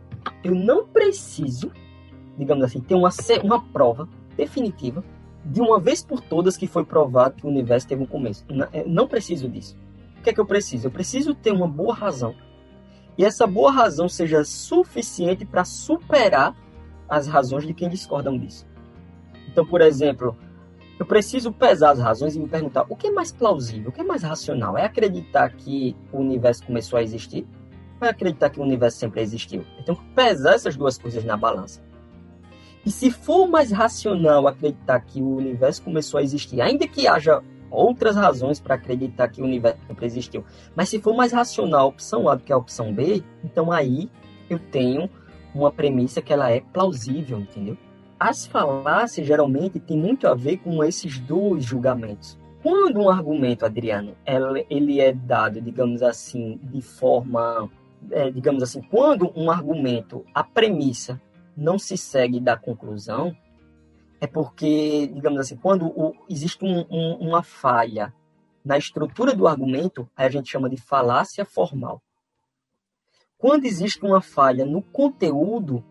eu 0.43 0.53
não 0.53 0.85
preciso, 0.85 1.71
digamos 2.37 2.65
assim, 2.65 2.81
ter 2.81 2.95
uma, 2.95 3.11
uma 3.45 3.63
prova 3.71 4.09
definitiva 4.35 5.01
de 5.45 5.61
uma 5.61 5.79
vez 5.79 6.03
por 6.03 6.19
todas 6.19 6.57
que 6.57 6.67
foi 6.67 6.83
provado 6.83 7.35
que 7.35 7.45
o 7.45 7.49
universo 7.49 7.87
teve 7.87 8.03
um 8.03 8.07
começo. 8.07 8.43
Não, 8.49 8.67
é, 8.73 8.83
não 8.85 9.07
preciso 9.07 9.47
disso 9.47 9.81
que 10.23 10.29
é 10.29 10.33
que 10.33 10.39
eu 10.39 10.45
preciso? 10.45 10.87
Eu 10.87 10.91
preciso 10.91 11.35
ter 11.35 11.51
uma 11.51 11.67
boa 11.67 11.93
razão. 11.93 12.33
E 13.17 13.23
essa 13.23 13.45
boa 13.45 13.71
razão 13.71 14.09
seja 14.09 14.43
suficiente 14.43 15.45
para 15.45 15.63
superar 15.63 16.55
as 17.07 17.27
razões 17.27 17.67
de 17.67 17.73
quem 17.73 17.89
discordam 17.89 18.37
disso. 18.37 18.65
Então, 19.47 19.65
por 19.65 19.81
exemplo, 19.81 20.35
eu 20.99 21.05
preciso 21.05 21.51
pesar 21.51 21.91
as 21.91 21.99
razões 21.99 22.35
e 22.35 22.39
me 22.39 22.47
perguntar 22.47 22.85
o 22.89 22.95
que 22.95 23.07
é 23.07 23.11
mais 23.11 23.31
plausível, 23.31 23.89
o 23.89 23.91
que 23.91 24.01
é 24.01 24.03
mais 24.03 24.23
racional? 24.23 24.77
É 24.77 24.85
acreditar 24.85 25.49
que 25.51 25.95
o 26.11 26.17
universo 26.17 26.65
começou 26.65 26.97
a 26.97 27.03
existir? 27.03 27.45
Ou 28.01 28.07
é 28.07 28.09
acreditar 28.09 28.49
que 28.49 28.59
o 28.59 28.63
universo 28.63 28.97
sempre 28.97 29.21
existiu? 29.21 29.63
Eu 29.77 29.83
tenho 29.83 29.97
que 29.97 30.05
pesar 30.15 30.55
essas 30.55 30.75
duas 30.75 30.97
coisas 30.97 31.23
na 31.23 31.37
balança. 31.37 31.81
E 32.85 32.91
se 32.91 33.11
for 33.11 33.47
mais 33.47 33.71
racional 33.71 34.47
acreditar 34.47 34.99
que 35.01 35.21
o 35.21 35.37
universo 35.37 35.83
começou 35.83 36.19
a 36.19 36.23
existir, 36.23 36.61
ainda 36.61 36.87
que 36.87 37.07
haja 37.07 37.41
outras 37.73 38.15
razões 38.15 38.59
para 38.59 38.75
acreditar 38.75 39.27
que 39.27 39.41
o 39.41 39.45
universo 39.45 39.79
sempre 39.87 40.05
existiu. 40.05 40.45
Mas 40.75 40.89
se 40.89 40.99
for 40.99 41.15
mais 41.15 41.31
racional 41.31 41.81
a 41.81 41.85
opção 41.85 42.29
A 42.29 42.35
do 42.35 42.43
que 42.43 42.53
a 42.53 42.57
opção 42.57 42.93
B, 42.93 43.23
então 43.43 43.71
aí 43.71 44.09
eu 44.49 44.59
tenho 44.59 45.09
uma 45.53 45.71
premissa 45.71 46.21
que 46.21 46.31
ela 46.33 46.51
é 46.51 46.61
plausível, 46.61 47.39
entendeu? 47.39 47.77
As 48.19 48.45
falácias 48.45 49.27
geralmente 49.27 49.79
têm 49.79 49.97
muito 49.97 50.27
a 50.27 50.33
ver 50.33 50.57
com 50.57 50.83
esses 50.83 51.19
dois 51.19 51.63
julgamentos. 51.63 52.37
Quando 52.61 53.01
um 53.01 53.09
argumento, 53.09 53.65
Adriano, 53.65 54.15
ele 54.69 55.01
é 55.01 55.11
dado, 55.11 55.59
digamos 55.59 56.01
assim, 56.01 56.57
de 56.63 56.81
forma, 56.81 57.69
é, 58.09 58.31
digamos 58.31 58.63
assim, 58.63 58.81
quando 58.81 59.31
um 59.35 59.51
argumento, 59.51 60.23
a 60.33 60.43
premissa 60.43 61.21
não 61.55 61.77
se 61.77 61.97
segue 61.97 62.39
da 62.39 62.55
conclusão, 62.55 63.35
é 64.23 64.27
porque, 64.27 65.07
digamos 65.07 65.37
assim, 65.37 65.57
quando 65.57 65.85
o, 65.85 66.15
existe 66.29 66.63
um, 66.63 66.85
um, 66.89 67.27
uma 67.27 67.43
falha 67.43 68.13
na 68.63 68.77
estrutura 68.77 69.35
do 69.35 69.45
argumento, 69.45 70.09
a 70.15 70.29
gente 70.29 70.49
chama 70.49 70.69
de 70.69 70.77
falácia 70.77 71.43
formal. 71.43 72.01
Quando 73.37 73.65
existe 73.65 74.01
uma 74.05 74.21
falha 74.21 74.65
no 74.65 74.81
conteúdo, 74.81 75.83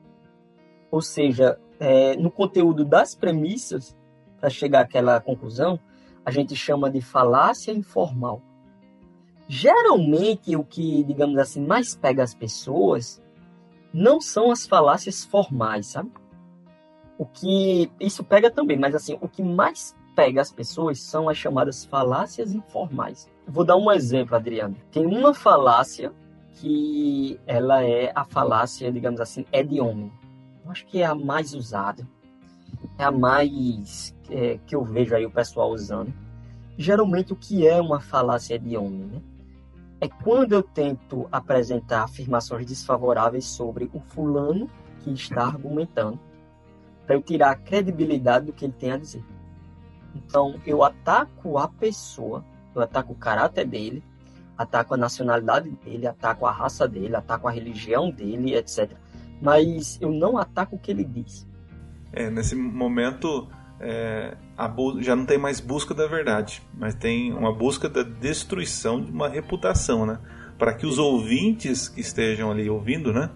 ou 0.90 1.02
seja, 1.02 1.60
é, 1.78 2.16
no 2.16 2.30
conteúdo 2.30 2.86
das 2.86 3.14
premissas, 3.14 3.94
para 4.40 4.48
chegar 4.48 4.80
àquela 4.80 5.20
conclusão, 5.20 5.78
a 6.24 6.30
gente 6.30 6.56
chama 6.56 6.90
de 6.90 7.02
falácia 7.02 7.70
informal. 7.70 8.40
Geralmente, 9.46 10.56
o 10.56 10.64
que, 10.64 11.04
digamos 11.04 11.36
assim, 11.36 11.62
mais 11.62 11.94
pega 11.94 12.22
as 12.22 12.34
pessoas 12.34 13.22
não 13.92 14.22
são 14.22 14.50
as 14.50 14.66
falácias 14.66 15.22
formais, 15.22 15.88
sabe? 15.88 16.10
O 17.22 17.26
que 17.26 17.88
isso 18.00 18.24
pega 18.24 18.50
também, 18.50 18.76
mas 18.76 18.96
assim, 18.96 19.16
o 19.20 19.28
que 19.28 19.44
mais 19.44 19.94
pega 20.16 20.40
as 20.40 20.50
pessoas 20.50 21.00
são 21.00 21.28
as 21.28 21.38
chamadas 21.38 21.84
falácias 21.84 22.52
informais. 22.52 23.28
Vou 23.46 23.64
dar 23.64 23.76
um 23.76 23.92
exemplo, 23.92 24.34
Adriano. 24.34 24.76
Tem 24.90 25.06
uma 25.06 25.32
falácia 25.32 26.12
que 26.54 27.38
ela 27.46 27.84
é 27.84 28.10
a 28.12 28.24
falácia, 28.24 28.90
digamos 28.90 29.20
assim, 29.20 29.46
é 29.52 29.62
de 29.62 29.80
homem. 29.80 30.10
Eu 30.64 30.72
acho 30.72 30.84
que 30.86 31.00
é 31.00 31.06
a 31.06 31.14
mais 31.14 31.54
usada, 31.54 32.04
é 32.98 33.04
a 33.04 33.12
mais 33.12 34.12
é, 34.28 34.58
que 34.66 34.74
eu 34.74 34.82
vejo 34.82 35.14
aí 35.14 35.24
o 35.24 35.30
pessoal 35.30 35.70
usando. 35.70 36.12
Geralmente 36.76 37.32
o 37.32 37.36
que 37.36 37.68
é 37.68 37.80
uma 37.80 38.00
falácia 38.00 38.58
de 38.58 38.76
homem, 38.76 39.06
né? 39.06 39.22
É 40.00 40.08
quando 40.08 40.54
eu 40.54 40.62
tento 40.64 41.28
apresentar 41.30 42.02
afirmações 42.02 42.66
desfavoráveis 42.66 43.44
sobre 43.44 43.88
o 43.94 44.00
fulano 44.00 44.68
que 45.04 45.12
está 45.12 45.44
argumentando, 45.44 46.18
para 47.07 47.14
eu 47.14 47.22
tirar 47.22 47.50
a 47.50 47.57
credibilidade 47.57 48.46
do 48.46 48.53
que 48.53 48.64
ele 48.64 48.74
tem 48.78 48.92
a 48.92 48.96
dizer. 48.96 49.24
Então, 50.14 50.61
eu 50.66 50.82
ataco 50.84 51.59
a 51.59 51.68
pessoa, 51.68 52.44
eu 52.74 52.82
ataco 52.82 53.12
o 53.12 53.16
caráter 53.16 53.66
dele, 53.66 54.03
ataco 54.57 54.94
a 54.94 54.96
nacionalidade 54.96 55.70
dele, 55.84 56.07
ataco 56.07 56.46
a 56.46 56.53
raça 56.53 56.86
dele, 56.86 57.16
ataco 57.16 57.48
a 57.48 57.50
religião 57.50 58.11
dele, 58.11 58.55
etc. 58.55 58.90
Mas 59.40 59.98
eu 60.00 60.12
não 60.12 60.38
ataco 60.38 60.76
o 60.76 60.78
que 60.78 60.90
ele 60.90 61.05
diz. 61.05 61.46
É, 62.12 62.30
nesse 62.30 62.55
momento, 62.55 63.48
é, 63.80 64.36
já 65.00 65.16
não 65.16 65.24
tem 65.24 65.38
mais 65.38 65.61
busca 65.61 65.94
da 65.94 66.07
verdade, 66.07 66.62
mas 66.74 66.94
tem 66.94 67.32
uma 67.32 67.53
busca 67.53 67.88
da 67.88 68.03
destruição 68.03 69.03
de 69.03 69.11
uma 69.11 69.28
reputação, 69.28 70.07
né? 70.07 70.18
Para 70.59 70.74
que 70.74 70.86
os 70.86 70.98
ouvintes 70.98 71.88
que 71.88 72.00
estejam 72.00 72.50
ali 72.50 72.68
ouvindo, 72.68 73.12
né? 73.12 73.30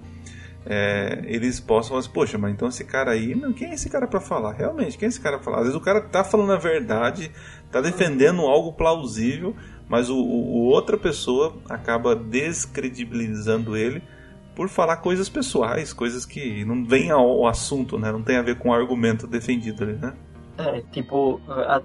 É, 0.69 1.23
eles 1.27 1.61
possam 1.61 1.91
falar 1.91 2.01
assim, 2.01 2.11
poxa, 2.11 2.37
mas 2.37 2.53
então 2.53 2.67
esse 2.67 2.85
cara 2.85 3.13
aí, 3.13 3.37
não, 3.37 3.53
quem 3.53 3.71
é 3.71 3.75
esse 3.75 3.89
cara 3.89 4.07
para 4.09 4.21
falar? 4.21 4.53
Realmente, 4.53 4.99
quem 4.99 5.07
é 5.07 5.09
esse 5.09 5.21
cara 5.21 5.37
para 5.37 5.45
falar? 5.45 5.59
Às 5.59 5.65
vezes 5.65 5.77
o 5.77 5.81
cara 5.81 6.01
tá 6.01 6.25
falando 6.25 6.53
a 6.53 6.59
verdade, 6.59 7.31
tá 7.71 7.81
defendendo 7.81 8.43
algo 8.43 8.73
plausível, 8.73 9.55
mas 9.89 10.11
o, 10.11 10.17
o 10.17 10.65
outra 10.65 10.99
pessoa 10.99 11.57
acaba 11.69 12.17
descredibilizando 12.17 13.77
ele 13.77 14.03
por 14.57 14.69
falar 14.69 14.97
coisas 14.97 15.29
pessoais, 15.29 15.93
coisas 15.93 16.27
que 16.27 16.65
não 16.65 16.85
vêm 16.85 17.11
ao 17.11 17.47
assunto, 17.47 17.97
né? 17.97 18.11
Não 18.11 18.23
tem 18.23 18.37
a 18.37 18.43
ver 18.43 18.59
com 18.59 18.71
o 18.71 18.75
argumento 18.75 19.27
defendido 19.27 19.85
ali, 19.85 19.93
né? 19.93 20.15
É, 20.59 20.81
tipo, 20.91 21.41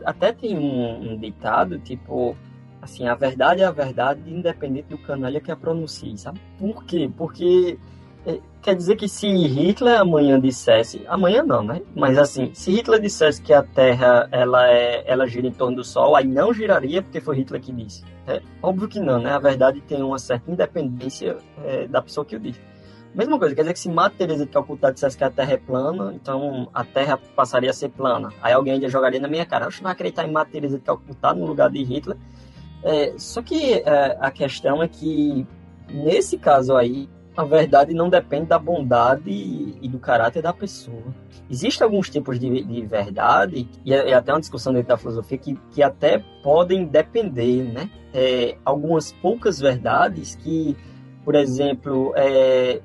até 0.06 0.32
tem 0.32 0.58
um, 0.58 1.12
um 1.12 1.18
ditado, 1.18 1.78
tipo, 1.80 2.36
assim, 2.82 3.08
a 3.08 3.14
verdade 3.14 3.62
é 3.62 3.66
a 3.66 3.72
verdade, 3.72 4.22
independente 4.34 4.88
do 4.88 4.98
canalha 4.98 5.42
que 5.42 5.52
a 5.52 5.56
pronuncie, 5.56 6.18
sabe? 6.18 6.40
Por 6.58 6.86
quê? 6.86 7.12
Porque 7.16 7.78
quer 8.62 8.76
dizer 8.76 8.96
que 8.96 9.08
se 9.08 9.28
Hitler 9.28 10.00
amanhã 10.00 10.40
dissesse, 10.40 11.04
amanhã 11.08 11.44
não, 11.44 11.64
né? 11.64 11.82
Mas 11.96 12.18
assim, 12.18 12.52
se 12.54 12.72
Hitler 12.72 13.02
dissesse 13.02 13.42
que 13.42 13.54
a 13.54 13.64
Terra 13.64 14.28
ela 14.32 14.70
é, 14.70 15.04
ela 15.06 15.28
gira 15.28 15.48
em 15.48 15.52
torno 15.52 15.78
do 15.78 15.84
Sol, 15.84 16.16
aí 16.16 16.28
não 16.28 16.54
giraria 16.54 17.02
porque 17.02 17.20
foi 17.20 17.38
Hitler 17.38 17.62
que 17.62 17.72
disse. 17.72 18.04
É, 18.28 18.42
óbvio 18.62 18.88
que 18.88 19.00
não, 19.00 19.20
né? 19.20 19.32
A 19.32 19.40
verdade 19.40 19.82
tem 19.82 20.02
uma 20.04 20.20
certa 20.20 20.52
independência 20.52 21.38
é, 21.66 21.88
da 21.88 22.02
pessoa 22.02 22.24
que 22.24 22.36
o 22.36 22.40
diz. 22.40 22.60
Mesma 23.14 23.38
coisa, 23.38 23.54
quer 23.54 23.62
dizer 23.62 23.74
que 23.74 23.80
se 23.80 23.90
Madre 23.90 24.18
Teresa 24.18 24.46
de 24.46 24.52
Calcutá 24.52 24.90
dissesse 24.90 25.18
que 25.18 25.24
a 25.24 25.30
Terra 25.30 25.54
é 25.54 25.58
plana, 25.58 26.14
então 26.14 26.70
a 26.74 26.84
Terra 26.86 27.20
passaria 27.36 27.70
a 27.70 27.74
ser 27.74 27.90
plana. 27.90 28.30
Aí 28.42 28.54
alguém 28.54 28.74
ainda 28.74 28.88
jogaria 28.88 29.20
na 29.20 29.28
minha 29.28 29.46
cara, 29.46 29.66
eu 29.66 29.72
não 29.82 29.92
acreditar 29.92 30.26
em 30.26 30.32
Madre 30.32 30.54
Teresa 30.54 30.78
de 30.78 30.84
Calcutá 30.84 31.34
no 31.34 31.46
lugar 31.46 31.70
de 31.70 31.84
Hitler. 31.84 32.18
É, 32.84 33.14
só 33.18 33.42
que 33.42 33.74
é, 33.74 34.18
a 34.20 34.32
questão 34.32 34.82
é 34.82 34.88
que 34.88 35.46
nesse 35.90 36.38
caso 36.38 36.78
aí 36.78 37.10
a 37.42 37.44
verdade 37.44 37.94
não 37.94 38.08
depende 38.08 38.46
da 38.46 38.60
bondade 38.60 39.32
e 39.82 39.88
do 39.90 39.98
caráter 39.98 40.44
da 40.44 40.54
pessoa. 40.54 41.04
Existem 41.50 41.84
alguns 41.84 42.08
tipos 42.08 42.40
de, 42.40 42.64
de 42.64 42.86
verdade, 42.86 43.68
e 43.84 43.94
é, 43.94 44.12
é, 44.12 44.14
até 44.14 44.32
uma 44.32 44.40
discussão 44.40 44.72
dentro 44.72 44.90
da 44.90 44.98
filosofia, 44.98 45.38
que, 45.40 45.60
que 45.72 45.82
até 45.82 46.24
podem 46.44 46.86
depender, 46.86 47.64
né? 47.64 47.90
É, 48.14 48.58
algumas 48.64 49.12
poucas 49.12 49.60
verdades 49.60 50.36
que, 50.36 50.78
por 51.26 51.34
exemplo, 51.34 52.14
é, 52.16 52.80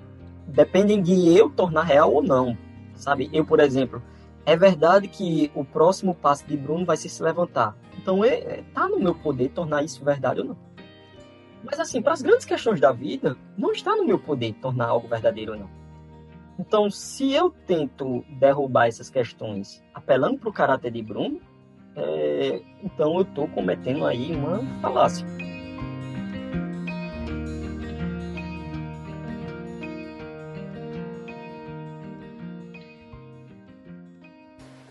dependem 0.46 1.02
de 1.02 1.36
eu 1.36 1.50
tornar 1.50 1.82
real 1.82 2.14
ou 2.14 2.22
não, 2.22 2.57
sabe? 2.94 3.28
Eu, 3.32 3.44
por 3.44 3.61
exemplo, 3.61 4.02
é 4.46 4.57
verdade 4.57 5.07
que 5.07 5.50
o 5.54 5.64
próximo 5.64 6.14
passo 6.14 6.46
de 6.46 6.57
Bruno 6.57 6.86
vai 6.86 6.96
ser 6.96 7.11
se 7.11 7.22
levantar. 7.22 7.76
Então, 7.98 8.24
é, 8.24 8.34
é 8.34 8.64
tá 8.72 8.88
no 8.88 8.98
meu 8.98 9.14
poder 9.14 9.50
tornar 9.50 9.84
isso 9.84 10.02
verdade 10.02 10.40
ou 10.40 10.46
não. 10.46 10.57
Mas 11.66 11.80
assim, 11.80 12.00
para 12.00 12.12
as 12.12 12.22
grandes 12.22 12.46
questões 12.46 12.80
da 12.80 12.92
vida, 12.92 13.36
não 13.58 13.72
está 13.72 13.94
no 13.96 14.04
meu 14.04 14.20
poder 14.20 14.52
tornar 14.54 14.86
algo 14.86 15.08
verdadeiro 15.08 15.52
ou 15.52 15.58
não. 15.58 15.70
Então, 16.58 16.88
se 16.88 17.32
eu 17.32 17.50
tento 17.50 18.24
derrubar 18.38 18.86
essas 18.86 19.10
questões 19.10 19.82
apelando 19.92 20.38
para 20.38 20.48
o 20.48 20.52
caráter 20.52 20.92
de 20.92 21.02
Bruno, 21.02 21.40
é, 21.96 22.62
então 22.84 23.16
eu 23.16 23.22
estou 23.22 23.48
cometendo 23.48 24.06
aí 24.06 24.32
uma 24.32 24.62
falácia. 24.80 25.26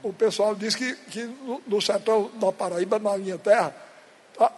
O 0.04 0.14
pessoal 0.14 0.54
diz 0.54 0.76
que, 0.76 0.94
que 1.10 1.24
no, 1.24 1.62
no 1.66 1.82
sertão 1.82 2.30
da 2.40 2.52
Paraíba, 2.52 3.00
na 3.00 3.18
minha 3.18 3.38
terra, 3.40 3.74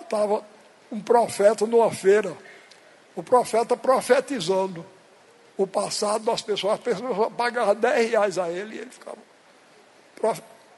estava 0.01 0.43
um 0.91 0.99
profeta 0.99 1.65
numa 1.65 1.91
feira. 1.91 2.35
O 3.15 3.23
profeta 3.23 3.75
profetizando 3.75 4.85
o 5.57 5.65
passado 5.65 6.23
das 6.23 6.41
pessoas. 6.41 6.75
As 6.75 6.79
pessoas 6.79 7.33
pagavam 7.33 7.75
10 7.75 8.11
reais 8.11 8.37
a 8.37 8.49
ele 8.49 8.75
e 8.75 8.79
ele 8.79 8.91
ficava. 8.91 9.17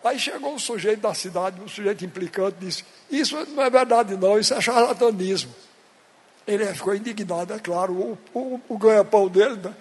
Aí 0.04 0.18
chegou 0.18 0.54
um 0.54 0.60
sujeito 0.60 1.02
da 1.02 1.14
cidade, 1.14 1.62
um 1.62 1.68
sujeito 1.68 2.06
implicante, 2.06 2.58
disse: 2.60 2.86
Isso 3.12 3.36
não 3.48 3.64
é 3.64 3.70
verdade, 3.70 4.16
não, 4.16 4.40
isso 4.40 4.54
é 4.54 4.62
charlatanismo. 4.62 5.54
Ele 6.48 6.66
ficou 6.74 6.96
indignado, 6.96 7.54
é 7.54 7.60
claro, 7.60 7.94
o, 7.94 8.18
o, 8.34 8.62
o 8.70 8.78
ganha-pão 8.78 9.28
dele, 9.28 9.58
né? 9.58 9.74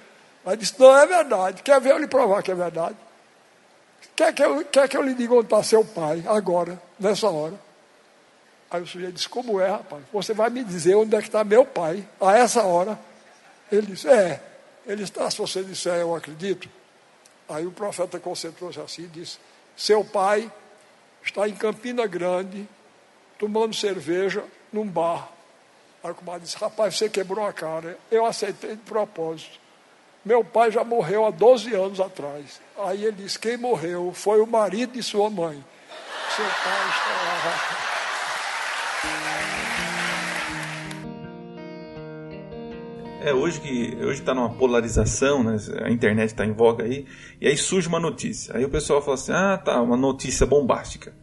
Mas 0.45 0.59
disse: 0.59 0.75
Não 0.79 0.97
é 0.97 1.07
verdade. 1.07 1.63
Quer 1.63 1.81
ver 1.81 1.93
eu 1.93 1.99
lhe 1.99 2.09
provar 2.09 2.43
que 2.43 2.51
é 2.51 2.55
verdade? 2.55 2.97
Quer 4.17 4.33
que 4.33 4.43
eu, 4.43 4.65
quer 4.65 4.89
que 4.89 4.97
eu 4.97 5.03
lhe 5.03 5.15
diga 5.15 5.35
onde 5.35 5.45
está 5.45 5.63
seu 5.63 5.85
pai, 5.85 6.25
agora, 6.27 6.81
nessa 6.99 7.29
hora? 7.29 7.55
Aí 8.71 8.83
o 8.83 8.87
sujeito 8.87 9.15
disse, 9.15 9.29
como 9.29 9.61
é, 9.61 9.69
rapaz? 9.69 10.03
Você 10.13 10.35
vai 10.35 10.51
me 10.51 10.63
dizer 10.63 10.95
onde 10.95 11.17
é 11.17 11.21
que 11.21 11.29
está 11.29 11.43
meu 11.43 11.65
pai, 11.65 12.07
a 12.21 12.37
essa 12.37 12.63
hora. 12.63 12.99
Ele 13.73 13.87
disse, 13.89 14.09
é. 14.09 14.43
Ele 14.87 15.05
está, 15.05 15.31
se 15.31 15.39
você 15.39 15.63
disser, 15.63 15.97
eu 15.97 16.15
acredito. 16.15 16.69
Aí 17.49 17.67
o 17.67 17.73
profeta 17.73 18.21
concentrou-se 18.21 18.79
assim 18.81 19.05
e 19.05 19.09
disse, 19.09 19.39
seu 19.77 20.05
pai 20.05 20.51
está 21.23 21.49
em 21.49 21.55
Campina 21.55 22.07
Grande, 22.07 22.69
tomando 23.39 23.75
cerveja 23.75 24.45
num 24.73 24.87
bar. 24.87 25.29
Aí 26.03 26.11
o 26.11 26.15
comadre 26.15 26.43
disse, 26.43 26.57
rapaz, 26.59 26.97
você 26.97 27.09
quebrou 27.09 27.47
a 27.47 27.53
cara. 27.53 27.99
Eu 28.11 28.27
aceitei 28.27 28.77
de 28.77 28.83
propósito. 28.83 29.59
Meu 30.25 30.45
pai 30.45 30.71
já 30.71 30.85
morreu 30.85 31.25
há 31.25 31.31
12 31.31 31.75
anos 31.75 32.01
atrás. 32.01 32.61
Aí 32.79 33.05
ele 33.05 33.23
disse, 33.23 33.39
quem 33.39 33.57
morreu 33.57 34.13
foi 34.15 34.41
o 34.41 34.47
marido 34.47 34.93
de 34.93 35.03
sua 35.03 35.31
mãe. 35.31 35.65
Seu 36.37 36.45
pai 36.45 36.89
está 36.91 37.89
lá. 37.93 37.98
É, 43.21 43.35
hoje 43.35 43.61
que 43.61 43.97
hoje 44.01 44.21
está 44.21 44.33
numa 44.33 44.49
polarização, 44.49 45.43
né? 45.43 45.57
a 45.83 45.91
internet 45.91 46.29
está 46.31 46.47
em 46.47 46.53
voga 46.53 46.85
aí, 46.85 47.05
e 47.41 47.47
aí 47.47 47.57
surge 47.57 47.87
uma 47.89 48.01
notícia. 48.01 48.57
Aí 48.57 48.65
o 48.65 48.71
pessoal 48.71 49.03
fala 49.03 49.15
assim: 49.15 49.33
ah, 49.33 49.59
tá, 49.59 49.83
uma 49.83 49.97
notícia 49.97 50.47
bombástica. 50.47 51.15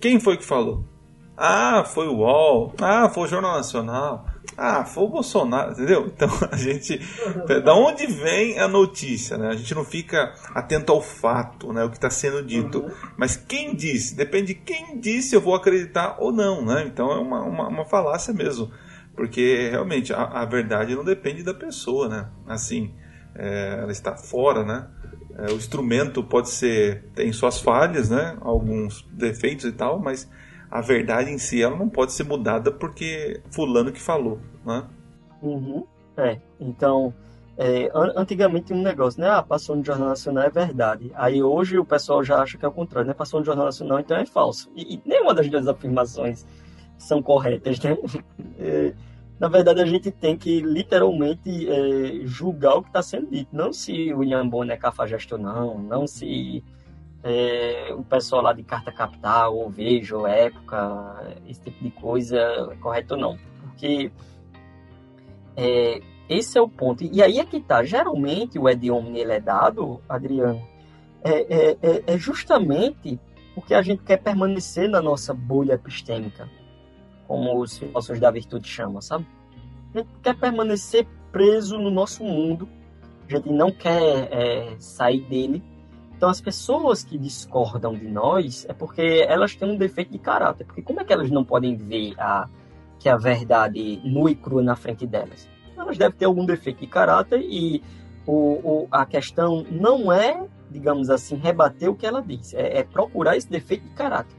Quem 0.00 0.18
foi 0.18 0.36
que 0.36 0.44
falou? 0.44 0.88
Ah, 1.36 1.84
foi 1.84 2.06
o 2.06 2.18
UOL. 2.18 2.74
Ah, 2.80 3.08
foi 3.08 3.24
o 3.24 3.26
Jornal 3.26 3.56
Nacional. 3.56 4.26
Ah, 4.62 4.84
foi 4.84 5.04
o 5.04 5.08
Bolsonaro, 5.08 5.72
entendeu? 5.72 6.06
Então 6.14 6.28
a 6.52 6.54
gente. 6.54 7.00
Da 7.64 7.74
onde 7.74 8.06
vem 8.06 8.58
a 8.58 8.68
notícia, 8.68 9.38
né? 9.38 9.48
A 9.48 9.56
gente 9.56 9.74
não 9.74 9.82
fica 9.82 10.34
atento 10.54 10.92
ao 10.92 11.00
fato, 11.00 11.72
né? 11.72 11.82
O 11.82 11.88
que 11.88 11.96
está 11.96 12.10
sendo 12.10 12.42
dito. 12.42 12.80
Uhum. 12.80 12.90
Mas 13.16 13.36
quem 13.36 13.74
disse? 13.74 14.14
Depende 14.14 14.48
de 14.48 14.54
quem 14.56 15.00
disse, 15.00 15.34
eu 15.34 15.40
vou 15.40 15.54
acreditar 15.54 16.16
ou 16.18 16.30
não, 16.30 16.62
né? 16.62 16.84
Então 16.86 17.10
é 17.10 17.18
uma, 17.18 17.40
uma, 17.42 17.68
uma 17.68 17.84
falácia 17.86 18.34
mesmo. 18.34 18.70
Porque 19.16 19.70
realmente 19.70 20.12
a, 20.12 20.24
a, 20.24 20.44
verdade 20.44 20.94
não 20.94 21.04
depende 21.04 21.42
da 21.42 21.54
pessoa, 21.54 22.06
né? 22.06 22.28
Assim, 22.46 22.94
é, 23.34 23.78
ela 23.80 23.92
está 23.92 24.14
fora, 24.14 24.62
né? 24.62 24.86
É, 25.38 25.52
o 25.52 25.56
instrumento 25.56 26.22
pode 26.22 26.50
ser 26.50 27.04
tem 27.14 27.32
suas 27.32 27.58
falhas, 27.58 28.10
né? 28.10 28.36
Alguns 28.42 29.08
defeitos 29.10 29.64
e 29.64 29.72
tal, 29.72 29.98
mas 29.98 30.28
a 30.70 30.80
verdade 30.80 31.30
em 31.30 31.38
si 31.38 31.62
ela 31.62 31.76
não 31.76 31.88
pode 31.88 32.12
ser 32.12 32.24
mudada 32.24 32.70
porque 32.70 33.40
fulano 33.50 33.90
que 33.90 34.00
falou, 34.00 34.38
né? 34.64 34.84
Uhum. 35.42 35.86
É, 36.16 36.38
então 36.58 37.14
é, 37.56 37.90
antigamente 38.16 38.72
um 38.72 38.82
negócio, 38.82 39.20
né? 39.20 39.28
Ah, 39.28 39.42
passou 39.42 39.76
no 39.76 39.84
Jornal 39.84 40.08
Nacional 40.08 40.44
é 40.44 40.50
verdade. 40.50 41.12
Aí 41.14 41.42
hoje 41.42 41.78
o 41.78 41.84
pessoal 41.84 42.24
já 42.24 42.40
acha 42.40 42.56
que 42.56 42.64
é 42.64 42.68
o 42.68 42.72
contrário, 42.72 43.06
né? 43.06 43.14
Passou 43.14 43.38
no 43.38 43.44
Jornal 43.44 43.66
Nacional, 43.66 44.00
então 44.00 44.16
é 44.16 44.24
falso. 44.24 44.70
E, 44.74 44.94
e 44.94 45.02
nenhuma 45.04 45.34
das 45.34 45.48
duas 45.48 45.68
afirmações 45.68 46.46
são 46.96 47.22
corretas, 47.22 47.78
né? 47.80 47.96
É, 48.58 48.94
na 49.38 49.48
verdade, 49.48 49.80
a 49.80 49.86
gente 49.86 50.10
tem 50.10 50.36
que 50.36 50.60
literalmente 50.60 51.66
é, 51.66 52.26
julgar 52.26 52.74
o 52.76 52.82
que 52.82 52.88
está 52.88 53.02
sendo 53.02 53.30
dito. 53.30 53.48
Não 53.50 53.72
se 53.72 54.12
William 54.12 54.46
Bonner 54.46 54.76
é 54.76 54.78
cafajeste 54.78 55.32
ou 55.32 55.40
não, 55.40 55.78
não 55.78 56.06
se 56.06 56.62
é, 57.22 57.94
o 57.94 58.02
pessoal 58.02 58.42
lá 58.42 58.52
de 58.52 58.62
Carta 58.62 58.92
Capital, 58.92 59.56
ou 59.56 59.70
Veja, 59.70 60.16
ou 60.16 60.26
Época, 60.26 61.36
esse 61.46 61.60
tipo 61.62 61.82
de 61.82 61.90
coisa, 61.90 62.38
é 62.38 62.76
correto 62.76 63.14
ou 63.14 63.20
não. 63.20 63.38
Porque 63.62 64.12
é, 65.60 66.00
esse 66.26 66.56
é 66.56 66.60
o 66.60 66.68
ponto. 66.68 67.04
E 67.04 67.22
aí 67.22 67.38
é 67.38 67.44
que 67.44 67.60
tá. 67.60 67.84
Geralmente 67.84 68.58
o 68.58 68.66
Ed 68.66 68.88
ele 68.88 69.32
é 69.32 69.40
dado, 69.40 70.00
Adriano, 70.08 70.62
é, 71.22 71.32
é, 71.32 71.78
é, 71.82 72.02
é 72.06 72.18
justamente 72.18 73.20
porque 73.54 73.74
a 73.74 73.82
gente 73.82 74.02
quer 74.02 74.16
permanecer 74.16 74.88
na 74.88 75.02
nossa 75.02 75.34
bolha 75.34 75.74
epistêmica, 75.74 76.48
como 77.26 77.60
os 77.60 77.76
filósofos 77.76 78.18
da 78.18 78.30
virtude 78.30 78.66
chamam, 78.66 79.02
sabe? 79.02 79.26
A 79.92 79.98
gente 79.98 80.08
quer 80.22 80.34
permanecer 80.34 81.06
preso 81.30 81.78
no 81.78 81.90
nosso 81.90 82.24
mundo, 82.24 82.66
a 83.28 83.32
gente 83.36 83.50
não 83.50 83.70
quer 83.70 84.28
é, 84.32 84.76
sair 84.78 85.20
dele. 85.22 85.62
Então, 86.16 86.28
as 86.28 86.40
pessoas 86.40 87.02
que 87.04 87.18
discordam 87.18 87.92
de 87.94 88.06
nós 88.06 88.64
é 88.68 88.72
porque 88.72 89.24
elas 89.28 89.54
têm 89.54 89.70
um 89.70 89.76
defeito 89.76 90.12
de 90.12 90.18
caráter. 90.18 90.64
Porque 90.64 90.82
como 90.82 91.00
é 91.00 91.04
que 91.04 91.12
elas 91.12 91.30
não 91.30 91.44
podem 91.44 91.76
ver 91.76 92.14
a, 92.18 92.48
que 93.00 93.08
a 93.08 93.16
verdade 93.16 94.00
nua 94.04 94.30
e 94.30 94.34
crua 94.34 94.62
na 94.62 94.76
frente 94.76 95.06
delas? 95.06 95.48
Elas 95.76 95.96
devem 95.96 96.16
ter 96.16 96.26
algum 96.26 96.44
defeito 96.44 96.80
de 96.80 96.86
caráter 96.86 97.40
e 97.40 97.82
o, 98.26 98.82
o, 98.82 98.88
a 98.90 99.06
questão 99.06 99.64
não 99.70 100.12
é, 100.12 100.46
digamos 100.70 101.08
assim, 101.08 101.34
rebater 101.36 101.88
o 101.88 101.96
que 101.96 102.06
ela 102.06 102.22
diz, 102.22 102.52
é, 102.52 102.78
é 102.78 102.84
procurar 102.84 103.36
esse 103.36 103.48
defeito 103.48 103.84
de 103.84 103.94
caráter. 103.94 104.36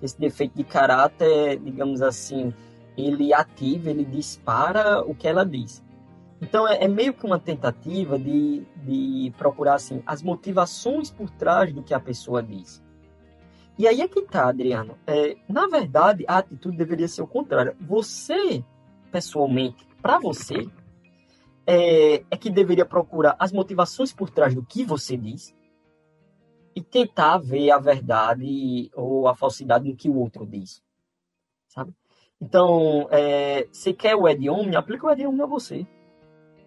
Esse 0.00 0.18
defeito 0.18 0.56
de 0.56 0.64
caráter, 0.64 1.60
digamos 1.60 2.00
assim, 2.00 2.54
ele 2.96 3.34
ativa, 3.34 3.90
ele 3.90 4.04
dispara 4.04 5.02
o 5.02 5.14
que 5.14 5.28
ela 5.28 5.44
diz. 5.44 5.84
Então 6.40 6.66
é, 6.66 6.84
é, 6.84 6.88
meio 6.88 7.12
que 7.12 7.26
uma 7.26 7.38
tentativa 7.38 8.18
de, 8.18 8.64
de 8.76 9.32
procurar 9.36 9.74
assim 9.74 10.02
as 10.06 10.22
motivações 10.22 11.10
por 11.10 11.28
trás 11.30 11.72
do 11.72 11.82
que 11.82 11.92
a 11.92 12.00
pessoa 12.00 12.42
diz. 12.42 12.82
E 13.78 13.86
aí 13.86 14.00
é 14.00 14.08
que 14.08 14.22
tá, 14.22 14.48
Adriano. 14.48 14.98
É, 15.06 15.36
na 15.48 15.66
verdade, 15.68 16.24
a 16.26 16.38
atitude 16.38 16.76
deveria 16.76 17.06
ser 17.06 17.22
o 17.22 17.26
contrário. 17.26 17.76
Você, 17.80 18.64
pessoalmente, 19.12 19.86
para 20.02 20.18
você, 20.18 20.68
é, 21.66 22.24
é 22.30 22.36
que 22.36 22.50
deveria 22.50 22.84
procurar 22.84 23.36
as 23.38 23.52
motivações 23.52 24.12
por 24.12 24.30
trás 24.30 24.54
do 24.54 24.64
que 24.64 24.84
você 24.84 25.16
diz 25.16 25.54
e 26.74 26.82
tentar 26.82 27.38
ver 27.38 27.70
a 27.70 27.78
verdade 27.78 28.90
ou 28.94 29.28
a 29.28 29.34
falsidade 29.34 29.88
no 29.88 29.96
que 29.96 30.08
o 30.08 30.16
outro 30.16 30.46
diz, 30.46 30.82
sabe? 31.68 31.92
Então, 32.40 33.08
é, 33.10 33.66
você 33.70 33.92
quer 33.92 34.14
o 34.14 34.28
idioma, 34.28 34.78
aplica 34.78 35.06
o 35.06 35.12
idioma 35.12 35.44
a 35.44 35.46
você 35.46 35.86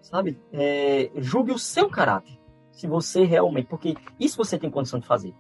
sabe? 0.02 0.38
É, 0.52 1.12
julgue 1.16 1.52
o 1.52 1.60
seu 1.60 1.90
caráter. 1.90 2.38
Se 2.72 2.88
você 2.88 3.24
realmente, 3.24 3.68
porque 3.68 3.96
isso 4.20 4.38
você 4.38 4.58
tem 4.58 4.70
condição 4.70 5.00
de 5.00 5.06
fazer. 5.06 5.34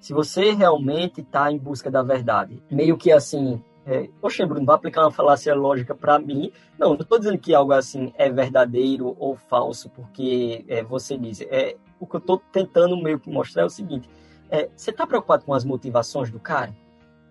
Se 0.00 0.12
você 0.12 0.52
realmente 0.52 1.20
está 1.20 1.50
em 1.50 1.58
busca 1.58 1.90
da 1.90 2.02
verdade, 2.02 2.62
meio 2.70 2.96
que 2.96 3.10
assim, 3.10 3.62
é, 3.86 4.08
Poxa, 4.20 4.44
Bruno, 4.44 4.66
vai 4.66 4.74
aplicar 4.74 5.02
uma 5.02 5.12
falácia 5.12 5.54
lógica 5.54 5.94
para 5.94 6.18
mim. 6.18 6.50
Não, 6.76 6.94
não 6.94 7.00
estou 7.02 7.18
dizendo 7.20 7.38
que 7.38 7.54
algo 7.54 7.72
assim 7.72 8.12
é 8.18 8.28
verdadeiro 8.28 9.16
ou 9.16 9.36
falso, 9.36 9.88
porque 9.90 10.64
é, 10.66 10.82
você 10.82 11.16
diz. 11.16 11.40
É, 11.42 11.76
o 12.00 12.06
que 12.06 12.16
eu 12.16 12.18
estou 12.18 12.42
tentando 12.50 13.00
meio 13.00 13.20
que 13.20 13.30
mostrar 13.30 13.62
é 13.62 13.66
o 13.66 13.70
seguinte: 13.70 14.10
é, 14.50 14.68
você 14.74 14.90
está 14.90 15.06
preocupado 15.06 15.44
com 15.44 15.54
as 15.54 15.64
motivações 15.64 16.30
do 16.30 16.40
cara? 16.40 16.74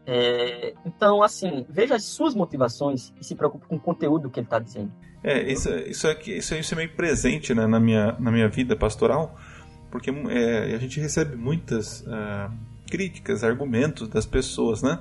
É, 0.07 0.74
então, 0.86 1.22
assim, 1.22 1.66
veja 1.68 1.95
as 1.95 2.05
suas 2.05 2.34
motivações 2.34 3.11
e 3.20 3.26
se 3.26 3.36
preocupe 3.36 3.68
com 3.68 3.76
o 3.76 3.80
conteúdo 3.80 4.30
que 4.30 4.39
ele 4.39 4.47
está 4.47 4.59
dizendo. 4.59 4.93
É, 5.24 5.51
isso, 5.51 5.70
isso, 5.70 6.07
é, 6.07 6.13
isso, 6.28 6.53
é, 6.53 6.59
isso 6.59 6.74
é 6.74 6.78
meio 6.78 6.95
presente 6.95 7.53
né, 7.53 7.66
na, 7.66 7.80
minha, 7.80 8.16
na 8.20 8.32
minha 8.32 8.47
vida 8.47 8.76
pastoral, 8.76 9.36
porque 9.96 10.10
é, 10.10 10.76
a 10.76 10.78
gente 10.78 11.00
recebe 11.00 11.38
muitas 11.38 12.02
uh, 12.02 12.52
críticas, 12.91 13.46
argumentos 13.46 14.10
das 14.10 14.26
pessoas, 14.26 14.82
né? 14.82 15.00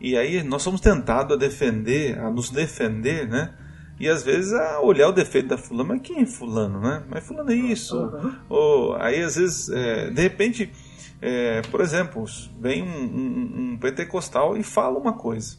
E 0.00 0.16
aí 0.16 0.42
nós 0.42 0.62
somos 0.62 0.80
tentados 0.80 1.36
a 1.36 1.38
defender, 1.38 2.18
a 2.18 2.30
nos 2.30 2.48
defender, 2.48 3.28
né? 3.28 3.52
E 4.00 4.08
às 4.08 4.22
vezes 4.22 4.54
a 4.54 4.80
olhar 4.80 5.08
o 5.08 5.12
defeito 5.12 5.48
da 5.48 5.58
fulana, 5.58 5.90
mas 5.90 6.00
quem 6.00 6.22
é 6.22 6.26
fulano, 6.26 6.80
né? 6.80 7.02
Mas 7.06 7.26
fulano 7.26 7.52
é 7.52 7.54
isso. 7.54 7.98
Uhum. 7.98 8.34
Ou 8.48 8.96
aí 8.96 9.20
às 9.20 9.36
vezes, 9.36 9.68
é, 9.68 10.08
de 10.08 10.22
repente, 10.22 10.72
é, 11.20 11.60
por 11.70 11.82
exemplo, 11.82 12.24
vem 12.58 12.82
um, 12.82 12.86
um, 12.86 13.72
um 13.72 13.78
pentecostal 13.78 14.56
e 14.56 14.62
fala 14.62 14.98
uma 14.98 15.12
coisa. 15.12 15.58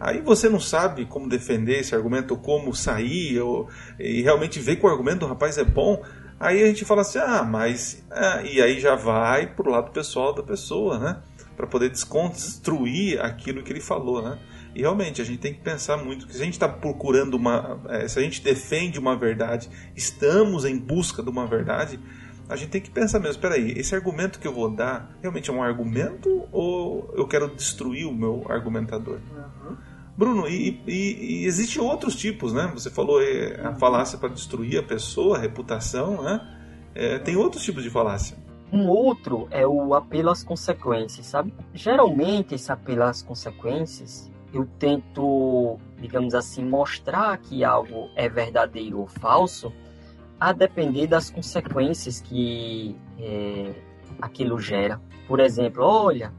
Aí 0.00 0.20
você 0.20 0.48
não 0.48 0.58
sabe 0.58 1.06
como 1.06 1.28
defender 1.28 1.78
esse 1.78 1.94
argumento, 1.94 2.34
ou 2.34 2.40
como 2.40 2.74
sair, 2.74 3.38
ou, 3.38 3.68
e 4.00 4.20
realmente 4.20 4.58
vê 4.58 4.74
que 4.74 4.84
o 4.84 4.88
argumento 4.88 5.20
do 5.20 5.26
rapaz 5.26 5.58
é 5.58 5.64
bom. 5.64 6.02
Aí 6.38 6.62
a 6.62 6.66
gente 6.66 6.84
fala 6.84 7.02
assim, 7.02 7.18
ah, 7.18 7.42
mas. 7.42 8.04
Ah, 8.10 8.42
e 8.42 8.60
aí 8.60 8.80
já 8.80 8.94
vai 8.94 9.46
pro 9.46 9.70
lado 9.70 9.90
pessoal 9.92 10.34
da 10.34 10.42
pessoa, 10.42 10.98
né? 10.98 11.22
Para 11.56 11.66
poder 11.66 11.90
desconstruir 11.90 13.20
aquilo 13.20 13.62
que 13.62 13.72
ele 13.72 13.80
falou, 13.80 14.22
né? 14.22 14.38
E 14.74 14.80
realmente 14.80 15.22
a 15.22 15.24
gente 15.24 15.38
tem 15.38 15.54
que 15.54 15.60
pensar 15.60 15.96
muito 15.96 16.26
que 16.26 16.34
se 16.34 16.42
a 16.42 16.44
gente 16.44 16.54
está 16.54 16.68
procurando 16.68 17.34
uma. 17.34 17.80
É, 17.88 18.08
se 18.08 18.18
a 18.18 18.22
gente 18.22 18.42
defende 18.42 18.98
uma 18.98 19.16
verdade, 19.16 19.70
estamos 19.94 20.64
em 20.64 20.76
busca 20.76 21.22
de 21.22 21.30
uma 21.30 21.46
verdade, 21.46 22.00
a 22.48 22.56
gente 22.56 22.70
tem 22.70 22.80
que 22.80 22.90
pensar 22.90 23.20
mesmo, 23.20 23.40
peraí, 23.40 23.72
esse 23.78 23.94
argumento 23.94 24.38
que 24.38 24.46
eu 24.46 24.52
vou 24.52 24.68
dar 24.70 25.16
realmente 25.22 25.48
é 25.48 25.52
um 25.52 25.62
argumento 25.62 26.46
ou 26.52 27.12
eu 27.16 27.26
quero 27.26 27.48
destruir 27.48 28.06
o 28.06 28.12
meu 28.12 28.44
argumentador? 28.48 29.20
Uhum. 29.34 29.76
Bruno, 30.16 30.46
e, 30.46 30.80
e, 30.86 31.42
e 31.42 31.46
existem 31.46 31.82
outros 31.82 32.14
tipos, 32.14 32.52
né? 32.52 32.70
Você 32.74 32.88
falou 32.88 33.20
é, 33.20 33.60
a 33.60 33.74
falácia 33.74 34.16
para 34.16 34.28
destruir 34.28 34.78
a 34.78 34.82
pessoa, 34.82 35.36
a 35.36 35.40
reputação, 35.40 36.22
né? 36.22 36.40
É, 36.94 37.18
tem 37.18 37.36
outros 37.36 37.64
tipos 37.64 37.82
de 37.82 37.90
falácia. 37.90 38.36
Um 38.72 38.88
outro 38.88 39.48
é 39.50 39.66
o 39.66 39.94
apelo 39.94 40.30
às 40.30 40.42
consequências, 40.44 41.26
sabe? 41.26 41.52
Geralmente, 41.72 42.54
esse 42.54 42.70
apelo 42.70 43.02
às 43.02 43.22
consequências, 43.22 44.30
eu 44.52 44.68
tento, 44.78 45.78
digamos 46.00 46.34
assim, 46.34 46.64
mostrar 46.64 47.36
que 47.38 47.64
algo 47.64 48.08
é 48.14 48.28
verdadeiro 48.28 49.00
ou 49.00 49.06
falso, 49.06 49.72
a 50.38 50.52
depender 50.52 51.08
das 51.08 51.30
consequências 51.30 52.20
que 52.20 52.96
é, 53.18 53.74
aquilo 54.20 54.60
gera. 54.60 55.00
Por 55.26 55.40
exemplo, 55.40 55.84
olha, 55.84 56.32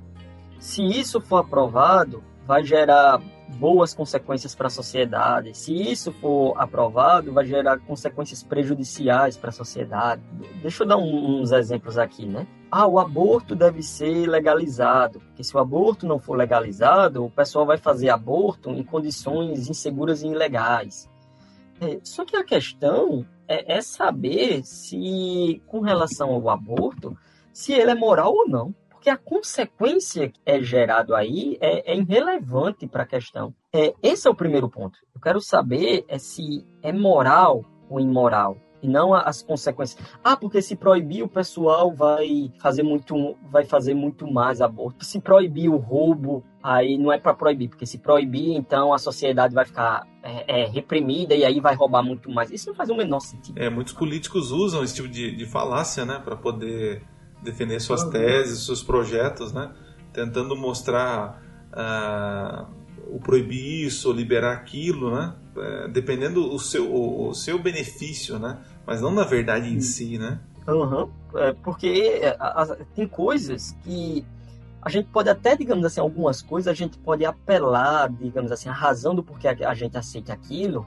se 0.60 0.84
isso 0.84 1.20
for 1.20 1.38
aprovado, 1.38 2.24
vai 2.46 2.64
gerar 2.64 3.22
boas 3.48 3.94
consequências 3.94 4.54
para 4.56 4.68
a 4.68 4.70
sociedade. 4.70 5.56
Se 5.56 5.74
isso 5.74 6.12
for 6.12 6.54
aprovado, 6.58 7.32
vai 7.32 7.46
gerar 7.46 7.80
consequências 7.80 8.44
prejudiciais 8.44 9.38
para 9.38 9.50
a 9.50 9.54
sociedade. 9.54 10.22
Deixa 10.62 10.84
eu 10.84 10.88
dar 10.88 10.98
um, 10.98 11.42
uns 11.42 11.52
exemplos 11.52 11.98
aqui, 11.98 12.26
né? 12.26 12.48
Ah, 12.70 12.88
o 12.88 13.00
aborto 13.00 13.56
deve 13.56 13.82
ser 13.82 14.28
legalizado, 14.28 15.20
porque 15.20 15.44
se 15.44 15.56
o 15.56 15.60
aborto 15.60 16.06
não 16.06 16.20
for 16.20 16.36
legalizado, 16.36 17.24
o 17.24 17.30
pessoal 17.30 17.66
vai 17.66 17.78
fazer 17.78 18.10
aborto 18.10 18.72
em 18.72 18.84
condições 18.84 19.70
inseguras 19.70 20.24
e 20.24 20.28
ilegais. 20.28 21.10
É, 21.80 22.00
só 22.04 22.26
que 22.26 22.36
a 22.36 22.44
questão 22.44 23.26
é, 23.48 23.78
é 23.78 23.82
saber 23.82 24.66
se, 24.66 25.62
com 25.68 25.82
relação 25.82 26.32
ao 26.32 26.50
aborto, 26.50 27.18
se 27.54 27.74
ele 27.74 27.92
é 27.92 27.96
moral 27.96 28.34
ou 28.34 28.48
não 28.48 28.76
porque 29.06 29.10
a 29.12 29.18
consequência 29.18 30.30
que 30.30 30.40
é 30.44 30.60
gerado 30.64 31.14
aí 31.14 31.60
é, 31.62 31.94
é 31.94 31.96
irrelevante 31.96 32.88
para 32.88 33.04
a 33.04 33.06
questão. 33.06 33.54
É, 33.72 33.94
esse 34.02 34.28
é 34.28 34.32
o 34.32 34.34
primeiro 34.34 34.68
ponto. 34.68 34.98
Eu 35.14 35.22
quero 35.22 35.40
saber 35.40 36.04
é 36.08 36.18
se 36.18 36.66
é 36.82 36.92
moral 36.92 37.64
ou 37.88 38.00
imoral 38.00 38.58
e 38.82 38.88
não 38.88 39.14
as 39.14 39.44
consequências. 39.44 40.04
Ah, 40.24 40.36
porque 40.36 40.60
se 40.60 40.76
proibir 40.76 41.22
o 41.22 41.28
pessoal 41.28 41.94
vai 41.94 42.52
fazer 42.60 42.82
muito, 42.82 43.36
vai 43.52 43.64
fazer 43.64 43.94
muito 43.94 44.26
mais 44.26 44.60
aborto. 44.60 45.06
Se 45.06 45.22
proibir 45.22 45.70
o 45.70 45.78
roubo, 45.78 46.44
aí 46.64 46.98
não 46.98 47.12
é 47.12 47.20
para 47.20 47.36
proibir, 47.36 47.70
porque 47.70 47.86
se 47.86 48.00
proibir, 48.00 48.56
então 48.56 48.92
a 48.92 48.98
sociedade 48.98 49.54
vai 49.54 49.66
ficar 49.66 50.08
é, 50.24 50.62
é, 50.62 50.66
reprimida 50.66 51.36
e 51.36 51.46
aí 51.46 51.60
vai 51.60 51.76
roubar 51.76 52.02
muito 52.02 52.32
mais. 52.32 52.50
Isso 52.50 52.70
não 52.70 52.76
faz 52.76 52.90
o 52.90 52.96
menor 52.96 53.20
sentido. 53.20 53.60
É, 53.60 53.70
muitos 53.70 53.94
políticos 53.94 54.52
usam 54.52 54.84
esse 54.84 54.96
tipo 54.96 55.08
de, 55.08 55.36
de 55.36 55.46
falácia, 55.46 56.06
né, 56.06 56.20
para 56.24 56.36
poder 56.36 57.04
defender 57.46 57.80
suas 57.80 58.04
teses, 58.06 58.66
seus 58.66 58.84
projetos, 58.84 59.54
né? 59.54 59.72
Tentando 60.12 60.56
mostrar 60.56 61.42
uh, 61.72 62.68
o 63.08 63.20
proibir 63.20 63.86
isso, 63.86 64.12
liberar 64.12 64.54
aquilo, 64.54 65.16
né? 65.16 65.36
É, 65.58 65.88
dependendo 65.88 66.54
o 66.54 66.60
seu, 66.60 66.92
o, 66.92 67.30
o, 67.30 67.34
seu 67.34 67.58
benefício, 67.58 68.38
né? 68.38 68.60
Mas 68.86 69.00
não 69.00 69.12
na 69.12 69.24
verdade 69.24 69.74
em 69.74 69.80
si, 69.80 70.18
né? 70.18 70.40
Uhum. 70.68 71.10
É, 71.36 71.54
porque 71.54 72.20
é, 72.22 72.36
a, 72.38 72.64
a, 72.64 72.76
tem 72.94 73.08
coisas 73.08 73.72
que 73.84 74.26
a 74.82 74.90
gente 74.90 75.08
pode 75.10 75.30
até, 75.30 75.56
digamos 75.56 75.86
assim, 75.86 76.02
algumas 76.02 76.42
coisas 76.42 76.68
a 76.68 76.74
gente 76.74 76.98
pode 76.98 77.24
apelar, 77.24 78.10
digamos 78.10 78.52
assim, 78.52 78.68
a 78.68 78.74
razão 78.74 79.16
do 79.16 79.24
porquê 79.24 79.48
a, 79.48 79.70
a 79.70 79.74
gente 79.74 79.98
aceita 79.98 80.34
aquilo 80.34 80.86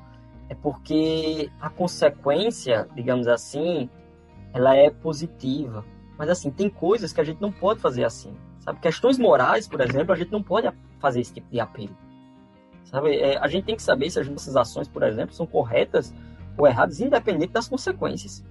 é 0.49 0.55
porque 0.55 1.51
a 1.61 1.69
consequência, 1.69 2.89
digamos 2.95 3.29
assim, 3.29 3.89
ela 4.53 4.75
é 4.75 4.91
positiva. 4.91 5.85
Mas 6.19 6.29
assim, 6.29 6.51
tem 6.51 6.69
coisas 6.69 7.12
que 7.12 7.21
a 7.21 7.25
gente 7.25 7.41
não 7.41 7.53
pode 7.53 7.81
fazer 7.81 8.05
assim. 8.05 8.35
Sabe? 8.59 8.81
Questões 8.81 9.16
morais, 9.16 9.69
por 9.69 9.81
exemplo, 9.81 10.12
a 10.12 10.16
gente 10.16 10.33
não 10.33 10.43
pode 10.43 10.69
fazer 10.99 11.21
esse 11.21 11.33
tipo 11.33 11.49
de 11.51 11.61
apelo. 11.61 11.97
Sabe? 12.85 13.16
É, 13.16 13.39
a 13.39 13.47
gente 13.47 13.64
tem 13.64 13.77
que 13.77 13.83
saber 13.83 14.11
se 14.11 14.19
as 14.19 14.29
nossas 14.29 14.57
ações, 14.57 14.89
por 14.89 15.03
exemplo, 15.05 15.35
são 15.35 15.47
corretas 15.47 16.12
ou 16.57 16.66
erradas, 16.66 17.01
independente 17.01 17.53
das 17.53 17.69
consequências. 17.69 18.45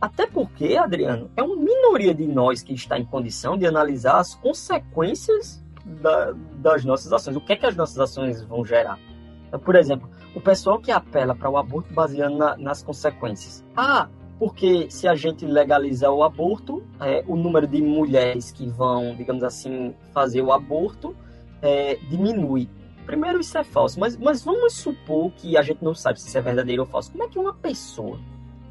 Até 0.00 0.26
porque, 0.26 0.76
Adriano, 0.76 1.30
é 1.36 1.42
uma 1.42 1.56
minoria 1.56 2.12
de 2.12 2.26
nós 2.26 2.62
que 2.62 2.74
está 2.74 2.98
em 2.98 3.04
condição 3.04 3.56
de 3.56 3.66
analisar 3.66 4.18
as 4.18 4.34
consequências 4.34 5.64
da, 5.84 6.34
das 6.56 6.84
nossas 6.84 7.12
ações. 7.12 7.36
O 7.36 7.40
que 7.40 7.52
é 7.52 7.56
que 7.56 7.64
as 7.64 7.76
nossas 7.76 7.98
ações 7.98 8.42
vão 8.42 8.64
gerar? 8.64 8.98
Então, 9.46 9.60
por 9.60 9.76
exemplo, 9.76 10.10
o 10.34 10.40
pessoal 10.40 10.80
que 10.80 10.90
apela 10.90 11.34
para 11.34 11.48
o 11.48 11.56
aborto 11.56 11.92
baseando 11.94 12.36
na, 12.36 12.56
nas 12.56 12.82
consequências. 12.82 13.64
Ah, 13.76 14.08
porque 14.38 14.90
se 14.90 15.06
a 15.06 15.14
gente 15.14 15.46
legalizar 15.46 16.10
o 16.10 16.22
aborto, 16.22 16.82
é, 17.00 17.24
o 17.26 17.36
número 17.36 17.66
de 17.66 17.80
mulheres 17.80 18.50
que 18.50 18.66
vão, 18.68 19.14
digamos 19.14 19.42
assim, 19.42 19.94
fazer 20.12 20.42
o 20.42 20.52
aborto 20.52 21.14
é, 21.62 21.96
diminui. 22.08 22.68
Primeiro, 23.06 23.40
isso 23.40 23.56
é 23.56 23.64
falso, 23.64 24.00
mas, 24.00 24.16
mas 24.16 24.42
vamos 24.42 24.74
supor 24.74 25.30
que 25.32 25.56
a 25.56 25.62
gente 25.62 25.84
não 25.84 25.94
sabe 25.94 26.20
se 26.20 26.28
isso 26.28 26.38
é 26.38 26.40
verdadeiro 26.40 26.82
ou 26.82 26.88
falso. 26.88 27.12
Como 27.12 27.24
é 27.24 27.28
que 27.28 27.38
uma 27.38 27.54
pessoa 27.54 28.18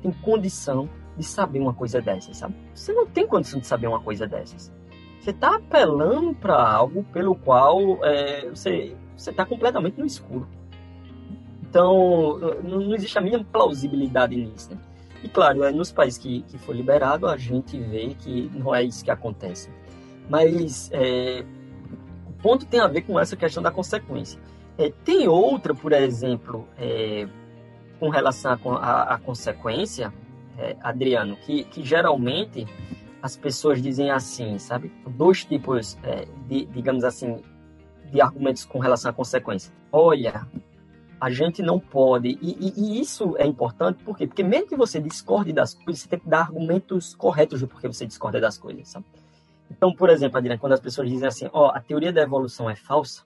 tem 0.01 0.11
condição 0.11 0.89
de 1.17 1.23
saber 1.23 1.59
uma 1.59 1.73
coisa 1.73 2.01
dessas, 2.01 2.37
sabe? 2.37 2.55
Você 2.73 2.91
não 2.91 3.05
tem 3.05 3.27
condição 3.27 3.59
de 3.59 3.67
saber 3.67 3.87
uma 3.87 4.01
coisa 4.01 4.27
dessas. 4.27 4.71
Você 5.19 5.29
está 5.29 5.55
apelando 5.55 6.33
para 6.33 6.61
algo 6.61 7.03
pelo 7.05 7.35
qual 7.35 8.03
é, 8.03 8.49
você 8.49 8.95
está 9.15 9.45
completamente 9.45 9.97
no 9.97 10.05
escuro. 10.05 10.47
Então, 11.61 12.37
não, 12.63 12.79
não, 12.81 12.95
existe 12.95 13.17
a 13.17 13.21
mínima 13.21 13.45
plausibilidade 13.51 14.35
nisso. 14.35 14.71
Né? 14.71 14.77
E 15.23 15.29
claro, 15.29 15.63
é, 15.63 15.71
nos 15.71 15.91
países 15.91 16.19
que, 16.19 16.41
que 16.43 16.57
foi 16.57 16.75
liberado, 16.75 17.27
a 17.27 17.37
gente 17.37 17.79
vê 17.79 18.13
que 18.19 18.51
não 18.53 18.75
é 18.75 18.83
isso 18.83 19.03
que 19.03 19.09
acontece. 19.09 19.69
Mas 20.29 20.89
é, 20.91 21.45
ponto 22.41 22.65
tem 22.65 22.81
a 22.81 22.87
ver 22.87 23.01
com 23.01 23.17
essa 23.17 23.37
questão 23.37 23.63
da 23.63 23.71
consequência. 23.71 24.39
É, 24.77 24.91
tem 25.05 25.27
outra, 25.27 25.73
por 25.73 25.93
exemplo, 25.93 26.67
é, 26.77 27.27
com 27.99 28.09
relação 28.09 28.51
à 28.81 29.17
consequência, 29.23 30.13
é, 30.57 30.75
Adriano, 30.81 31.37
que, 31.37 31.63
que 31.63 31.83
geralmente 31.83 32.67
as 33.21 33.37
pessoas 33.37 33.81
dizem 33.81 34.11
assim, 34.11 34.59
sabe? 34.59 34.91
Dois 35.07 35.45
tipos, 35.45 35.97
é, 36.03 36.27
de, 36.47 36.65
digamos 36.65 37.05
assim, 37.05 37.41
de 38.11 38.19
argumentos 38.19 38.65
com 38.65 38.79
relação 38.79 39.09
à 39.11 39.13
consequência. 39.13 39.73
Olha, 39.89 40.45
a 41.23 41.29
gente 41.29 41.61
não 41.61 41.79
pode, 41.79 42.37
e, 42.41 42.57
e, 42.59 42.73
e, 42.75 42.99
isso 42.99 43.37
é 43.37 43.47
importante, 43.47 44.03
por 44.03 44.17
quê? 44.17 44.27
Porque 44.27 44.43
mesmo 44.43 44.67
que 44.67 44.75
você 44.75 44.99
discorde 44.99 45.53
das 45.53 45.73
coisas, 45.73 46.01
você 46.01 46.09
tem 46.09 46.19
que 46.19 46.27
dar 46.27 46.41
argumentos 46.41 47.15
corretos 47.15 47.61
do 47.61 47.67
porquê 47.69 47.87
você 47.87 48.05
discorda 48.05 48.41
das 48.41 48.57
coisas, 48.57 48.89
sabe? 48.89 49.05
Então, 49.71 49.95
por 49.95 50.09
exemplo, 50.09 50.37
Adriana, 50.37 50.59
quando 50.59 50.73
as 50.73 50.81
pessoas 50.81 51.09
dizem 51.09 51.25
assim, 51.25 51.49
ó, 51.53 51.67
oh, 51.67 51.69
a 51.69 51.79
teoria 51.79 52.11
da 52.11 52.21
evolução 52.21 52.69
é 52.69 52.75
falsa, 52.75 53.23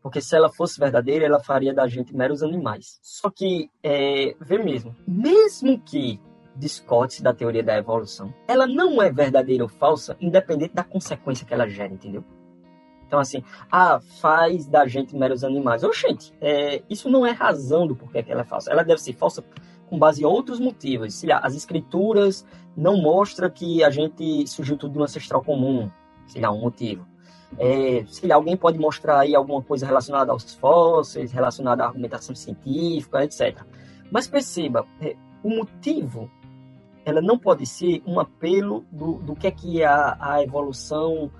porque 0.00 0.20
se 0.20 0.36
ela 0.36 0.52
fosse 0.52 0.78
verdadeira, 0.78 1.26
ela 1.26 1.40
faria 1.40 1.74
da 1.74 1.88
gente 1.88 2.14
meros 2.14 2.44
animais. 2.44 3.00
Só 3.02 3.28
que, 3.28 3.68
é, 3.82 4.36
vê 4.40 4.58
mesmo, 4.58 4.94
mesmo 5.04 5.80
que 5.80 6.20
discorde 6.54 7.24
da 7.24 7.34
teoria 7.34 7.64
da 7.64 7.76
evolução, 7.76 8.32
ela 8.46 8.68
não 8.68 9.02
é 9.02 9.10
verdadeira 9.10 9.64
ou 9.64 9.68
falsa, 9.68 10.16
independente 10.20 10.74
da 10.74 10.84
consequência 10.84 11.44
que 11.44 11.52
ela 11.52 11.68
gera, 11.68 11.92
entendeu? 11.92 12.24
Então, 13.12 13.20
assim, 13.20 13.44
ah, 13.70 14.00
faz 14.22 14.64
da 14.64 14.86
gente 14.86 15.14
meros 15.14 15.44
animais. 15.44 15.84
Oxente, 15.84 16.32
é, 16.40 16.82
isso 16.88 17.10
não 17.10 17.26
é 17.26 17.30
razão 17.30 17.86
do 17.86 17.94
porquê 17.94 18.22
que 18.22 18.32
ela 18.32 18.40
é 18.40 18.44
falsa. 18.44 18.72
Ela 18.72 18.82
deve 18.82 19.02
ser 19.02 19.12
falsa 19.12 19.44
com 19.86 19.98
base 19.98 20.22
em 20.22 20.24
outros 20.24 20.58
motivos. 20.58 21.12
Se 21.12 21.30
as 21.30 21.54
escrituras 21.54 22.46
não 22.74 22.96
mostram 22.96 23.50
que 23.50 23.84
a 23.84 23.90
gente 23.90 24.46
surgiu 24.46 24.78
tudo 24.78 24.94
de 24.94 24.98
um 24.98 25.02
ancestral 25.02 25.44
comum, 25.44 25.90
sei 26.26 26.40
lá, 26.40 26.50
um 26.50 26.62
motivo. 26.62 27.06
É, 27.58 28.02
se 28.08 28.32
alguém 28.32 28.56
pode 28.56 28.78
mostrar 28.78 29.18
aí 29.18 29.34
alguma 29.36 29.60
coisa 29.60 29.84
relacionada 29.84 30.32
aos 30.32 30.54
fósseis, 30.54 31.32
relacionada 31.32 31.82
à 31.82 31.88
argumentação 31.88 32.34
científica, 32.34 33.22
etc. 33.22 33.60
Mas 34.10 34.26
perceba, 34.26 34.86
é, 35.02 35.14
o 35.42 35.50
motivo 35.50 36.30
ela 37.04 37.20
não 37.20 37.38
pode 37.38 37.66
ser 37.66 38.02
um 38.06 38.18
apelo 38.18 38.86
do, 38.90 39.18
do 39.18 39.36
que 39.36 39.48
é 39.48 39.50
que 39.50 39.84
a, 39.84 40.16
a 40.18 40.42
evolução 40.42 41.30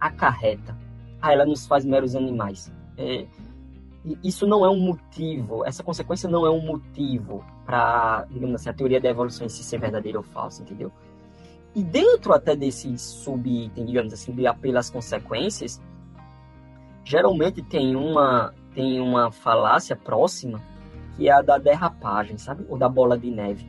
acarreta. 0.00 0.87
Ah, 1.20 1.32
ela 1.32 1.44
nos 1.44 1.66
faz 1.66 1.84
meros 1.84 2.14
animais. 2.14 2.72
É, 2.96 3.26
isso 4.22 4.46
não 4.46 4.64
é 4.64 4.70
um 4.70 4.78
motivo, 4.78 5.64
essa 5.64 5.82
consequência 5.82 6.28
não 6.28 6.46
é 6.46 6.50
um 6.50 6.60
motivo 6.60 7.44
para, 7.66 8.24
digamos 8.30 8.56
assim, 8.56 8.70
a 8.70 8.72
teoria 8.72 9.00
da 9.00 9.08
evolução 9.08 9.46
em 9.46 9.48
si 9.48 9.62
ser 9.62 9.78
verdadeira 9.78 10.18
ou 10.18 10.24
falsa, 10.24 10.62
entendeu? 10.62 10.92
E 11.74 11.82
dentro 11.82 12.32
até 12.32 12.56
desse 12.56 12.96
subitem, 12.96 13.84
digamos 13.84 14.12
assim, 14.12 14.32
de 14.32 14.46
apelo 14.46 14.78
às 14.78 14.88
consequências, 14.90 15.80
geralmente 17.04 17.62
tem 17.62 17.94
uma, 17.94 18.54
tem 18.74 19.00
uma 19.00 19.30
falácia 19.30 19.94
próxima, 19.94 20.60
que 21.16 21.28
é 21.28 21.32
a 21.32 21.42
da 21.42 21.58
derrapagem, 21.58 22.38
sabe? 22.38 22.64
Ou 22.68 22.78
da 22.78 22.88
bola 22.88 23.18
de 23.18 23.30
neve. 23.30 23.66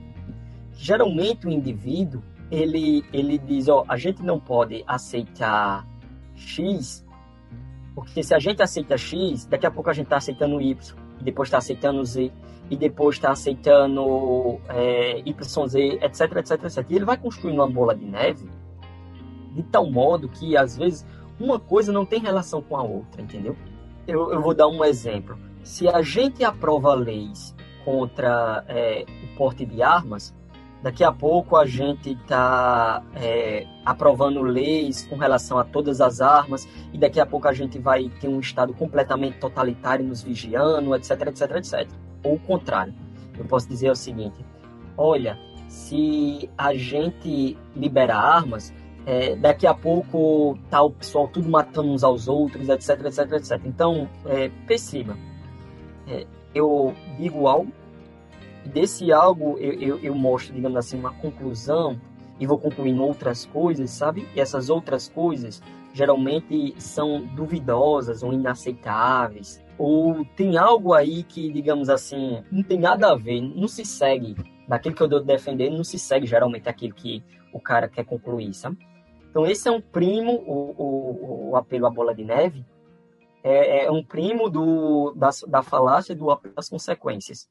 Geralmente 0.73 1.47
o 1.47 1.49
indivíduo, 1.51 2.21
ele, 2.49 3.03
ele 3.11 3.37
diz, 3.37 3.67
ó, 3.67 3.83
a 3.87 3.97
gente 3.97 4.23
não 4.23 4.39
pode 4.39 4.83
aceitar 4.87 5.85
X 6.35 7.05
porque 8.01 8.23
se 8.23 8.33
a 8.33 8.39
gente 8.39 8.61
aceita 8.61 8.97
X, 8.97 9.45
daqui 9.45 9.65
a 9.65 9.71
pouco 9.71 9.89
a 9.89 9.93
gente 9.93 10.05
está 10.05 10.17
aceitando 10.17 10.61
Y, 10.61 10.95
e 11.19 11.23
depois 11.23 11.47
está 11.47 11.57
aceitando 11.57 12.03
Z, 12.03 12.31
e 12.69 12.75
depois 12.75 13.15
está 13.15 13.31
aceitando 13.31 14.59
é, 14.69 15.19
YZ, 15.19 15.75
etc, 16.01 16.37
etc, 16.37 16.63
etc. 16.63 16.85
E 16.89 16.95
ele 16.95 17.05
vai 17.05 17.17
construindo 17.17 17.55
uma 17.55 17.69
bola 17.69 17.95
de 17.95 18.05
neve 18.05 18.49
de 19.53 19.63
tal 19.63 19.89
modo 19.89 20.29
que, 20.29 20.55
às 20.55 20.77
vezes, 20.77 21.05
uma 21.39 21.59
coisa 21.59 21.91
não 21.91 22.05
tem 22.05 22.19
relação 22.19 22.61
com 22.61 22.77
a 22.77 22.83
outra, 22.83 23.21
entendeu? 23.21 23.55
Eu, 24.07 24.31
eu 24.31 24.41
vou 24.41 24.53
dar 24.53 24.67
um 24.67 24.83
exemplo. 24.83 25.37
Se 25.63 25.87
a 25.87 26.01
gente 26.01 26.43
aprova 26.43 26.93
leis 26.93 27.55
contra 27.83 28.63
é, 28.67 29.05
o 29.23 29.35
porte 29.35 29.65
de 29.65 29.81
armas, 29.81 30.33
Daqui 30.81 31.03
a 31.03 31.11
pouco 31.11 31.57
a 31.57 31.65
gente 31.65 32.11
está 32.11 33.03
é, 33.15 33.67
aprovando 33.83 34.41
leis 34.41 35.05
com 35.05 35.17
relação 35.17 35.57
a 35.57 35.63
todas 35.65 35.99
as 35.99 36.21
armas 36.21 36.67
e 36.93 36.97
daqui 36.97 37.19
a 37.19 37.25
pouco 37.25 37.49
a 37.49 37.53
gente 37.53 37.77
vai 37.77 38.09
ter 38.21 38.29
um 38.29 38.39
Estado 38.39 38.73
completamente 38.73 39.39
totalitário 39.39 40.05
nos 40.05 40.21
vigiando, 40.23 40.95
etc, 40.95 41.27
etc, 41.27 41.51
etc. 41.57 41.89
Ou 42.23 42.35
o 42.35 42.39
contrário. 42.39 42.93
Eu 43.37 43.43
posso 43.45 43.67
dizer 43.67 43.89
o 43.91 43.95
seguinte, 43.95 44.45
olha, 44.97 45.37
se 45.67 46.49
a 46.57 46.73
gente 46.73 47.57
libera 47.75 48.15
armas, 48.15 48.73
é, 49.05 49.35
daqui 49.35 49.67
a 49.67 49.73
pouco 49.73 50.57
tá 50.69 50.81
o 50.81 50.91
pessoal 50.91 51.27
tudo 51.27 51.49
matando 51.49 51.89
uns 51.89 52.03
aos 52.03 52.27
outros, 52.29 52.69
etc, 52.69 53.05
etc, 53.05 53.31
etc. 53.33 53.61
Então, 53.65 54.09
é, 54.25 54.49
perceba, 54.65 55.17
é, 56.07 56.25
eu 56.53 56.93
digo 57.17 57.47
algo 57.47 57.71
desse 58.69 59.11
algo 59.11 59.57
eu, 59.59 59.73
eu, 59.73 59.99
eu, 59.99 60.15
mostro, 60.15 60.53
digamos 60.53 60.77
assim, 60.77 60.97
uma 60.97 61.13
conclusão 61.13 61.99
e 62.39 62.47
vou 62.47 62.57
concluindo 62.57 63.03
outras 63.03 63.45
coisas, 63.45 63.89
sabe? 63.89 64.27
E 64.35 64.39
essas 64.39 64.69
outras 64.69 65.09
coisas 65.09 65.61
geralmente 65.93 66.73
são 66.77 67.25
duvidosas 67.35 68.23
ou 68.23 68.33
inaceitáveis. 68.33 69.63
Ou 69.77 70.25
tem 70.35 70.57
algo 70.57 70.93
aí 70.93 71.23
que, 71.23 71.51
digamos 71.51 71.89
assim, 71.89 72.43
não 72.51 72.63
tem 72.63 72.79
nada 72.79 73.11
a 73.11 73.15
ver, 73.15 73.41
não 73.41 73.67
se 73.67 73.83
segue. 73.85 74.35
Daquilo 74.67 74.95
que 74.95 75.01
eu 75.01 75.07
estou 75.07 75.23
defendendo, 75.23 75.77
não 75.77 75.83
se 75.83 75.97
segue 75.97 76.27
geralmente 76.27 76.69
aquilo 76.69 76.93
que 76.93 77.23
o 77.53 77.59
cara 77.59 77.87
quer 77.87 78.05
concluir, 78.05 78.53
sabe? 78.53 78.77
Então, 79.29 79.45
esse 79.45 79.67
é 79.67 79.71
um 79.71 79.81
primo, 79.81 80.33
o, 80.33 80.75
o, 80.77 81.49
o 81.51 81.55
apelo 81.55 81.85
à 81.85 81.89
bola 81.89 82.13
de 82.13 82.23
neve, 82.23 82.65
é, 83.43 83.85
é 83.85 83.91
um 83.91 84.03
primo 84.03 84.49
do, 84.49 85.13
da, 85.15 85.29
da 85.47 85.61
falácia 85.61 86.15
do 86.15 86.29
apelo 86.29 86.55
às 86.57 86.69
consequências. 86.69 87.47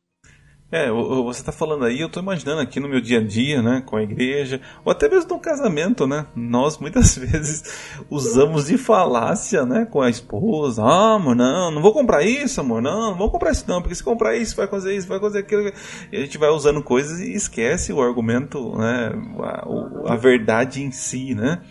É, 0.70 0.90
você 0.90 1.40
está 1.40 1.50
falando 1.50 1.86
aí, 1.86 1.98
eu 1.98 2.08
estou 2.08 2.22
imaginando 2.22 2.60
aqui 2.60 2.78
no 2.78 2.90
meu 2.90 3.00
dia 3.00 3.20
a 3.20 3.24
dia, 3.24 3.62
né, 3.62 3.82
com 3.86 3.96
a 3.96 4.02
igreja, 4.02 4.60
ou 4.84 4.92
até 4.92 5.08
mesmo 5.08 5.30
no 5.30 5.40
casamento, 5.40 6.06
né? 6.06 6.26
Nós 6.36 6.76
muitas 6.76 7.16
vezes 7.16 8.02
usamos 8.10 8.66
de 8.66 8.76
falácia, 8.76 9.64
né, 9.64 9.86
com 9.86 10.02
a 10.02 10.10
esposa. 10.10 10.82
Ah, 10.82 11.14
amor, 11.14 11.34
não, 11.34 11.70
não 11.70 11.80
vou 11.80 11.94
comprar 11.94 12.22
isso, 12.22 12.60
amor, 12.60 12.82
não, 12.82 13.12
não 13.12 13.16
vou 13.16 13.30
comprar 13.30 13.50
isso 13.50 13.64
não, 13.66 13.80
porque 13.80 13.94
se 13.94 14.04
comprar 14.04 14.36
isso 14.36 14.54
vai 14.54 14.66
fazer 14.66 14.94
isso, 14.94 15.08
vai 15.08 15.18
fazer 15.18 15.38
aquilo. 15.38 15.72
E 16.12 16.16
a 16.18 16.20
gente 16.20 16.36
vai 16.36 16.50
usando 16.50 16.82
coisas 16.82 17.18
e 17.18 17.32
esquece 17.32 17.90
o 17.90 18.02
argumento, 18.02 18.76
né, 18.76 19.10
a, 19.40 20.12
a 20.12 20.16
verdade 20.16 20.82
em 20.82 20.90
si, 20.90 21.34
né? 21.34 21.62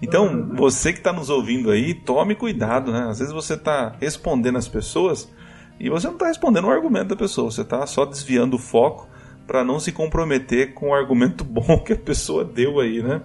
Então, 0.00 0.50
você 0.54 0.92
que 0.92 1.00
está 1.00 1.12
nos 1.12 1.28
ouvindo 1.28 1.72
aí, 1.72 1.92
tome 1.92 2.36
cuidado, 2.36 2.92
né? 2.92 3.08
Às 3.10 3.18
vezes 3.18 3.34
você 3.34 3.54
está 3.54 3.96
respondendo 4.00 4.56
as 4.56 4.68
pessoas 4.68 5.28
e 5.78 5.88
você 5.88 6.06
não 6.06 6.14
está 6.14 6.26
respondendo 6.26 6.66
o 6.66 6.70
argumento 6.70 7.08
da 7.08 7.16
pessoa, 7.16 7.50
você 7.50 7.62
está 7.62 7.86
só 7.86 8.04
desviando 8.04 8.56
o 8.56 8.58
foco 8.58 9.08
para 9.46 9.64
não 9.64 9.80
se 9.80 9.92
comprometer 9.92 10.74
com 10.74 10.90
o 10.90 10.94
argumento 10.94 11.42
bom 11.44 11.78
que 11.78 11.92
a 11.92 11.96
pessoa 11.96 12.44
deu 12.44 12.80
aí, 12.80 13.02
né? 13.02 13.22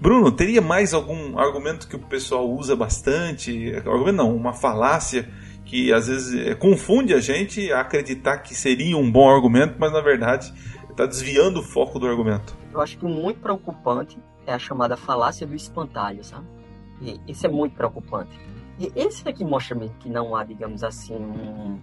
Bruno, 0.00 0.32
teria 0.32 0.62
mais 0.62 0.94
algum 0.94 1.38
argumento 1.38 1.86
que 1.86 1.96
o 1.96 1.98
pessoal 1.98 2.48
usa 2.50 2.74
bastante? 2.74 3.74
Argumento 3.76 4.16
não, 4.16 4.34
uma 4.34 4.54
falácia 4.54 5.28
que 5.64 5.92
às 5.92 6.08
vezes 6.08 6.46
é, 6.46 6.54
confunde 6.54 7.12
a 7.12 7.20
gente 7.20 7.70
a 7.70 7.80
acreditar 7.80 8.38
que 8.38 8.54
seria 8.54 8.96
um 8.96 9.10
bom 9.10 9.28
argumento, 9.28 9.76
mas 9.78 9.92
na 9.92 10.00
verdade 10.00 10.52
está 10.90 11.06
desviando 11.06 11.60
o 11.60 11.62
foco 11.62 11.98
do 11.98 12.06
argumento. 12.06 12.56
Eu 12.72 12.80
acho 12.80 12.98
que 12.98 13.04
muito 13.04 13.40
preocupante 13.40 14.18
é 14.46 14.54
a 14.54 14.58
chamada 14.58 14.96
falácia 14.96 15.46
do 15.46 15.54
espantalho, 15.54 16.24
sabe? 16.24 16.46
E 17.00 17.20
isso 17.28 17.46
é 17.46 17.48
muito 17.48 17.74
preocupante. 17.74 18.38
Esse 18.96 19.28
aqui 19.28 19.44
mostra 19.44 19.76
que 20.00 20.08
não 20.08 20.34
há, 20.34 20.44
digamos 20.44 20.82
assim, 20.82 21.14
um, 21.14 21.78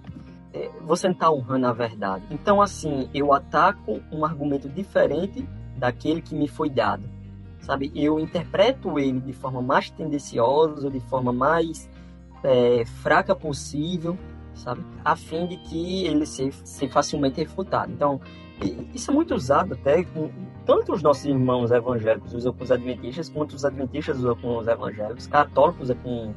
é, 0.53 0.69
você 0.81 1.07
não 1.07 1.13
está 1.13 1.31
honrando 1.31 1.67
a 1.67 1.73
verdade. 1.73 2.25
Então, 2.31 2.61
assim, 2.61 3.09
eu 3.13 3.33
ataco 3.33 4.01
um 4.11 4.25
argumento 4.25 4.67
diferente 4.67 5.47
daquele 5.77 6.21
que 6.21 6.33
me 6.33 6.47
foi 6.47 6.69
dado. 6.69 7.03
Sabe? 7.59 7.91
Eu 7.93 8.19
interpreto 8.19 8.97
ele 8.97 9.19
de 9.19 9.33
forma 9.33 9.61
mais 9.61 9.89
tendenciosa, 9.89 10.89
de 10.89 10.99
forma 11.01 11.33
mais 11.33 11.89
é, 12.43 12.85
fraca 12.85 13.35
possível, 13.35 14.17
sabe? 14.53 14.83
A 15.03 15.15
fim 15.15 15.47
de 15.47 15.57
que 15.57 16.05
ele 16.05 16.25
seja, 16.25 16.57
facilmente 16.89 17.39
refutado. 17.39 17.91
Então, 17.91 18.19
isso 18.93 19.11
é 19.11 19.13
muito 19.13 19.35
usado 19.35 19.73
até 19.73 20.05
tanto 20.65 20.93
os 20.93 21.03
nossos 21.03 21.25
irmãos 21.25 21.71
evangélicos 21.71 22.33
usam 22.33 22.53
com 22.53 22.63
os 22.63 22.71
adventistas, 22.71 23.29
quanto 23.29 23.53
os 23.53 23.63
adventistas 23.63 24.17
usam 24.17 24.35
com 24.35 24.57
os 24.57 24.67
evangélicos, 24.67 25.27
católicos 25.27 25.83
usam 25.83 25.97
com 25.97 26.33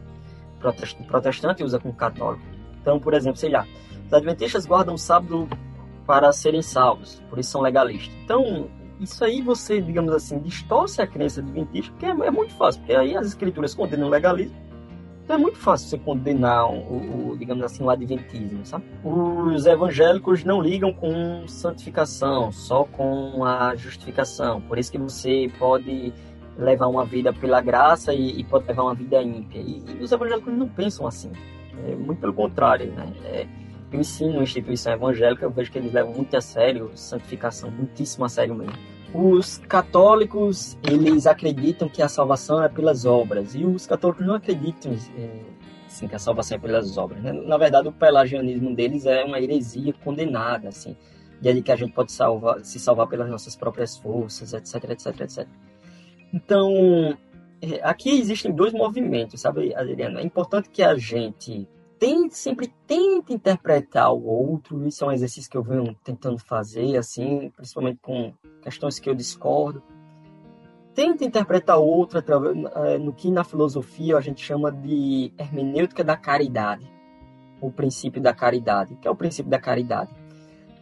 protestante 0.61 1.65
usa 1.65 1.79
com 1.79 1.93
católico. 1.93 2.45
Então, 2.81 2.99
por 2.99 3.15
exemplo, 3.15 3.39
sei 3.39 3.51
lá, 3.51 3.67
os 4.07 4.13
adventistas 4.13 4.67
guardam 4.67 4.95
o 4.95 4.99
sábado 4.99 5.49
para 6.07 6.33
serem 6.33 6.63
salvos, 6.63 7.23
por 7.29 7.39
isso 7.39 7.51
são 7.51 7.61
legalistas. 7.61 8.15
Então, 8.25 8.69
isso 8.99 9.25
aí 9.25 9.41
você, 9.41 9.81
digamos 9.81 10.13
assim, 10.13 10.39
distorce 10.39 11.01
a 11.01 11.07
crença 11.07 11.41
adventista, 11.41 11.91
porque 11.93 12.07
é, 12.07 12.11
é 12.11 12.31
muito 12.31 12.53
fácil, 12.55 12.81
porque 12.81 12.95
aí 12.95 13.17
as 13.17 13.27
escrituras 13.29 13.75
condenam 13.75 14.09
o 14.09 14.11
legalismo, 14.11 14.57
então 15.31 15.39
é 15.39 15.43
muito 15.43 15.59
fácil 15.59 15.89
você 15.89 15.97
condenar 15.97 16.69
o, 16.69 17.31
o, 17.31 17.37
digamos 17.39 17.65
assim, 17.65 17.85
o 17.85 17.89
adventismo, 17.89 18.67
sabe? 18.67 18.85
Os 19.05 19.65
evangélicos 19.65 20.43
não 20.43 20.61
ligam 20.61 20.93
com 20.93 21.47
santificação, 21.47 22.51
só 22.51 22.83
com 22.83 23.45
a 23.45 23.77
justificação. 23.77 24.61
Por 24.63 24.77
isso 24.77 24.91
que 24.91 24.99
você 24.99 25.49
pode 25.57 26.13
levar 26.61 26.87
uma 26.87 27.05
vida 27.05 27.33
pela 27.33 27.61
graça 27.61 28.13
e, 28.13 28.41
e 28.41 28.45
pode 28.45 28.67
levar 28.67 28.83
uma 28.83 28.95
vida 28.95 29.23
ímpia. 29.23 29.61
E, 29.61 29.83
e, 29.99 30.03
os 30.03 30.13
evangélicos 30.13 30.53
não 30.53 30.69
pensam 30.69 31.07
assim. 31.07 31.33
É, 31.87 31.95
muito 31.97 32.21
pelo 32.21 32.35
contrário, 32.35 32.93
né? 32.93 33.13
É, 33.25 33.47
eu 33.93 33.99
ensino 33.99 34.35
uma 34.35 34.43
instituição 34.43 34.93
evangélica, 34.93 35.45
eu 35.45 35.51
vejo 35.51 35.73
que 35.73 35.79
eles 35.79 35.93
levam 35.93 36.13
muito 36.13 36.37
a 36.37 36.41
sério 36.41 36.91
santificação, 36.95 37.71
muitíssimo 37.71 38.25
a 38.25 38.29
sério 38.29 38.55
mesmo. 38.55 38.75
Os 39.13 39.59
católicos, 39.59 40.79
eles 40.89 41.27
acreditam 41.27 41.89
que 41.89 42.01
a 42.01 42.09
salvação 42.09 42.63
é 42.63 42.69
pelas 42.69 43.05
obras, 43.05 43.57
e 43.57 43.65
os 43.65 43.87
católicos 43.87 44.25
não 44.25 44.35
acreditam 44.35 44.93
é, 45.19 45.29
assim, 45.89 46.07
que 46.07 46.15
a 46.15 46.19
salvação 46.19 46.57
é 46.57 46.61
pelas 46.61 46.97
obras. 46.97 47.21
Né? 47.21 47.33
Na 47.33 47.59
verdade, 47.59 47.89
o 47.89 47.93
pelagianismo 47.93 48.75
deles 48.75 49.07
é 49.07 49.25
uma 49.25 49.41
heresia 49.41 49.93
condenada, 50.05 50.69
assim, 50.69 50.97
de 51.41 51.61
que 51.61 51.73
a 51.73 51.77
gente 51.77 51.93
pode 51.93 52.13
salvar, 52.13 52.65
se 52.65 52.79
salvar 52.79 53.09
pelas 53.09 53.29
nossas 53.29 53.57
próprias 53.57 53.97
forças, 53.97 54.53
etc, 54.53 54.91
etc, 54.91 55.21
etc. 55.23 55.49
Então, 56.33 57.17
é, 57.61 57.81
aqui 57.83 58.11
existem 58.19 58.53
dois 58.53 58.73
movimentos, 58.73 59.41
sabe, 59.41 59.75
Adriano? 59.75 60.19
É 60.19 60.23
importante 60.23 60.71
que 60.71 60.83
a 60.83 60.97
gente 60.97 61.69
tente, 61.99 62.37
sempre 62.37 62.73
tente 62.87 63.35
interpretar 63.35 64.11
o 64.13 64.25
outro. 64.25 64.87
Isso 64.87 65.05
é 65.05 65.09
um 65.09 65.13
exercício 65.13 65.51
que 65.51 65.57
eu 65.57 65.63
venho 65.63 65.95
tentando 66.03 66.39
fazer, 66.39 66.97
assim, 66.97 67.51
principalmente 67.55 67.99
com 68.01 68.33
questões 68.63 68.99
que 68.99 69.11
eu 69.11 69.15
discordo. 69.15 69.83
Tente 70.95 71.25
interpretar 71.25 71.79
o 71.79 71.85
outro 71.85 72.19
através, 72.19 72.57
é, 72.75 72.99
no 72.99 73.13
que 73.13 73.31
na 73.31 73.45
filosofia 73.45 74.17
a 74.17 74.21
gente 74.21 74.43
chama 74.43 74.73
de 74.73 75.33
hermenêutica 75.39 76.03
da 76.03 76.17
caridade, 76.17 76.91
o 77.61 77.71
princípio 77.71 78.21
da 78.21 78.33
caridade. 78.33 78.95
O 78.95 78.97
que 78.97 79.07
é 79.07 79.11
o 79.11 79.15
princípio 79.15 79.51
da 79.51 79.59
caridade? 79.59 80.11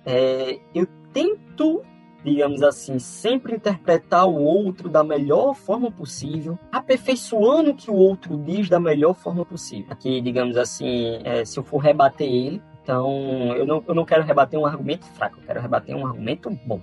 É, 0.07 0.61
eu 0.73 0.87
tento 1.13 1.83
digamos 2.25 2.63
assim, 2.63 2.99
sempre 2.99 3.55
interpretar 3.55 4.27
o 4.27 4.43
outro 4.43 4.89
da 4.89 5.05
melhor 5.05 5.55
forma 5.55 5.91
possível, 5.91 6.59
aperfeiçoando 6.73 7.71
o 7.71 7.75
que 7.75 7.91
o 7.91 7.95
outro 7.95 8.37
diz 8.39 8.69
da 8.69 8.81
melhor 8.81 9.15
forma 9.15 9.45
possível. 9.45 9.87
Aqui, 9.91 10.21
digamos 10.21 10.57
assim, 10.57 11.21
é, 11.25 11.45
se 11.45 11.59
eu 11.59 11.63
for 11.63 11.79
rebater 11.79 12.29
ele, 12.29 12.63
então 12.83 13.55
eu 13.55 13.67
não, 13.67 13.85
eu 13.87 13.95
não 13.95 14.05
quero 14.05 14.25
rebater 14.25 14.59
um 14.59 14.67
argumento 14.67 15.07
fraco, 15.07 15.39
eu 15.39 15.45
quero 15.47 15.61
rebater 15.61 15.95
um 15.95 16.07
argumento 16.07 16.51
bom. 16.67 16.81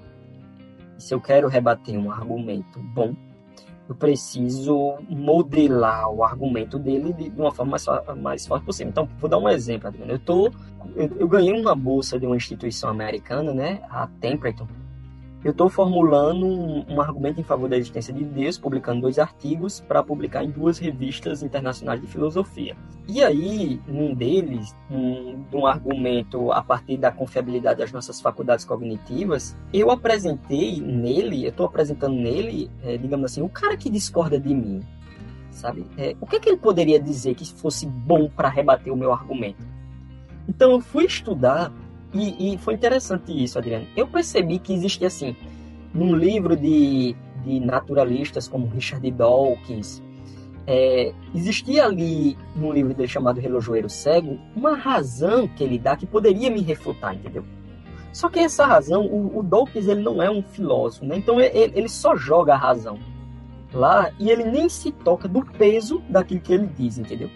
E 0.97 1.03
se 1.03 1.13
eu 1.13 1.19
quero 1.19 1.47
rebater 1.47 1.97
um 1.97 2.09
argumento 2.11 2.79
bom, 2.79 3.13
eu 3.87 3.93
preciso 3.93 4.95
modelar 5.09 6.09
o 6.09 6.23
argumento 6.23 6.79
dele 6.79 7.13
de, 7.13 7.29
uma 7.29 7.51
forma 7.51 7.71
mais, 7.71 7.85
mais 8.17 8.47
forte 8.47 8.65
possível. 8.65 8.89
Então, 8.89 9.07
vou 9.19 9.29
dar 9.29 9.37
um 9.37 9.47
exemplo. 9.47 9.93
Eu, 10.07 10.17
tô, 10.17 10.47
eu, 10.95 11.11
eu 11.19 11.27
ganhei 11.27 11.53
uma 11.59 11.75
bolsa 11.75 12.19
de 12.19 12.25
uma 12.25 12.35
instituição 12.35 12.89
americana, 12.89 13.53
né, 13.53 13.81
a 13.89 14.07
Templeton, 14.19 14.67
eu 15.45 15.51
estou 15.51 15.69
formulando 15.69 16.43
um, 16.43 16.83
um, 16.89 16.99
argumento 16.99 17.39
em 17.39 17.43
favor 17.43 17.69
da 17.69 17.77
existência 17.77 18.11
de 18.11 18.23
Deus, 18.23 18.57
publicando 18.57 19.01
dois 19.01 19.19
artigos 19.19 19.79
para 19.79 20.01
publicar 20.01 20.43
em 20.43 20.49
duas 20.49 20.79
revistas 20.79 21.43
internacionais 21.43 22.01
de 22.01 22.07
filosofia. 22.07 22.75
E 23.07 23.21
aí, 23.21 23.79
um 23.87 24.15
deles, 24.15 24.75
um, 24.89 25.45
um 25.53 25.67
argumento 25.67 26.51
a 26.51 26.63
partir 26.63 26.97
da 26.97 27.11
confiabilidade 27.11 27.77
das 27.77 27.91
nossas 27.91 28.19
faculdades 28.19 28.65
cognitivas, 28.65 29.55
eu 29.71 29.91
apresentei 29.91 30.81
nele, 30.81 31.45
eu 31.45 31.49
estou 31.49 31.67
apresentando 31.67 32.15
nele, 32.15 32.71
é, 32.81 32.97
digamos 32.97 33.25
assim, 33.25 33.43
o 33.43 33.49
cara 33.49 33.77
que 33.77 33.87
discorda 33.87 34.39
de 34.39 34.51
mim, 34.51 34.81
sabe? 35.51 35.85
É, 35.95 36.15
o 36.19 36.25
que, 36.25 36.37
é 36.37 36.39
que 36.39 36.49
ele 36.49 36.57
poderia 36.57 36.99
dizer 36.99 37.35
que 37.35 37.45
fosse 37.53 37.85
bom 37.85 38.27
para 38.27 38.49
rebater 38.49 38.91
o 38.91 38.97
meu 38.97 39.13
argumento? 39.13 39.63
Então 40.49 40.71
eu 40.71 40.79
fui 40.79 41.05
estudar 41.05 41.71
e, 42.15 42.53
e, 42.53 42.57
foi 42.57 42.73
interessante 42.73 43.31
isso, 43.31 43.57
Adriano. 43.57 43.85
Eu 43.95 44.07
percebi 44.07 44.57
que 44.57 44.73
existe 44.73 45.05
assim, 45.05 45.35
num 45.93 46.15
livro 46.15 46.55
de, 46.55 47.15
de 47.43 47.59
naturalistas 47.59 48.47
como 48.47 48.67
Richard 48.67 49.09
Dawkins, 49.11 50.01
é, 50.67 51.13
existia 51.33 51.85
ali, 51.85 52.37
num 52.55 52.71
livro 52.71 52.93
dele 52.93 53.07
chamado 53.07 53.39
Relojoeiro 53.39 53.89
Cego, 53.89 54.39
uma 54.55 54.75
razão 54.75 55.47
que 55.47 55.63
ele 55.63 55.77
dá 55.77 55.95
que 55.95 56.05
poderia 56.05 56.49
me 56.49 56.61
refutar, 56.61 57.13
entendeu? 57.13 57.43
Só 58.11 58.29
que 58.29 58.39
essa 58.39 58.65
razão, 58.65 59.05
o, 59.05 59.39
o 59.39 59.43
Dawkins 59.43 59.87
ele 59.87 60.01
não 60.01 60.23
é 60.23 60.31
um 60.31 60.41
filósofo, 60.41 61.05
né? 61.05 61.17
então 61.17 61.39
ele, 61.39 61.71
ele 61.75 61.89
só 61.89 62.15
joga 62.15 62.53
a 62.53 62.57
razão 62.57 62.97
lá 63.73 64.09
e 64.17 64.29
ele 64.29 64.45
nem 64.45 64.69
se 64.69 64.91
toca 64.91 65.27
do 65.27 65.45
peso 65.45 66.01
daquilo 66.09 66.39
que 66.39 66.53
ele 66.53 66.67
diz, 66.77 66.97
entendeu? 66.97 67.29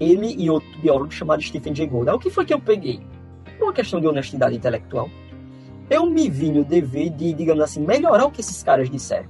Ele 0.00 0.34
e 0.36 0.48
outro 0.48 0.68
biólogo 0.80 1.12
chamado 1.12 1.42
Stephen 1.42 1.74
Jay 1.74 1.86
Gould. 1.86 2.10
o 2.10 2.18
que 2.18 2.30
foi 2.30 2.44
que 2.44 2.54
eu 2.54 2.60
peguei? 2.60 3.00
Uma 3.64 3.72
questão 3.72 4.00
de 4.00 4.06
honestidade 4.06 4.56
intelectual, 4.56 5.08
eu 5.90 6.06
me 6.06 6.28
vi 6.28 6.50
no 6.50 6.64
dever 6.64 7.10
de, 7.10 7.32
digamos 7.32 7.62
assim, 7.62 7.80
melhorar 7.80 8.24
o 8.24 8.30
que 8.30 8.40
esses 8.40 8.62
caras 8.62 8.88
disseram. 8.88 9.28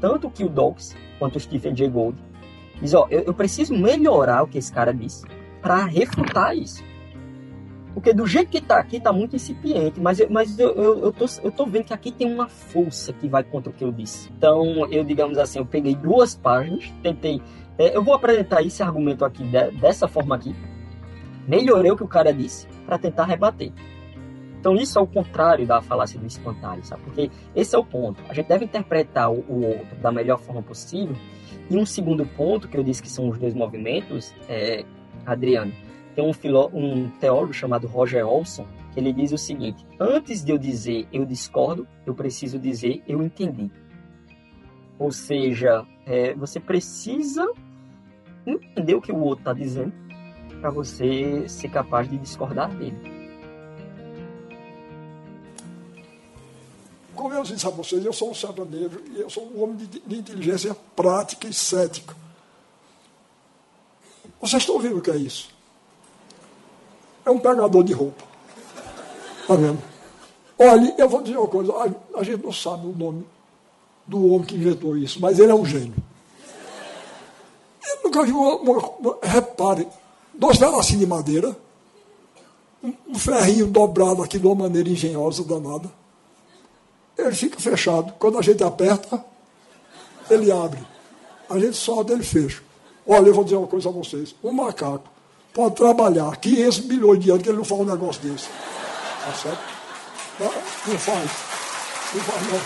Tanto 0.00 0.30
que 0.30 0.44
o 0.44 0.48
Dawkins 0.48 0.96
quanto 1.18 1.36
o 1.36 1.40
Stephen 1.40 1.74
Jay 1.74 1.88
Gould 1.88 2.18
diz, 2.80 2.92
ó, 2.94 3.06
eu, 3.10 3.22
eu 3.22 3.34
preciso 3.34 3.74
melhorar 3.74 4.42
o 4.42 4.46
que 4.46 4.58
esse 4.58 4.72
cara 4.72 4.92
disse 4.92 5.24
para 5.62 5.84
refutar 5.84 6.56
isso. 6.56 6.84
Porque 7.94 8.12
do 8.12 8.26
jeito 8.26 8.50
que 8.50 8.60
tá 8.60 8.78
aqui, 8.78 9.00
tá 9.00 9.10
muito 9.10 9.36
incipiente, 9.36 9.98
mas, 9.98 10.20
eu, 10.20 10.28
mas 10.28 10.58
eu, 10.58 10.68
eu, 10.74 11.04
eu, 11.04 11.12
tô, 11.12 11.24
eu 11.42 11.50
tô 11.50 11.64
vendo 11.64 11.84
que 11.84 11.94
aqui 11.94 12.12
tem 12.12 12.30
uma 12.30 12.46
força 12.46 13.10
que 13.14 13.26
vai 13.26 13.42
contra 13.42 13.70
o 13.70 13.72
que 13.72 13.82
eu 13.82 13.90
disse. 13.90 14.30
Então, 14.36 14.86
eu, 14.90 15.02
digamos 15.02 15.38
assim, 15.38 15.60
eu 15.60 15.64
peguei 15.64 15.94
duas 15.94 16.34
páginas, 16.34 16.92
tentei. 17.02 17.40
É, 17.78 17.96
eu 17.96 18.04
vou 18.04 18.12
apresentar 18.12 18.62
esse 18.62 18.82
argumento 18.82 19.24
aqui 19.24 19.42
de, 19.42 19.70
dessa 19.80 20.06
forma 20.06 20.36
aqui. 20.36 20.54
Melhorei 21.48 21.90
o 21.90 21.96
que 21.96 22.04
o 22.04 22.08
cara 22.08 22.34
disse, 22.34 22.68
para 22.86 22.98
tentar 22.98 23.24
rebater. 23.24 23.72
Então 24.66 24.74
isso 24.74 24.98
é 24.98 25.02
o 25.02 25.06
contrário 25.06 25.66
da 25.66 25.80
falácia 25.80 26.18
do 26.18 26.26
espantalho, 26.26 26.84
sabe? 26.84 27.02
Porque 27.02 27.30
esse 27.54 27.76
é 27.76 27.78
o 27.78 27.84
ponto. 27.84 28.20
A 28.28 28.34
gente 28.34 28.48
deve 28.48 28.64
interpretar 28.64 29.30
o, 29.30 29.64
outro 29.64 29.96
da 30.00 30.10
melhor 30.10 30.38
forma 30.38 30.62
possível. 30.62 31.14
E 31.70 31.76
um 31.76 31.86
segundo 31.86 32.24
ponto, 32.26 32.66
que 32.66 32.76
eu 32.76 32.82
disse 32.82 33.02
que 33.02 33.08
são 33.08 33.28
os 33.28 33.38
dois 33.38 33.54
movimentos, 33.54 34.34
é, 34.48 34.84
Adriano, 35.24 35.72
tem 36.14 36.24
um, 36.24 36.32
filó 36.32 36.68
um 36.72 37.08
teólogo 37.20 37.52
chamado 37.52 37.86
Roger 37.86 38.26
Olson, 38.26 38.66
que 38.92 38.98
ele 38.98 39.12
diz 39.12 39.30
o 39.30 39.38
seguinte: 39.38 39.86
antes 40.00 40.44
de 40.44 40.50
eu 40.50 40.58
dizer 40.58 41.06
eu 41.12 41.24
discordo, 41.24 41.86
eu 42.04 42.14
preciso 42.14 42.58
dizer 42.58 43.02
eu 43.06 43.22
entendi. 43.22 43.70
Ou 44.98 45.12
seja, 45.12 45.86
é, 46.06 46.34
você 46.34 46.58
precisa 46.58 47.46
entender 48.46 48.94
o 48.94 49.00
que 49.00 49.12
o 49.12 49.18
outro 49.18 49.42
está 49.42 49.52
dizendo 49.52 49.92
para 50.60 50.70
você 50.70 51.48
ser 51.48 51.68
capaz 51.68 52.08
de 52.08 52.18
discordar 52.18 52.70
dele. 52.74 53.16
Como 57.14 57.32
eu 57.32 57.42
disse 57.42 57.66
a 57.66 57.70
vocês, 57.70 58.04
eu 58.04 58.12
sou 58.12 58.30
um 58.30 58.34
sertanejo 58.34 59.00
e 59.10 59.20
eu 59.20 59.30
sou 59.30 59.44
um 59.44 59.62
homem 59.62 59.76
de, 59.76 60.00
de 60.00 60.18
inteligência 60.18 60.76
prática 60.94 61.48
e 61.48 61.52
cética. 61.52 62.14
Vocês 64.40 64.62
estão 64.62 64.78
vendo 64.78 64.98
o 64.98 65.02
que 65.02 65.10
é 65.10 65.16
isso? 65.16 65.50
É 67.24 67.30
um 67.30 67.38
pegador 67.38 67.82
de 67.82 67.92
roupa. 67.92 68.22
Está 69.40 69.56
vendo? 69.56 69.82
Olha, 70.58 70.94
eu 70.96 71.08
vou 71.08 71.22
dizer 71.22 71.36
uma 71.36 71.48
coisa, 71.48 71.72
a, 71.72 72.20
a 72.20 72.22
gente 72.22 72.42
não 72.42 72.52
sabe 72.52 72.86
o 72.86 72.92
nome 72.92 73.26
do 74.06 74.32
homem 74.32 74.46
que 74.46 74.54
inventou 74.54 74.96
isso, 74.96 75.20
mas 75.20 75.38
ele 75.38 75.50
é 75.50 75.54
um 75.54 75.64
gênio. 75.64 75.94
Eu 77.88 78.04
nunca 78.04 78.24
vi 78.24 78.32
uma, 78.32 78.56
uma, 78.56 78.78
uma 78.78 79.18
repare, 79.22 79.88
dois 80.38 80.58
pedacinhos 80.58 81.00
de 81.00 81.06
madeira, 81.06 81.56
um, 82.82 83.18
ferrinho 83.18 83.66
dobrado 83.66 84.22
aqui 84.22 84.38
de 84.38 84.46
uma 84.46 84.54
maneira 84.54 84.88
engenhosa, 84.88 85.42
danada. 85.44 85.90
Ele 87.18 87.32
fica 87.32 87.58
fechado. 87.58 88.12
Quando 88.18 88.38
a 88.38 88.42
gente 88.42 88.62
aperta, 88.62 89.24
ele 90.30 90.52
abre. 90.52 90.80
A 91.48 91.58
gente 91.58 91.76
solta, 91.76 92.12
ele 92.12 92.22
fecha. 92.22 92.62
Olha, 93.06 93.28
eu 93.28 93.34
vou 93.34 93.44
dizer 93.44 93.56
uma 93.56 93.66
coisa 93.66 93.88
a 93.88 93.92
vocês. 93.92 94.34
Um 94.42 94.52
macaco 94.52 95.08
pode 95.54 95.76
trabalhar 95.76 96.36
500 96.36 96.80
milhões 96.80 97.20
de 97.20 97.30
anos 97.30 97.42
que 97.42 97.48
ele 97.48 97.58
não 97.58 97.64
faz 97.64 97.80
um 97.80 97.84
negócio 97.84 98.22
desse. 98.22 98.48
Tá 99.24 99.32
certo? 99.32 99.60
Não 100.86 100.98
faz. 100.98 101.30
Não 102.14 102.20
faz, 102.20 102.52
não. 102.52 102.60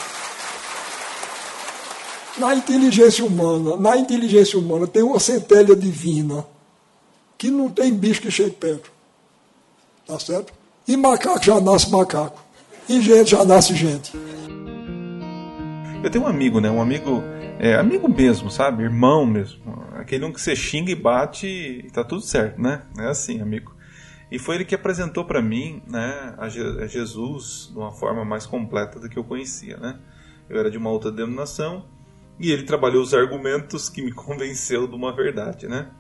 Na 2.48 2.54
inteligência 2.54 3.24
humana, 3.24 3.76
na 3.76 3.96
inteligência 3.96 4.58
humana 4.58 4.86
tem 4.86 5.02
uma 5.02 5.20
centelha 5.20 5.76
divina 5.76 6.44
que 7.40 7.50
não 7.50 7.70
tem 7.70 7.90
bicho 7.94 8.20
que 8.20 8.30
chegue 8.30 8.50
perto. 8.50 8.92
Tá 10.06 10.18
certo? 10.18 10.52
E 10.86 10.94
macaco 10.94 11.42
já 11.42 11.58
nasce 11.58 11.90
macaco. 11.90 12.38
E 12.86 13.00
gente 13.00 13.30
já 13.30 13.46
nasce 13.46 13.74
gente. 13.74 14.12
Eu 16.04 16.10
tenho 16.10 16.24
um 16.24 16.28
amigo, 16.28 16.60
né? 16.60 16.70
Um 16.70 16.82
amigo, 16.82 17.22
é, 17.58 17.76
amigo 17.76 18.10
mesmo, 18.10 18.50
sabe? 18.50 18.82
Irmão 18.82 19.24
mesmo. 19.24 19.58
Aquele 19.94 20.26
um 20.26 20.32
que 20.32 20.40
você 20.40 20.54
xinga 20.54 20.92
e 20.92 20.94
bate 20.94 21.46
e 21.46 21.90
tá 21.90 22.04
tudo 22.04 22.20
certo, 22.20 22.60
né? 22.60 22.82
É 22.98 23.06
assim, 23.06 23.40
amigo. 23.40 23.74
E 24.30 24.38
foi 24.38 24.56
ele 24.56 24.66
que 24.66 24.74
apresentou 24.74 25.24
para 25.24 25.40
mim, 25.40 25.82
né, 25.88 26.34
a 26.36 26.46
Jesus 26.86 27.70
de 27.72 27.78
uma 27.78 27.90
forma 27.90 28.22
mais 28.22 28.44
completa 28.44 29.00
do 29.00 29.08
que 29.08 29.18
eu 29.18 29.24
conhecia, 29.24 29.78
né? 29.78 29.98
Eu 30.46 30.60
era 30.60 30.70
de 30.70 30.76
uma 30.76 30.90
outra 30.90 31.10
denominação 31.10 31.86
e 32.38 32.52
ele 32.52 32.64
trabalhou 32.64 33.02
os 33.02 33.14
argumentos 33.14 33.88
que 33.88 34.02
me 34.02 34.12
convenceu 34.12 34.86
de 34.86 34.94
uma 34.94 35.10
verdade, 35.10 35.66
né? 35.66 35.90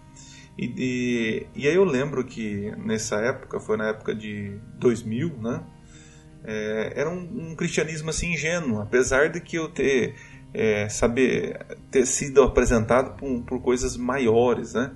E, 0.60 0.74
e, 0.76 1.46
e 1.62 1.68
aí 1.68 1.74
eu 1.74 1.84
lembro 1.84 2.22
que 2.22 2.70
nessa 2.76 3.16
época, 3.16 3.58
foi 3.58 3.78
na 3.78 3.88
época 3.88 4.14
de 4.14 4.58
2000, 4.78 5.38
né? 5.40 5.62
É, 6.44 6.92
era 6.96 7.08
um, 7.08 7.50
um, 7.50 7.56
cristianismo 7.56 8.10
assim 8.10 8.34
ingênuo, 8.34 8.82
apesar 8.82 9.30
de 9.30 9.40
que 9.40 9.56
eu 9.56 9.68
ter 9.68 10.14
é, 10.52 10.86
saber 10.90 11.64
ter 11.90 12.06
sido 12.06 12.42
apresentado 12.42 13.16
por, 13.16 13.42
por 13.44 13.62
coisas 13.62 13.96
maiores, 13.96 14.74
né? 14.74 14.92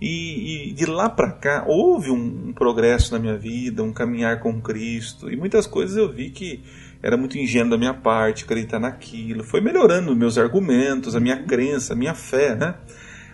E, 0.00 0.70
e 0.70 0.72
de 0.72 0.86
lá 0.86 1.08
para 1.08 1.30
cá 1.30 1.64
houve 1.64 2.10
um, 2.10 2.48
um, 2.48 2.52
progresso 2.52 3.12
na 3.12 3.20
minha 3.20 3.36
vida, 3.36 3.84
um 3.84 3.92
caminhar 3.92 4.40
com 4.40 4.60
Cristo 4.60 5.30
e 5.30 5.36
muitas 5.36 5.68
coisas 5.68 5.96
eu 5.96 6.12
vi 6.12 6.30
que 6.30 6.64
era 7.00 7.16
muito 7.16 7.38
ingênuo 7.38 7.70
da 7.70 7.78
minha 7.78 7.94
parte 7.94 8.42
acreditar 8.42 8.80
naquilo. 8.80 9.44
Foi 9.44 9.60
melhorando 9.60 10.16
meus 10.16 10.36
argumentos, 10.36 11.14
a 11.14 11.20
minha 11.20 11.44
crença, 11.44 11.92
a 11.92 11.96
minha 11.96 12.14
fé, 12.14 12.56
né? 12.56 12.74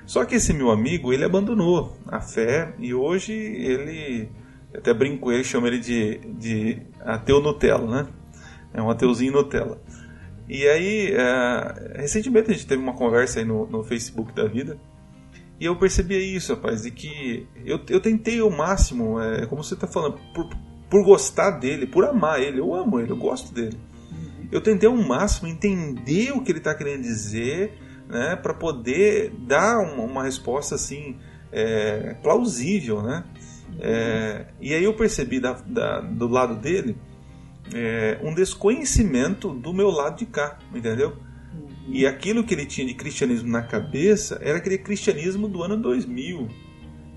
Só 0.07 0.25
que 0.25 0.35
esse 0.35 0.53
meu 0.53 0.71
amigo 0.71 1.13
ele 1.13 1.25
abandonou 1.25 1.97
a 2.07 2.21
fé 2.21 2.75
e 2.79 2.93
hoje 2.93 3.33
ele 3.33 4.29
até 4.75 4.93
brinco 4.93 5.31
ele, 5.33 5.45
chama 5.45 5.69
ele 5.69 5.79
de, 5.79 6.19
de 6.39 6.83
ateu 7.01 7.41
Nutella, 7.41 8.03
né? 8.03 8.09
É 8.73 8.83
um 8.83 8.91
ateuzinho 8.91 9.33
Nutella. 9.33 9.81
E 10.49 10.67
aí, 10.67 11.13
é, 11.13 12.01
recentemente 12.01 12.51
a 12.51 12.55
gente 12.55 12.67
teve 12.67 12.83
uma 12.83 12.93
conversa 12.93 13.39
aí 13.39 13.45
no, 13.45 13.67
no 13.67 13.83
Facebook 13.83 14.35
da 14.35 14.47
vida 14.47 14.79
e 15.61 15.67
eu 15.67 15.77
percebi 15.77 16.35
isso, 16.35 16.55
rapaz, 16.55 16.83
de 16.83 16.91
que 16.91 17.47
eu, 17.65 17.81
eu 17.89 18.01
tentei 18.01 18.43
o 18.43 18.51
máximo, 18.51 19.21
é, 19.21 19.47
como 19.47 19.63
você 19.63 19.75
está 19.75 19.87
falando, 19.87 20.19
por, 20.35 20.49
por 20.91 21.05
gostar 21.05 21.53
dele, 21.53 21.87
por 21.87 22.05
amar 22.05 22.43
ele. 22.43 22.59
Eu 22.59 22.75
amo 22.75 22.99
ele, 22.99 23.13
eu 23.13 23.17
gosto 23.17 23.55
dele. 23.55 23.79
Eu 24.51 24.61
tentei 24.61 24.89
ao 24.89 24.97
máximo 24.97 25.49
entender 25.49 26.33
o 26.33 26.43
que 26.43 26.51
ele 26.51 26.59
está 26.59 26.75
querendo 26.75 27.03
dizer, 27.03 27.73
né, 28.09 28.37
para 28.37 28.55
poder 28.55 29.33
dar 29.39 29.79
uma, 29.79 30.03
uma 30.03 30.25
resposta 30.25 30.75
assim 30.75 31.17
é, 31.53 32.15
plausível, 32.23 33.03
né? 33.03 33.25
É, 33.81 34.47
e 34.61 34.73
aí 34.73 34.85
eu 34.85 34.95
percebi 34.95 35.41
da, 35.41 35.53
da, 35.53 36.01
do 36.01 36.29
lado 36.29 36.57
dele 36.57 36.97
é, 37.73 38.19
um 38.23 38.35
desconhecimento 38.35 39.53
do 39.53 39.73
meu 39.73 39.91
lado 39.91 40.19
de 40.19 40.27
cá, 40.27 40.59
entendeu? 40.75 41.17
E 41.89 42.07
aquilo 42.07 42.45
que 42.45 42.55
ele 42.55 42.67
tinha 42.67 42.87
de 42.87 42.95
cristianismo 42.95 43.49
na 43.49 43.63
cabeça 43.63 44.39
era 44.43 44.59
aquele 44.59 44.79
cristianismo 44.79 45.49
do 45.49 45.63
ano 45.63 45.77
2000, 45.77 46.49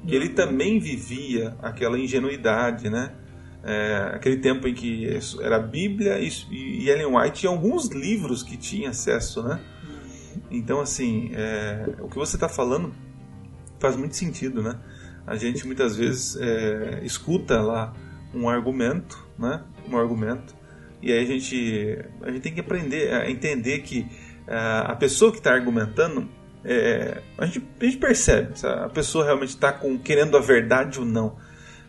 que 0.06 0.16
ele 0.16 0.30
também 0.30 0.80
vivia 0.80 1.56
aquela 1.62 1.98
ingenuidade, 1.98 2.90
né? 2.90 3.14
É, 3.64 4.12
aquele 4.14 4.38
tempo 4.38 4.68
em 4.68 4.74
que 4.74 5.08
era 5.42 5.58
a 5.58 5.60
Bíblia 5.60 6.20
e, 6.20 6.30
e 6.52 6.90
Ellen 6.90 7.18
White 7.18 7.46
e 7.46 7.48
alguns 7.48 7.90
livros 7.90 8.44
que 8.44 8.56
tinha 8.56 8.92
acesso, 8.92 9.44
né? 9.44 9.60
Então, 10.50 10.80
assim, 10.80 11.32
é, 11.34 11.86
o 12.00 12.08
que 12.08 12.16
você 12.16 12.36
está 12.36 12.50
falando 12.50 12.94
faz 13.80 13.96
muito 13.96 14.16
sentido, 14.16 14.62
né? 14.62 14.80
A 15.26 15.36
gente 15.36 15.66
muitas 15.66 15.96
vezes 15.96 16.38
é, 16.40 17.02
escuta 17.04 17.62
lá 17.62 17.94
um 18.34 18.50
argumento, 18.50 19.26
né? 19.38 19.64
Um 19.90 19.98
argumento, 19.98 20.56
e 21.02 21.12
aí 21.12 21.24
a 21.24 21.26
gente, 21.26 22.00
a 22.22 22.32
gente 22.32 22.42
tem 22.42 22.54
que 22.54 22.60
aprender 22.60 23.14
a 23.14 23.30
entender 23.30 23.80
que 23.80 24.08
é, 24.48 24.56
a 24.86 24.96
pessoa 24.96 25.32
que 25.32 25.38
está 25.38 25.54
argumentando, 25.54 26.28
é, 26.64 27.22
a, 27.38 27.46
gente, 27.46 27.68
a 27.80 27.86
gente 27.86 27.98
percebe 27.98 28.58
se 28.58 28.66
a 28.66 28.90
pessoa 28.90 29.24
realmente 29.24 29.50
está 29.50 29.80
querendo 30.04 30.36
a 30.36 30.40
verdade 30.40 31.00
ou 31.00 31.06
não. 31.06 31.38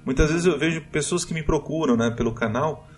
Muitas 0.04 0.30
vezes 0.30 0.46
eu 0.46 0.58
vejo 0.58 0.82
pessoas 0.92 1.24
que 1.24 1.34
me 1.34 1.42
procuram 1.42 1.96
né, 1.96 2.10
pelo 2.10 2.32
canal 2.34 2.88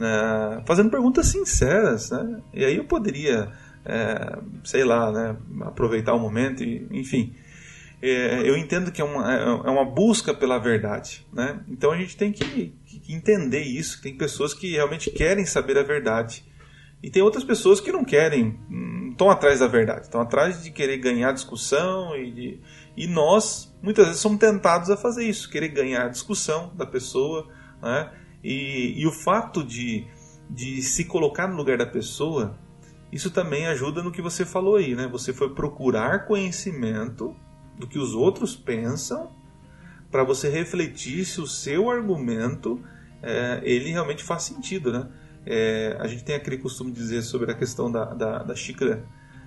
é, 0.00 0.62
fazendo 0.66 0.90
perguntas 0.90 1.26
sinceras, 1.26 2.10
né? 2.10 2.40
E 2.52 2.64
aí 2.64 2.76
eu 2.76 2.84
poderia, 2.84 3.50
é, 3.86 4.38
sei 4.64 4.84
lá, 4.84 5.12
né, 5.12 5.36
aproveitar 5.62 6.14
o 6.14 6.18
momento 6.18 6.62
e, 6.62 6.86
enfim. 6.90 7.34
É, 8.02 8.48
eu 8.48 8.56
entendo 8.56 8.92
que 8.92 9.00
é 9.00 9.04
uma, 9.04 9.32
é 9.32 9.70
uma 9.70 9.84
busca 9.84 10.34
pela 10.34 10.58
verdade, 10.58 11.26
né? 11.32 11.60
Então 11.66 11.92
a 11.92 11.96
gente 11.96 12.14
tem 12.14 12.30
que, 12.30 12.74
entender 13.08 13.62
isso. 13.62 14.02
Tem 14.02 14.16
pessoas 14.16 14.52
que 14.52 14.72
realmente 14.72 15.10
querem 15.10 15.46
saber 15.46 15.78
a 15.78 15.82
verdade 15.82 16.44
e 17.02 17.10
tem 17.10 17.22
outras 17.22 17.44
pessoas 17.44 17.80
que 17.80 17.92
não 17.92 18.04
querem, 18.04 18.58
estão 19.10 19.30
atrás 19.30 19.60
da 19.60 19.66
verdade, 19.66 20.02
estão 20.02 20.20
atrás 20.20 20.62
de 20.62 20.70
querer 20.70 20.98
ganhar 20.98 21.32
discussão 21.32 22.16
e, 22.16 22.30
de, 22.32 22.60
e 22.96 23.06
nós 23.06 23.74
muitas 23.82 24.06
vezes 24.06 24.20
somos 24.20 24.38
tentados 24.38 24.90
a 24.90 24.96
fazer 24.96 25.24
isso, 25.24 25.50
querer 25.50 25.68
ganhar 25.68 26.06
a 26.06 26.08
discussão 26.08 26.72
da 26.74 26.84
pessoa, 26.86 27.48
né? 27.82 28.12
E, 28.42 28.94
e 29.00 29.06
o 29.06 29.12
fato 29.12 29.64
de, 29.64 30.06
de 30.50 30.82
se 30.82 31.04
colocar 31.04 31.48
no 31.48 31.56
lugar 31.56 31.78
da 31.78 31.86
pessoa, 31.86 32.58
isso 33.12 33.30
também 33.30 33.66
ajuda 33.66 34.02
no 34.02 34.10
que 34.10 34.20
você 34.20 34.44
falou 34.44 34.76
aí, 34.76 34.94
né? 34.94 35.08
Você 35.08 35.32
foi 35.32 35.54
procurar 35.54 36.26
conhecimento 36.26 37.34
do 37.78 37.86
que 37.86 37.98
os 37.98 38.14
outros 38.14 38.56
pensam 38.56 39.30
para 40.10 40.24
você 40.24 40.48
refletir 40.48 41.24
se 41.24 41.40
o 41.40 41.46
seu 41.46 41.90
argumento 41.90 42.80
é, 43.22 43.60
ele 43.62 43.90
realmente 43.90 44.24
faz 44.24 44.42
sentido, 44.44 44.92
né? 44.92 45.08
É, 45.44 45.96
a 46.00 46.06
gente 46.08 46.24
tem 46.24 46.34
aquele 46.34 46.58
costume 46.58 46.90
de 46.90 46.98
dizer 46.98 47.22
sobre 47.22 47.52
a 47.52 47.54
questão 47.54 47.90
da, 47.90 48.06
da, 48.06 48.42
da, 48.42 48.54
xícara, 48.54 49.04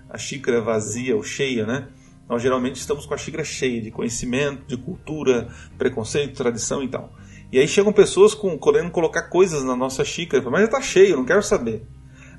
a 0.10 0.18
xícara 0.18 0.62
vazia 0.62 1.16
ou 1.16 1.24
cheia, 1.24 1.66
né? 1.66 1.90
Nós 2.28 2.42
geralmente 2.42 2.76
estamos 2.76 3.06
com 3.06 3.14
a 3.14 3.18
xícara 3.18 3.44
cheia 3.44 3.82
de 3.82 3.92
conhecimento, 3.92 4.66
de 4.66 4.78
cultura, 4.78 5.50
preconceito, 5.78 6.38
tradição 6.38 6.82
e 6.84 6.88
tal. 6.88 7.12
E 7.52 7.60
aí 7.60 7.68
chegam 7.68 7.92
pessoas 7.92 8.34
com, 8.34 8.58
querendo 8.58 8.92
colocar 8.92 9.24
coisas 9.24 9.64
na 9.64 9.76
nossa 9.76 10.06
xícara, 10.06 10.44
mas 10.50 10.62
já 10.62 10.66
está 10.66 10.82
cheio, 10.82 11.18
não 11.18 11.26
quero 11.26 11.42
saber. 11.42 11.86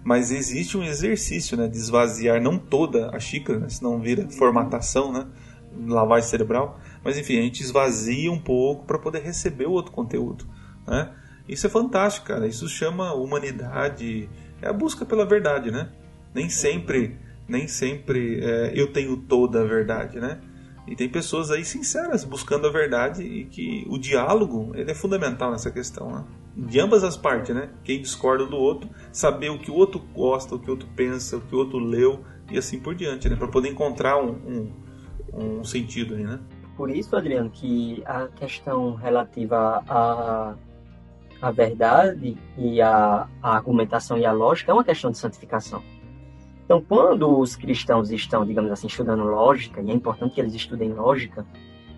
Mas 0.03 0.30
existe 0.30 0.78
um 0.78 0.82
exercício, 0.82 1.57
né, 1.57 1.68
de 1.68 1.76
esvaziar 1.76 2.40
não 2.40 2.59
toda 2.59 3.11
a 3.14 3.20
xícara, 3.20 3.59
né, 3.59 3.68
senão 3.68 4.01
vira 4.01 4.28
formatação, 4.30 5.12
né, 5.12 5.26
lavagem 5.86 6.28
cerebral. 6.28 6.80
Mas 7.05 7.18
enfim, 7.18 7.38
a 7.38 7.42
gente 7.42 7.62
esvazia 7.62 8.30
um 8.30 8.40
pouco 8.40 8.84
para 8.86 8.98
poder 8.98 9.20
receber 9.22 9.66
o 9.66 9.72
outro 9.72 9.92
conteúdo, 9.92 10.46
né? 10.86 11.12
Isso 11.48 11.66
é 11.66 11.70
fantástico, 11.70 12.26
cara. 12.26 12.46
Isso 12.46 12.68
chama 12.68 13.12
humanidade. 13.12 14.28
É 14.62 14.68
a 14.68 14.72
busca 14.72 15.05
pela 15.05 15.26
verdade, 15.26 15.70
né? 15.70 15.90
Nem 16.32 16.48
sempre, 16.48 17.18
nem 17.48 17.66
sempre 17.66 18.38
é, 18.40 18.72
eu 18.74 18.92
tenho 18.92 19.16
toda 19.16 19.62
a 19.62 19.64
verdade, 19.64 20.20
né? 20.20 20.38
E 20.86 20.94
tem 20.94 21.09
pessoas 21.09 21.51
aí 21.51 21.64
sinceras 21.64 22.24
buscando 22.24 22.66
a 22.66 22.70
verdade 22.70 23.22
e 23.22 23.44
que 23.46 23.84
o 23.88 23.98
diálogo 23.98 24.72
ele 24.74 24.90
é 24.90 24.94
fundamental 24.94 25.51
nessa 25.51 25.70
questão, 25.70 26.11
né? 26.11 26.24
De 26.57 26.80
ambas 26.80 27.05
as 27.05 27.16
partes, 27.16 27.55
né? 27.55 27.70
Quem 27.84 28.01
discorda 28.01 28.44
do 28.44 28.57
outro, 28.57 28.90
saber 29.12 29.51
o 29.51 29.59
que 29.59 29.70
o 29.70 29.74
outro 29.74 30.01
gosta, 30.12 30.55
o 30.55 30.59
que 30.59 30.68
o 30.68 30.72
outro 30.72 30.88
pensa, 30.94 31.36
o 31.36 31.40
que 31.40 31.55
o 31.55 31.59
outro 31.59 31.78
leu 31.78 32.24
e 32.51 32.59
assim 32.59 32.80
por 32.80 32.94
diante, 32.94 33.28
né? 33.28 33.36
Para 33.36 33.48
poder 33.48 33.68
encontrar 33.68 34.22
um, 34.22 34.30
um, 35.32 35.59
um 35.61 35.64
sentido 35.64 36.14
aí, 36.14 36.24
né? 36.24 36.40
Por 36.76 36.90
isso, 36.90 37.14
Adriano, 37.14 37.51
que 37.51 38.03
a 38.07 38.26
questão 38.28 38.94
relativa 38.94 39.82
a 39.88 40.55
a 41.40 41.51
verdade 41.51 42.36
e 42.59 42.82
a, 42.82 43.26
a 43.42 43.55
argumentação 43.55 44.18
e 44.18 44.26
a 44.26 44.32
lógica 44.32 44.70
é 44.70 44.74
uma 44.74 44.84
questão 44.84 45.11
de 45.11 45.18
santificação. 45.18 45.82
Então, 46.64 46.82
quando 46.82 47.38
os 47.38 47.57
cristãos 47.57 48.11
estão, 48.11 48.44
digamos 48.44 48.70
assim, 48.70 48.86
estudando 48.86 49.24
lógica, 49.24 49.80
e 49.80 49.90
é 49.90 49.94
importante 49.94 50.34
que 50.34 50.40
eles 50.40 50.55
estudem 50.55 50.92
lógica, 50.92 51.44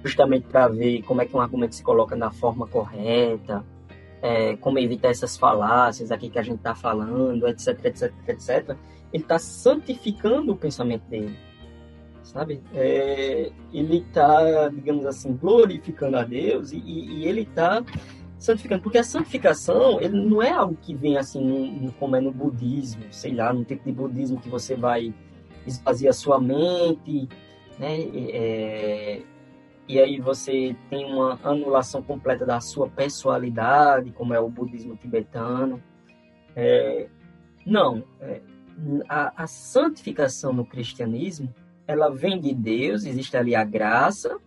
justamente 0.02 0.46
para 0.46 0.68
ver 0.68 1.02
como 1.02 1.20
é 1.20 1.26
que 1.26 1.36
um 1.36 1.40
argumento 1.40 1.74
se 1.74 1.82
coloca 1.82 2.16
na 2.16 2.30
forma 2.30 2.66
correta, 2.66 3.64
é, 4.22 4.56
como 4.56 4.78
evitar 4.78 5.10
essas 5.10 5.36
falácias 5.36 6.12
aqui 6.12 6.30
que 6.30 6.38
a 6.38 6.42
gente 6.42 6.58
está 6.58 6.74
falando, 6.74 7.46
etc, 7.48 7.84
etc, 7.84 8.12
etc, 8.28 8.76
ele 9.12 9.22
está 9.24 9.38
santificando 9.38 10.52
o 10.52 10.56
pensamento 10.56 11.02
dele, 11.08 11.36
sabe? 12.22 12.62
É, 12.72 13.50
ele 13.72 13.98
está, 13.98 14.68
digamos 14.68 15.04
assim, 15.04 15.36
glorificando 15.36 16.16
a 16.16 16.22
Deus 16.22 16.70
e, 16.72 16.78
e 16.78 17.26
ele 17.26 17.42
está 17.42 17.84
santificando, 18.38 18.82
porque 18.82 18.98
a 18.98 19.04
santificação 19.04 20.00
ele 20.00 20.20
não 20.24 20.40
é 20.40 20.50
algo 20.50 20.76
que 20.80 20.94
vem 20.94 21.16
assim 21.16 21.92
como 21.98 22.16
é 22.16 22.20
no 22.20 22.32
budismo, 22.32 23.02
sei 23.10 23.34
lá, 23.34 23.52
no 23.52 23.64
tipo 23.64 23.84
de 23.84 23.92
budismo 23.92 24.40
que 24.40 24.48
você 24.48 24.76
vai 24.76 25.12
esvaziar 25.66 26.14
sua 26.14 26.40
mente, 26.40 27.28
né? 27.78 28.00
É, 28.32 29.22
e 29.88 29.98
aí 29.98 30.20
você 30.20 30.76
tem 30.88 31.04
uma 31.04 31.38
anulação 31.42 32.02
completa 32.02 32.46
da 32.46 32.60
sua 32.60 32.88
personalidade, 32.88 34.12
como 34.12 34.32
é 34.32 34.40
o 34.40 34.48
budismo 34.48 34.96
tibetano. 34.96 35.82
É, 36.54 37.08
não, 37.66 38.04
é, 38.20 38.40
a, 39.08 39.42
a 39.42 39.46
santificação 39.46 40.52
no 40.52 40.64
cristianismo, 40.64 41.52
ela 41.86 42.10
vem 42.10 42.40
de 42.40 42.54
Deus, 42.54 43.04
existe 43.04 43.36
ali 43.36 43.54
a 43.54 43.64
graça, 43.64 44.38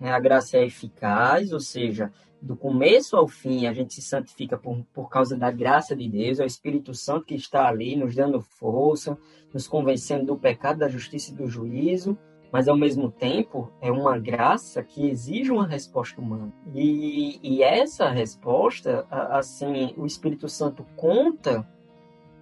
né? 0.00 0.10
a 0.10 0.18
graça 0.18 0.56
é 0.56 0.64
eficaz, 0.64 1.52
ou 1.52 1.60
seja, 1.60 2.10
do 2.40 2.56
começo 2.56 3.16
ao 3.16 3.28
fim 3.28 3.66
a 3.66 3.72
gente 3.72 3.94
se 3.94 4.00
santifica 4.00 4.56
por, 4.56 4.82
por 4.94 5.10
causa 5.10 5.36
da 5.36 5.50
graça 5.50 5.94
de 5.94 6.08
Deus, 6.08 6.40
é 6.40 6.44
o 6.44 6.46
Espírito 6.46 6.94
Santo 6.94 7.26
que 7.26 7.34
está 7.34 7.68
ali 7.68 7.94
nos 7.96 8.14
dando 8.14 8.40
força, 8.40 9.16
nos 9.52 9.68
convencendo 9.68 10.24
do 10.24 10.36
pecado, 10.38 10.78
da 10.78 10.88
justiça 10.88 11.32
e 11.32 11.34
do 11.34 11.46
juízo, 11.46 12.16
mas 12.52 12.68
ao 12.68 12.76
mesmo 12.76 13.10
tempo 13.10 13.70
é 13.80 13.90
uma 13.90 14.18
graça 14.18 14.82
que 14.82 15.08
exige 15.08 15.50
uma 15.50 15.66
resposta 15.66 16.20
humana. 16.20 16.52
E, 16.74 17.38
e 17.42 17.62
essa 17.62 18.08
resposta, 18.08 19.06
assim, 19.10 19.94
o 19.96 20.06
Espírito 20.06 20.48
Santo 20.48 20.84
conta 20.96 21.66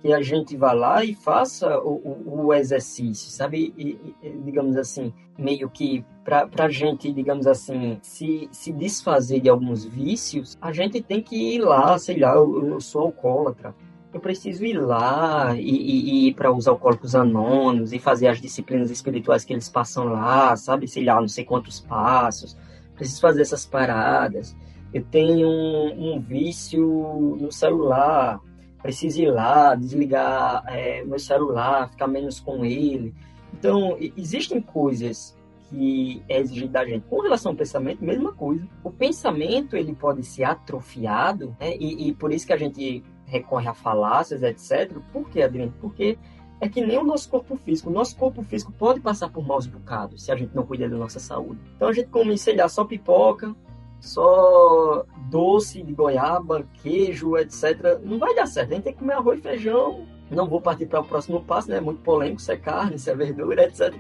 que 0.01 0.13
a 0.13 0.23
gente 0.23 0.57
vá 0.57 0.73
lá 0.73 1.05
e 1.05 1.15
faça 1.15 1.79
o, 1.81 2.45
o, 2.47 2.55
exercício, 2.55 3.31
sabe? 3.31 3.75
E, 3.77 4.15
e, 4.23 4.31
digamos 4.45 4.77
assim, 4.77 5.13
meio 5.37 5.69
que 5.69 6.05
para 6.25 6.49
a 6.59 6.69
gente, 6.69 7.13
digamos 7.13 7.47
assim, 7.47 7.99
se, 8.01 8.49
se 8.53 8.73
desfazer 8.73 9.41
de 9.41 9.49
alguns 9.49 9.85
vícios, 9.85 10.57
a 10.61 10.73
gente 10.73 11.03
tem 11.03 11.21
que 11.21 11.55
ir 11.55 11.59
lá, 11.59 11.99
sei 11.99 12.21
lá, 12.21 12.35
eu, 12.35 12.69
eu 12.69 12.81
sou 12.81 13.03
alcoólatra. 13.03 13.75
Eu 14.13 14.21
preciso 14.21 14.65
ir 14.65 14.79
lá 14.79 15.55
e, 15.55 15.61
e, 15.61 16.11
e 16.11 16.29
ir 16.29 16.35
para 16.35 16.51
os 16.51 16.67
alcoólicos 16.67 17.15
anônimos 17.15 17.93
e 17.93 17.99
fazer 17.99 18.29
as 18.29 18.41
disciplinas 18.41 18.91
espirituais 18.91 19.45
que 19.45 19.53
eles 19.53 19.69
passam 19.69 20.05
lá, 20.05 20.57
sabe? 20.57 20.89
Sei 20.89 21.05
lá, 21.05 21.21
não 21.21 21.29
sei 21.29 21.45
quantos 21.45 21.81
passos. 21.81 22.57
Preciso 22.95 23.21
fazer 23.21 23.43
essas 23.43 23.67
paradas. 23.67 24.57
Eu 24.95 25.05
tenho 25.05 25.47
um, 25.47 26.15
um 26.15 26.21
vício 26.21 27.37
no 27.39 27.53
celular 27.53 28.41
preciso 28.83 29.21
ir 29.21 29.31
lá, 29.31 29.75
desligar 29.75 30.63
é, 30.67 31.05
meu 31.05 31.19
celular, 31.19 31.91
ficar 31.91 32.07
menos 32.07 32.41
com 32.41 32.65
ele. 32.65 33.15
Então, 33.53 33.97
existem 34.17 34.61
coisas 34.61 35.37
que 35.69 36.23
é 36.29 36.41
exigido 36.41 36.73
da 36.73 36.85
gente. 36.85 37.05
Com 37.09 37.21
relação 37.21 37.53
ao 37.53 37.57
pensamento, 37.57 38.03
mesma 38.03 38.33
coisa. 38.33 38.67
O 38.83 38.91
pensamento 38.91 39.77
ele 39.77 39.95
pode 39.95 40.25
ser 40.25 40.45
atrofiado, 40.45 41.55
né? 41.61 41.77
e, 41.77 42.09
e, 42.09 42.15
por 42.15 42.33
isso 42.33 42.47
que 42.47 42.53
a 42.53 42.57
gente 42.57 43.05
recorre 43.29 43.69
a 43.69 43.75
falácias, 43.75 44.43
etc. 44.43 44.93
Por 45.13 45.29
que, 45.29 45.43
Adriano? 45.43 45.73
Porque 45.81 46.19
é 46.61 46.69
que 46.69 46.85
nem 46.85 46.99
o 46.99 47.05
nosso 47.05 47.29
corpo 47.29 47.57
físico. 47.57 47.91
O 47.91 47.93
nosso 47.93 48.17
corpo 48.17 48.43
físico 48.43 48.73
pode 48.73 49.01
passar 49.01 49.29
por 49.29 49.47
maus 49.47 49.67
bocados 49.67 50.25
se 50.25 50.33
a 50.33 50.37
gente 50.37 50.55
não 50.55 50.65
cuidar 50.65 50.89
da 50.89 50.97
nossa 50.97 51.21
saúde. 51.21 51.61
Então 51.77 51.89
a 51.89 51.93
gente 51.93 52.09
come, 52.09 52.37
sei 52.37 52.57
lá, 52.57 52.69
só 52.69 52.85
pipoca, 52.85 53.55
só 54.01 55.05
doce 55.31 55.83
de 55.83 55.93
goiaba, 55.93 56.67
queijo, 56.83 57.37
etc. 57.37 58.01
Não 58.03 58.19
vai 58.19 58.35
dar 58.35 58.47
certo. 58.47 58.73
A 58.73 58.75
gente 58.75 58.85
tem 58.85 58.93
que 58.93 58.99
comer 58.99 59.15
arroz 59.15 59.39
e 59.39 59.43
feijão. 59.43 60.07
Não 60.31 60.47
vou 60.47 60.61
partir 60.61 60.85
para 60.85 61.01
o 61.01 61.05
próximo 61.05 61.43
passo, 61.43 61.71
né? 61.71 61.79
É 61.79 61.81
muito 61.81 62.03
polêmico 62.03 62.41
se 62.41 62.53
é 62.53 62.57
carne, 62.57 62.99
se 62.99 63.11
é 63.11 63.15
verdura, 63.15 63.65
etc. 63.65 63.95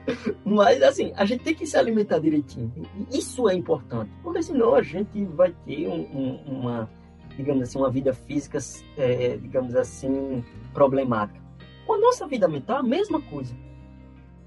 Mas, 0.44 0.82
assim, 0.82 1.10
a 1.16 1.24
gente 1.24 1.42
tem 1.42 1.54
que 1.54 1.66
se 1.66 1.76
alimentar 1.76 2.18
direitinho. 2.18 2.70
Isso 3.10 3.48
é 3.48 3.54
importante. 3.54 4.10
Porque 4.22 4.42
senão 4.42 4.74
a 4.74 4.82
gente 4.82 5.24
vai 5.24 5.54
ter 5.64 5.88
um, 5.88 6.00
um, 6.00 6.34
uma, 6.46 6.90
digamos 7.38 7.62
assim, 7.62 7.78
uma 7.78 7.90
vida 7.90 8.12
física, 8.12 8.58
é, 8.98 9.38
digamos 9.38 9.74
assim, 9.74 10.44
problemática. 10.74 11.40
Com 11.86 11.94
a 11.94 11.98
nossa 11.98 12.26
vida 12.26 12.46
mental, 12.46 12.78
a 12.78 12.82
mesma 12.82 13.20
coisa 13.22 13.54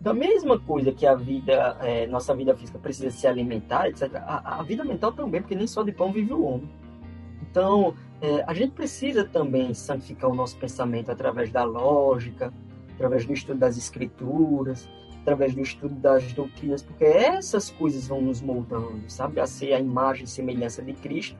da 0.01 0.15
mesma 0.15 0.59
coisa 0.59 0.91
que 0.91 1.05
a 1.05 1.13
vida, 1.13 1.77
é, 1.79 2.07
nossa 2.07 2.33
vida 2.33 2.55
física 2.55 2.79
precisa 2.79 3.11
se 3.11 3.27
alimentar, 3.27 3.87
etc., 3.87 4.15
a, 4.15 4.59
a, 4.59 4.63
vida 4.63 4.83
mental 4.83 5.11
também, 5.11 5.41
porque 5.41 5.53
nem 5.53 5.67
só 5.67 5.83
de 5.83 5.91
pão 5.91 6.11
vive 6.11 6.33
o 6.33 6.43
homem. 6.43 6.67
Então, 7.43 7.93
é, 8.19 8.43
a 8.47 8.53
gente 8.55 8.71
precisa 8.71 9.23
também 9.23 9.75
santificar 9.75 10.31
o 10.31 10.33
nosso 10.33 10.57
pensamento 10.57 11.11
através 11.11 11.51
da 11.51 11.63
lógica, 11.63 12.51
através 12.95 13.27
do 13.27 13.33
estudo 13.33 13.59
das 13.59 13.77
escrituras, 13.77 14.89
através 15.21 15.53
do 15.53 15.61
estudo 15.61 15.93
das 15.93 16.33
doutrinas, 16.33 16.81
porque 16.81 17.05
essas 17.05 17.69
coisas 17.69 18.07
vão 18.07 18.21
nos 18.21 18.41
moldando, 18.41 19.03
sabe? 19.07 19.39
A 19.39 19.45
ser 19.45 19.73
a 19.73 19.79
imagem 19.79 20.23
e 20.23 20.27
semelhança 20.27 20.81
de 20.81 20.93
Cristo, 20.93 21.37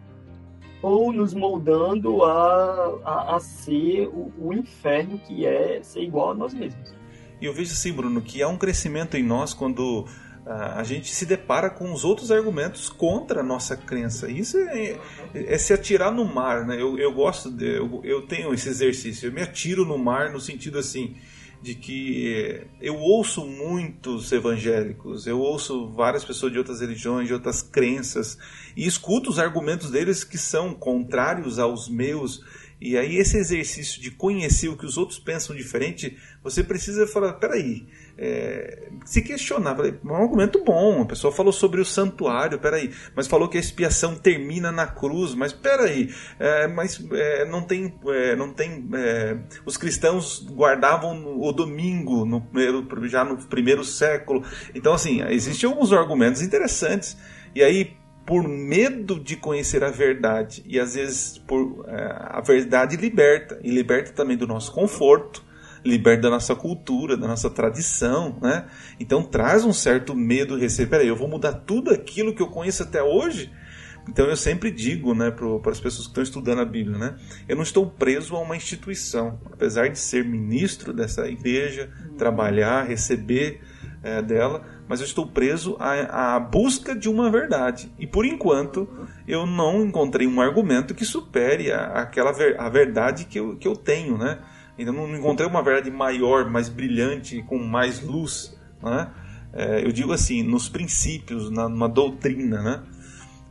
ou 0.82 1.14
nos 1.14 1.34
moldando 1.34 2.24
a, 2.24 3.00
a, 3.04 3.36
a 3.36 3.40
ser 3.40 4.08
o, 4.08 4.32
o 4.38 4.54
inferno 4.54 5.20
que 5.20 5.46
é 5.46 5.82
ser 5.84 6.02
igual 6.02 6.32
a 6.32 6.34
nós 6.34 6.54
mesmos. 6.54 6.94
E 7.40 7.46
eu 7.46 7.54
vejo 7.54 7.72
assim, 7.72 7.92
Bruno, 7.92 8.22
que 8.22 8.42
há 8.42 8.48
um 8.48 8.58
crescimento 8.58 9.18
em 9.18 9.24
nós 9.24 9.54
quando 9.54 10.06
ah, 10.46 10.80
a 10.80 10.84
gente 10.84 11.14
se 11.14 11.26
depara 11.26 11.70
com 11.70 11.92
os 11.92 12.04
outros 12.04 12.32
argumentos 12.32 12.90
contra 12.90 13.42
a 13.42 13.44
nossa 13.44 13.76
crença. 13.76 14.30
Isso 14.30 14.58
é, 14.58 14.98
é 15.34 15.58
se 15.58 15.74
atirar 15.74 16.12
no 16.12 16.26
mar, 16.26 16.66
né? 16.66 16.82
Eu, 16.82 16.98
eu 16.98 17.12
gosto, 17.12 17.52
de, 17.52 17.78
eu, 17.78 18.02
eu 18.04 18.28
tenho 18.28 18.54
esse 18.54 18.70
exercício, 18.70 19.28
eu 19.28 19.32
me 19.34 19.42
atiro 19.42 19.86
no 19.86 19.98
mar 19.98 20.32
no 20.32 20.40
sentido 20.40 20.80
assim, 20.80 21.16
de 21.62 21.76
que 21.76 22.66
eu 22.82 22.97
ouço 22.97 23.45
muitos 23.45 24.32
evangélicos, 24.32 25.28
eu 25.28 25.39
ouço 25.39 25.89
várias 25.89 26.26
pessoas 26.26 26.51
de 26.51 26.57
outras 26.57 26.82
religiões, 26.82 27.28
de 27.28 27.34
outras 27.34 27.62
crenças, 27.62 28.38
e 28.76 28.88
escuto 28.88 29.30
os 29.30 29.38
argumentos 29.38 29.91
deles 29.91 30.24
que 30.24 30.38
são 30.38 30.74
contrários 30.74 31.59
aos 31.59 31.88
meus, 31.88 32.43
e 32.80 32.97
aí 32.97 33.18
esse 33.18 33.38
exercício 33.38 34.01
de 34.01 34.09
conhecer 34.09 34.70
o 34.70 34.78
que 34.78 34.88
os 34.88 34.97
outros 34.97 35.20
pensam 35.20 35.55
diferente, 35.55 36.18
você 36.43 36.64
precisa 36.64 37.05
falar, 37.05 37.34
peraí, 37.34 37.86
é, 38.24 38.89
se 39.03 39.24
questionar, 39.24 39.76
falei, 39.76 39.95
um 40.05 40.13
argumento 40.13 40.63
bom, 40.63 41.01
a 41.01 41.05
pessoa 41.05 41.34
falou 41.34 41.51
sobre 41.51 41.82
o 41.82 41.86
santuário, 41.86 42.59
peraí, 42.59 42.91
mas 43.15 43.28
falou 43.28 43.49
que 43.49 43.57
a 43.57 43.59
expiação 43.59 44.13
termina 44.13 44.72
na 44.72 44.86
cruz, 44.86 45.34
mas 45.34 45.51
peraí, 45.51 46.13
é, 46.39 46.67
mas 46.67 47.03
é, 47.11 47.45
não 47.45 47.63
tem, 47.63 47.91
é, 48.05 48.36
não 48.36 48.53
tem, 48.53 48.88
é, 48.93 49.38
os 49.65 49.76
cristãos 49.76 50.45
guardavam 50.51 51.41
o 51.41 51.51
domingo 51.51 52.24
no 52.24 52.41
primeiro, 52.41 53.09
já 53.09 53.24
no 53.26 53.38
primeiro 53.47 53.84
século, 53.84 54.43
então 54.76 54.93
assim, 54.93 55.24
existem 55.30 55.67
alguns 55.67 55.91
argumentos 55.91 56.43
interessantes, 56.43 57.17
e 57.55 57.63
aí 57.63 57.97
por 58.24 58.47
medo 58.47 59.19
de 59.19 59.36
conhecer 59.36 59.84
a 59.84 59.89
verdade 59.89 60.63
e 60.67 60.80
às 60.80 60.93
vezes 60.93 61.39
por 61.39 61.84
é, 61.88 62.17
a 62.30 62.39
verdade 62.39 62.95
liberta 62.97 63.59
e 63.63 63.72
liberta 63.72 64.11
também 64.11 64.38
do 64.38 64.45
nosso 64.45 64.72
conforto 64.72 65.43
liberta 65.84 66.24
da 66.24 66.30
nossa 66.30 66.56
cultura 66.56 67.18
da 67.18 67.28
nossa 67.28 67.50
tradição 67.50 68.38
né? 68.42 68.66
Então 69.00 69.24
traz 69.24 69.66
um 69.66 69.74
certo 69.74 70.16
medo 70.16 70.58
receber 70.58 70.90
peraí 70.90 71.08
eu 71.08 71.16
vou 71.16 71.28
mudar 71.28 71.54
tudo 71.54 71.92
aquilo 71.92 72.34
que 72.34 72.42
eu 72.42 72.48
conheço 72.48 72.84
até 72.84 73.02
hoje? 73.02 73.52
Então 74.10 74.26
eu 74.26 74.36
sempre 74.36 74.72
digo 74.72 75.14
né 75.14 75.32
para 75.32 75.72
as 75.72 75.80
pessoas 75.80 76.06
que 76.06 76.12
estão 76.12 76.24
estudando 76.24 76.60
a 76.60 76.66
Bíblia 76.66 76.98
né 76.98 77.16
eu 77.48 77.56
não 77.56 77.64
estou 77.64 77.90
preso 77.90 78.36
a 78.36 78.40
uma 78.40 78.56
instituição. 78.56 79.40
Apesar 79.52 79.88
de 79.88 80.00
ser 80.00 80.26
ministro 80.26 80.94
dessa 80.94 81.28
igreja 81.28 81.92
trabalhar 82.18 82.88
receber 82.88 83.62
é, 84.04 84.22
dela 84.22 84.66
mas 84.92 85.00
eu 85.00 85.06
estou 85.06 85.26
preso 85.26 85.78
à, 85.80 86.36
à, 86.36 86.40
busca 86.40 86.94
de 86.94 87.08
uma 87.08 87.32
verdade. 87.32 87.90
E 87.98 88.06
por 88.06 88.26
enquanto 88.26 88.90
eu 89.26 89.46
não 89.46 89.86
encontrei 89.86 90.28
um 90.28 90.42
argumento 90.42 90.94
que 90.94 91.06
supere 91.06 91.72
a, 91.72 92.02
aquela 92.02 92.34
ver, 92.34 92.60
a 92.60 92.68
verdade 92.68 93.24
que 93.24 93.40
eu, 93.40 93.56
que 93.56 93.66
eu 93.66 93.74
tenho, 93.74 94.18
né? 94.18 94.40
Então 94.82 94.94
não 94.94 95.16
encontrei 95.16 95.48
uma 95.48 95.62
verdade 95.62 95.92
maior, 95.92 96.50
mais 96.50 96.70
brilhante, 96.70 97.42
com 97.44 97.58
mais 97.58 98.02
luz, 98.02 98.58
né? 98.82 99.10
É, 99.54 99.86
eu 99.86 99.92
digo 99.92 100.14
assim, 100.14 100.44
nos 100.44 100.70
princípios, 100.70 101.50
na, 101.50 101.68
numa 101.68 101.90
doutrina, 101.90 102.62
né? 102.62 102.84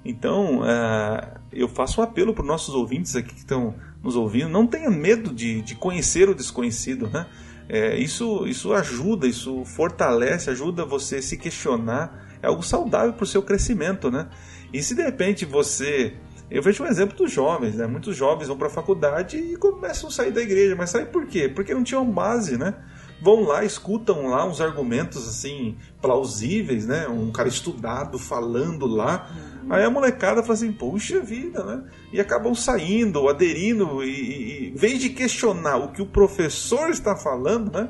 Então, 0.05 0.63
é, 0.65 1.35
eu 1.53 1.69
faço 1.69 2.01
um 2.01 2.05
apelo 2.05 2.33
para 2.33 2.43
os 2.43 2.49
nossos 2.49 2.75
ouvintes 2.75 3.15
aqui 3.17 3.35
que 3.35 3.41
estão 3.41 3.75
nos 4.03 4.17
ouvindo, 4.17 4.49
não 4.49 4.67
tenha 4.67 4.91
medo 4.91 5.33
de, 5.33 5.61
de 5.61 5.75
conhecer 5.75 6.29
o 6.29 6.35
desconhecido, 6.35 7.09
né? 7.09 7.27
É, 7.69 7.97
isso, 7.97 8.47
isso 8.47 8.73
ajuda, 8.73 9.29
isso 9.29 9.65
fortalece, 9.65 10.51
ajuda 10.51 10.85
você 10.85 11.17
a 11.17 11.23
se 11.23 11.37
questionar. 11.37 12.29
É 12.43 12.49
algo 12.49 12.63
saudável 12.65 13.13
para 13.13 13.23
o 13.23 13.27
seu 13.27 13.43
crescimento, 13.43 14.11
né? 14.11 14.29
E 14.73 14.83
se 14.83 14.95
de 14.95 15.03
repente 15.03 15.45
você. 15.45 16.15
Eu 16.51 16.63
vejo 16.63 16.83
um 16.83 16.87
exemplo 16.87 17.17
dos 17.17 17.31
jovens, 17.31 17.77
né? 17.77 17.87
Muitos 17.87 18.17
jovens 18.17 18.49
vão 18.49 18.57
para 18.57 18.67
a 18.67 18.71
faculdade 18.71 19.37
e 19.37 19.57
começam 19.57 20.09
a 20.09 20.13
sair 20.13 20.33
da 20.33 20.43
igreja. 20.43 20.75
Mas 20.75 20.91
sabe 20.91 21.07
por 21.07 21.27
quê? 21.27 21.49
Porque 21.49 21.73
não 21.73 21.85
tinham 21.85 22.05
base, 22.11 22.59
né? 22.59 22.75
Vão 23.23 23.45
lá, 23.45 23.65
escutam 23.65 24.27
lá 24.27 24.45
uns 24.47 24.61
argumentos 24.61 25.29
assim 25.29 25.77
plausíveis, 26.03 26.87
né? 26.87 27.07
Um 27.07 27.31
cara 27.31 27.49
estudado 27.49 28.19
falando 28.19 28.87
lá. 28.87 29.31
Aí 29.69 29.85
a 29.85 29.91
molecada 29.91 30.43
fala 30.43 30.55
assim, 30.55 30.73
puxa 30.73 31.21
vida, 31.21 31.63
né? 31.63 31.85
E 32.13 32.21
acabam 32.21 32.55
saindo, 32.55 33.29
aderindo, 33.29 34.03
e, 34.03 34.09
e 34.09 34.69
em 34.71 34.75
vez 34.75 34.99
de 34.99 35.11
questionar 35.11 35.77
o 35.77 35.93
que 35.93 36.03
o 36.03 36.07
professor 36.07 36.91
está 36.91 37.15
falando, 37.15 37.71
né? 37.71 37.89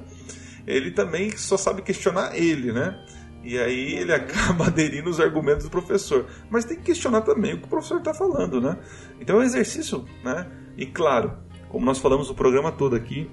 Ele 0.66 0.90
também 0.90 1.34
só 1.36 1.56
sabe 1.56 1.80
questionar 1.80 2.36
ele, 2.36 2.72
né? 2.72 2.98
E 3.42 3.58
aí 3.58 3.94
ele 3.94 4.12
acaba 4.14 4.66
aderindo 4.66 5.08
aos 5.08 5.20
argumentos 5.20 5.64
do 5.64 5.70
professor. 5.70 6.26
Mas 6.50 6.64
tem 6.64 6.76
que 6.76 6.84
questionar 6.84 7.22
também 7.22 7.54
o 7.54 7.58
que 7.58 7.64
o 7.64 7.68
professor 7.68 7.98
está 7.98 8.14
falando, 8.14 8.60
né? 8.60 8.78
Então 9.20 9.36
é 9.36 9.38
um 9.40 9.42
exercício, 9.42 10.04
né? 10.24 10.46
E 10.76 10.86
claro, 10.86 11.32
como 11.68 11.84
nós 11.84 11.98
falamos 11.98 12.30
o 12.30 12.34
programa 12.34 12.72
todo 12.72 12.96
aqui, 12.96 13.30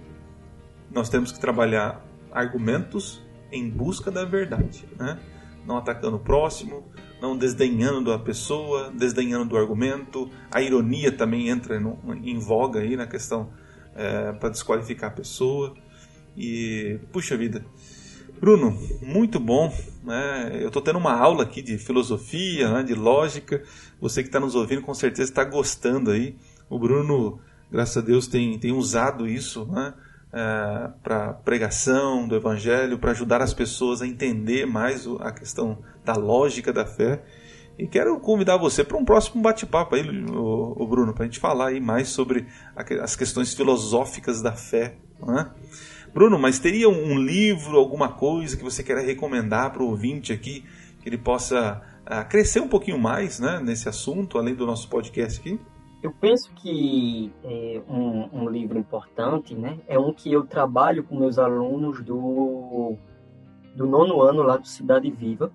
nós 0.92 1.10
temos 1.10 1.32
que 1.32 1.40
trabalhar 1.40 2.06
argumentos 2.32 3.26
em 3.52 3.70
busca 3.70 4.12
da 4.12 4.26
verdade, 4.26 4.86
né? 4.98 5.20
Não 5.66 5.78
atacando 5.78 6.16
o 6.18 6.20
próximo, 6.20 6.86
não 7.22 7.38
desdenhando 7.38 8.14
a 8.14 8.20
pessoa, 8.20 8.92
desdenhando 8.92 9.46
do 9.46 9.58
argumento. 9.58 10.30
A 10.52 10.62
ironia 10.62 11.12
também 11.12 11.50
entra 11.50 11.80
no, 11.80 12.00
em 12.24 12.40
voga 12.40 12.80
aí 12.80 12.96
na 12.96 13.06
questão 13.06 13.52
é, 13.96 14.32
para 14.34 14.50
desqualificar 14.50 15.10
a 15.10 15.14
pessoa. 15.14 15.76
E, 16.38 17.00
puxa 17.12 17.36
vida. 17.36 17.66
Bruno, 18.40 18.78
muito 19.02 19.40
bom. 19.40 19.74
Né? 20.04 20.52
Eu 20.62 20.68
estou 20.68 20.82
tendo 20.82 21.00
uma 21.00 21.14
aula 21.14 21.44
aqui 21.44 21.62
de 21.62 21.78
filosofia, 21.78 22.72
né? 22.72 22.84
de 22.84 22.94
lógica. 22.94 23.64
Você 24.00 24.22
que 24.22 24.30
está 24.30 24.40
nos 24.40 24.56
ouvindo 24.56 24.82
com 24.82 24.94
certeza 24.94 25.30
está 25.30 25.44
gostando 25.44 26.12
aí. 26.12 26.36
O 26.70 26.78
Bruno, 26.78 27.40
graças 27.72 27.98
a 27.98 28.02
Deus, 28.02 28.28
tem, 28.28 28.58
tem 28.60 28.72
usado 28.72 29.28
isso 29.28 29.66
né? 29.66 29.94
é, 30.32 30.90
para 31.02 31.34
pregação 31.34 32.28
do 32.28 32.36
Evangelho, 32.36 33.00
para 33.00 33.12
ajudar 33.12 33.42
as 33.42 33.54
pessoas 33.54 34.02
a 34.02 34.08
entender 34.08 34.66
mais 34.66 35.08
a 35.20 35.32
questão 35.32 35.80
da 36.06 36.14
lógica 36.14 36.72
da 36.72 36.86
fé. 36.86 37.24
E 37.78 37.88
quero 37.88 38.20
convidar 38.20 38.58
você 38.58 38.84
para 38.84 38.98
um 38.98 39.06
próximo 39.06 39.42
bate-papo 39.42 39.96
aí, 39.96 40.02
o, 40.02 40.88
Bruno, 40.88 41.14
para 41.14 41.24
a 41.24 41.28
gente 41.28 41.40
falar 41.40 41.68
aí 41.68 41.80
mais 41.80 42.08
sobre 42.10 42.48
as 42.76 43.16
questões 43.16 43.54
filosóficas 43.54 44.42
da 44.42 44.54
fé. 44.54 44.96
Né? 45.22 45.52
Bruno, 46.14 46.40
mas 46.40 46.60
teria 46.60 46.90
um 46.90 47.18
livro, 47.18 47.78
alguma 47.78 48.10
coisa 48.10 48.58
que 48.58 48.64
você 48.64 48.84
queira 48.84 49.02
recomendar 49.02 49.72
para 49.72 49.84
o 49.84 49.88
ouvinte 49.88 50.34
aqui, 50.34 50.64
que 51.02 51.10
ele 51.10 51.18
possa 51.18 51.82
uh, 52.06 52.28
crescer 52.30 52.60
um 52.60 52.68
pouquinho 52.68 52.98
mais 52.98 53.40
né, 53.40 53.60
nesse 53.60 53.88
assunto, 53.88 54.38
além 54.38 54.56
do 54.56 54.66
nosso 54.66 54.90
podcast 54.90 55.40
aqui? 55.40 55.60
Eu 56.02 56.12
penso 56.12 56.52
que 56.56 57.32
é, 57.44 57.82
um, 57.90 58.30
um, 58.32 58.50
livro 58.50 58.78
importante 58.78 59.56
né, 59.56 59.80
é 59.88 59.98
um 59.98 60.14
que 60.14 60.32
eu 60.32 60.46
trabalho 60.46 61.04
com 61.04 61.18
meus 61.18 61.40
alunos 61.40 62.04
do, 62.04 62.96
do 63.76 63.88
nono 63.88 64.22
ano 64.22 64.44
lá 64.44 64.58
do 64.58 64.68
Cidade 64.68 65.10
Viva, 65.10 65.52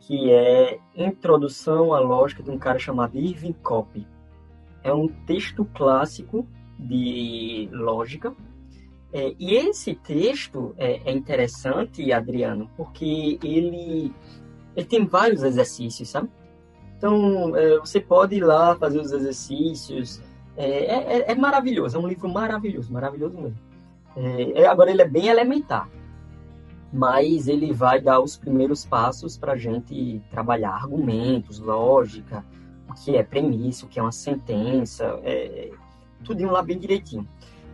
que 0.00 0.30
é 0.30 0.78
Introdução 0.94 1.94
à 1.94 2.00
Lógica 2.00 2.42
de 2.42 2.50
um 2.50 2.58
cara 2.58 2.78
chamado 2.78 3.16
Irving 3.16 3.54
Kopp. 3.54 4.06
É 4.82 4.92
um 4.92 5.08
texto 5.08 5.64
clássico 5.64 6.46
de 6.78 7.68
lógica. 7.72 8.34
É, 9.14 9.32
e 9.38 9.54
esse 9.54 9.94
texto 9.94 10.74
é, 10.76 11.00
é, 11.04 11.12
interessante, 11.12 12.12
Adriano, 12.12 12.68
porque 12.76 13.38
ele, 13.44 14.12
ele 14.74 14.86
tem 14.86 15.06
vários 15.06 15.44
exercícios, 15.44 16.08
sabe? 16.08 16.28
Então, 16.98 17.56
é, 17.56 17.78
você 17.78 18.00
pode 18.00 18.34
ir 18.34 18.44
lá 18.44 18.74
fazer 18.74 18.98
os 19.00 19.12
exercícios. 19.12 20.20
É, 20.56 20.66
é, 20.66 21.18
é, 21.18 21.32
é 21.32 21.34
maravilhoso, 21.36 21.96
é 21.96 22.00
um 22.00 22.08
livro 22.08 22.28
maravilhoso, 22.28 22.92
maravilhoso 22.92 23.40
mesmo. 23.40 23.58
É, 24.16 24.66
agora, 24.66 24.90
ele 24.90 25.02
é 25.02 25.08
bem 25.08 25.28
elementar 25.28 25.88
mas 26.94 27.48
ele 27.48 27.72
vai 27.72 28.00
dar 28.00 28.20
os 28.20 28.36
primeiros 28.36 28.84
passos 28.86 29.36
para 29.36 29.54
a 29.54 29.56
gente 29.56 30.22
trabalhar 30.30 30.70
argumentos, 30.70 31.58
lógica, 31.58 32.44
o 32.88 32.94
que 32.94 33.16
é 33.16 33.22
premissa, 33.24 33.84
o 33.84 33.88
que 33.88 33.98
é 33.98 34.02
uma 34.02 34.12
sentença, 34.12 35.18
é, 35.24 35.72
tudo 36.22 36.46
lá 36.46 36.62
bem 36.62 36.78
direitinho. 36.78 37.28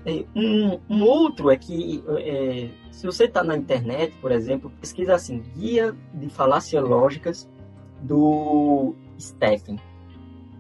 É, 0.05 0.25
um, 0.35 0.81
um, 0.89 1.03
outro 1.05 1.51
é 1.51 1.57
que, 1.57 2.03
é, 2.19 2.69
se 2.91 3.05
você 3.05 3.25
está 3.25 3.45
na 3.45 3.57
internet, 3.57 4.15
por 4.21 4.33
exemplo, 4.33 4.73
pesquisa 4.81 5.15
assim, 5.15 5.43
Guia 5.55 5.95
de 6.15 6.29
Falácias 6.31 6.83
Lógicas 6.83 7.49
do 8.03 8.95
Stephen. 9.19 9.79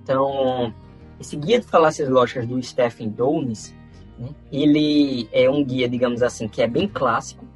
Então, 0.02 0.74
esse 1.18 1.36
Guia 1.36 1.58
de 1.58 1.66
Falácias 1.66 2.08
Lógicas 2.08 2.46
do 2.46 2.62
Stephen 2.62 3.08
Downes, 3.08 3.74
né, 4.18 4.28
ele 4.52 5.28
é 5.32 5.48
um 5.48 5.64
guia, 5.64 5.88
digamos 5.88 6.22
assim, 6.22 6.46
que 6.46 6.60
é 6.60 6.66
bem 6.66 6.86
clássico, 6.86 7.46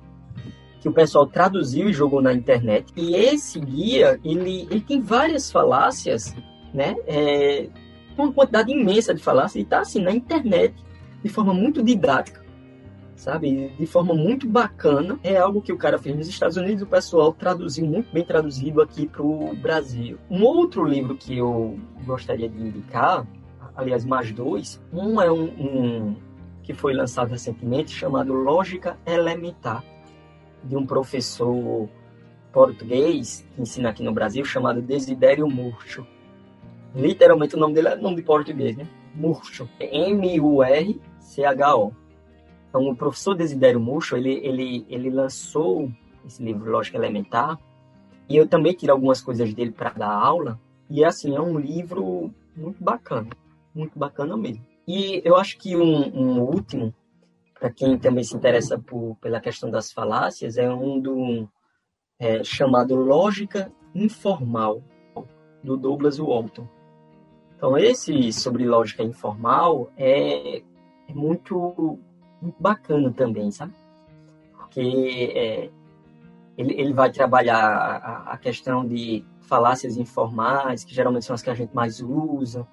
que 0.81 0.89
o 0.89 0.93
pessoal 0.93 1.27
traduziu 1.27 1.89
e 1.89 1.93
jogou 1.93 2.21
na 2.21 2.33
internet. 2.33 2.93
E 2.97 3.15
esse 3.15 3.59
guia, 3.61 4.19
ele, 4.25 4.67
ele 4.71 4.81
tem 4.81 5.01
várias 5.01 5.51
falácias, 5.51 6.35
né? 6.73 6.95
É, 7.07 7.69
uma 8.17 8.33
quantidade 8.33 8.71
imensa 8.71 9.15
de 9.15 9.23
falácias, 9.23 9.57
e 9.57 9.63
está 9.63 9.81
assim 9.81 10.03
na 10.03 10.13
internet, 10.13 10.75
de 11.25 11.31
forma 11.31 11.55
muito 11.55 11.83
didática, 11.83 12.45
sabe? 13.17 13.71
De 13.79 13.87
forma 13.87 14.13
muito 14.15 14.47
bacana. 14.47 15.19
É 15.25 15.39
algo 15.39 15.63
que 15.63 15.73
o 15.73 15.79
cara 15.79 15.99
fez 15.99 16.15
nos 16.15 16.29
Estados 16.29 16.59
Unidos, 16.59 16.83
o 16.83 16.87
pessoal 16.87 17.33
traduziu 17.33 17.87
muito 17.87 18.13
bem 18.13 18.23
traduzido 18.23 18.83
aqui 18.83 19.07
para 19.07 19.23
o 19.23 19.57
Brasil. 19.57 20.19
Um 20.31 20.45
outro 20.45 20.85
livro 20.85 21.17
que 21.17 21.39
eu 21.39 21.79
gostaria 22.05 22.49
de 22.49 22.63
indicar, 22.63 23.27
aliás, 23.75 24.05
mais 24.05 24.31
dois. 24.33 24.81
Um 24.93 25.21
é 25.21 25.33
um, 25.33 25.45
um 25.45 26.17
que 26.63 26.75
foi 26.75 26.93
lançado 26.93 27.31
recentemente, 27.31 27.91
chamado 27.91 28.35
Lógica 28.35 28.99
Elementar 29.07 29.83
de 30.63 30.77
um 30.77 30.85
professor 30.87 31.89
português 32.53 33.47
que 33.55 33.63
ensina 33.63 33.89
aqui 33.89 34.03
no 34.03 34.13
Brasil, 34.13 34.45
chamado 34.45 34.83
Desidério 34.83 35.49
Murcho. 35.49 36.07
Literalmente 36.95 37.57
o 37.57 37.59
nome 37.59 37.75
dele 37.75 37.89
é 37.89 37.97
nome 37.97 38.17
de 38.17 38.23
português, 38.23 38.77
né? 38.77 38.87
Murcho. 39.15 39.69
M-U-R-C-H-O. 41.25 41.93
Então, 42.69 42.89
o 42.89 42.97
professor 42.97 43.35
Desidério 43.35 43.81
Murcho, 43.81 44.17
ele, 44.17 44.35
ele, 44.45 44.87
ele 44.89 45.11
lançou 45.11 45.91
esse 46.27 46.43
livro 46.43 46.71
Lógica 46.71 46.99
Elementar, 46.99 47.59
e 48.29 48.37
eu 48.37 48.49
também 48.49 48.75
tirei 48.75 48.93
algumas 48.93 49.21
coisas 49.21 49.53
dele 49.55 49.71
para 49.71 49.91
dar 49.91 50.13
aula, 50.13 50.61
e 50.89 51.05
assim, 51.05 51.35
é 51.35 51.41
um 51.41 51.59
livro 51.59 52.33
muito 52.57 52.83
bacana, 52.83 53.31
muito 53.75 53.99
bacana 53.99 54.37
mesmo. 54.37 54.65
E 54.87 55.23
eu 55.25 55.37
acho 55.37 55.59
que 55.59 55.77
um, 55.77 56.09
um 56.15 56.41
último, 56.41 56.95
para 57.59 57.71
quem 57.71 57.99
também 57.99 58.25
se 58.25 58.37
interessa 58.37 58.79
por, 58.79 59.17
pela 59.21 59.41
questão 59.41 59.71
das 59.71 59.93
falácias, 59.93 60.57
é 60.57 60.69
um 60.73 61.01
do 61.01 61.49
é, 62.19 62.43
chamado 62.43 62.95
Lógica 62.97 63.73
Informal, 63.95 64.83
do 65.63 65.77
Douglas 65.77 66.19
Walton. 66.19 66.69
Então, 67.57 67.79
esse 67.79 68.33
sobre 68.33 68.67
lógica 68.67 69.03
informal 69.03 69.91
é, 69.97 70.63
é 71.09 71.15
muito, 71.15 71.99
bacana 72.59 73.13
também, 73.13 73.51
sabe? 73.51 73.73
Porque 74.57 75.33
é, 75.35 75.71
ele, 76.57 76.75
ele 76.75 76.93
vai 76.93 77.11
trabalhar 77.11 77.59
a, 77.59 78.33
a, 78.33 78.39
questão 78.39 78.87
de 78.87 79.25
falácias 79.43 79.97
informais, 79.97 80.85
que 80.85 80.95
geralmente 80.95 81.25
são 81.25 81.35
as 81.35 81.43
que 81.43 81.51
a 81.51 81.55
gente 81.55 81.75
mais 81.75 82.01
usa, 82.01 82.67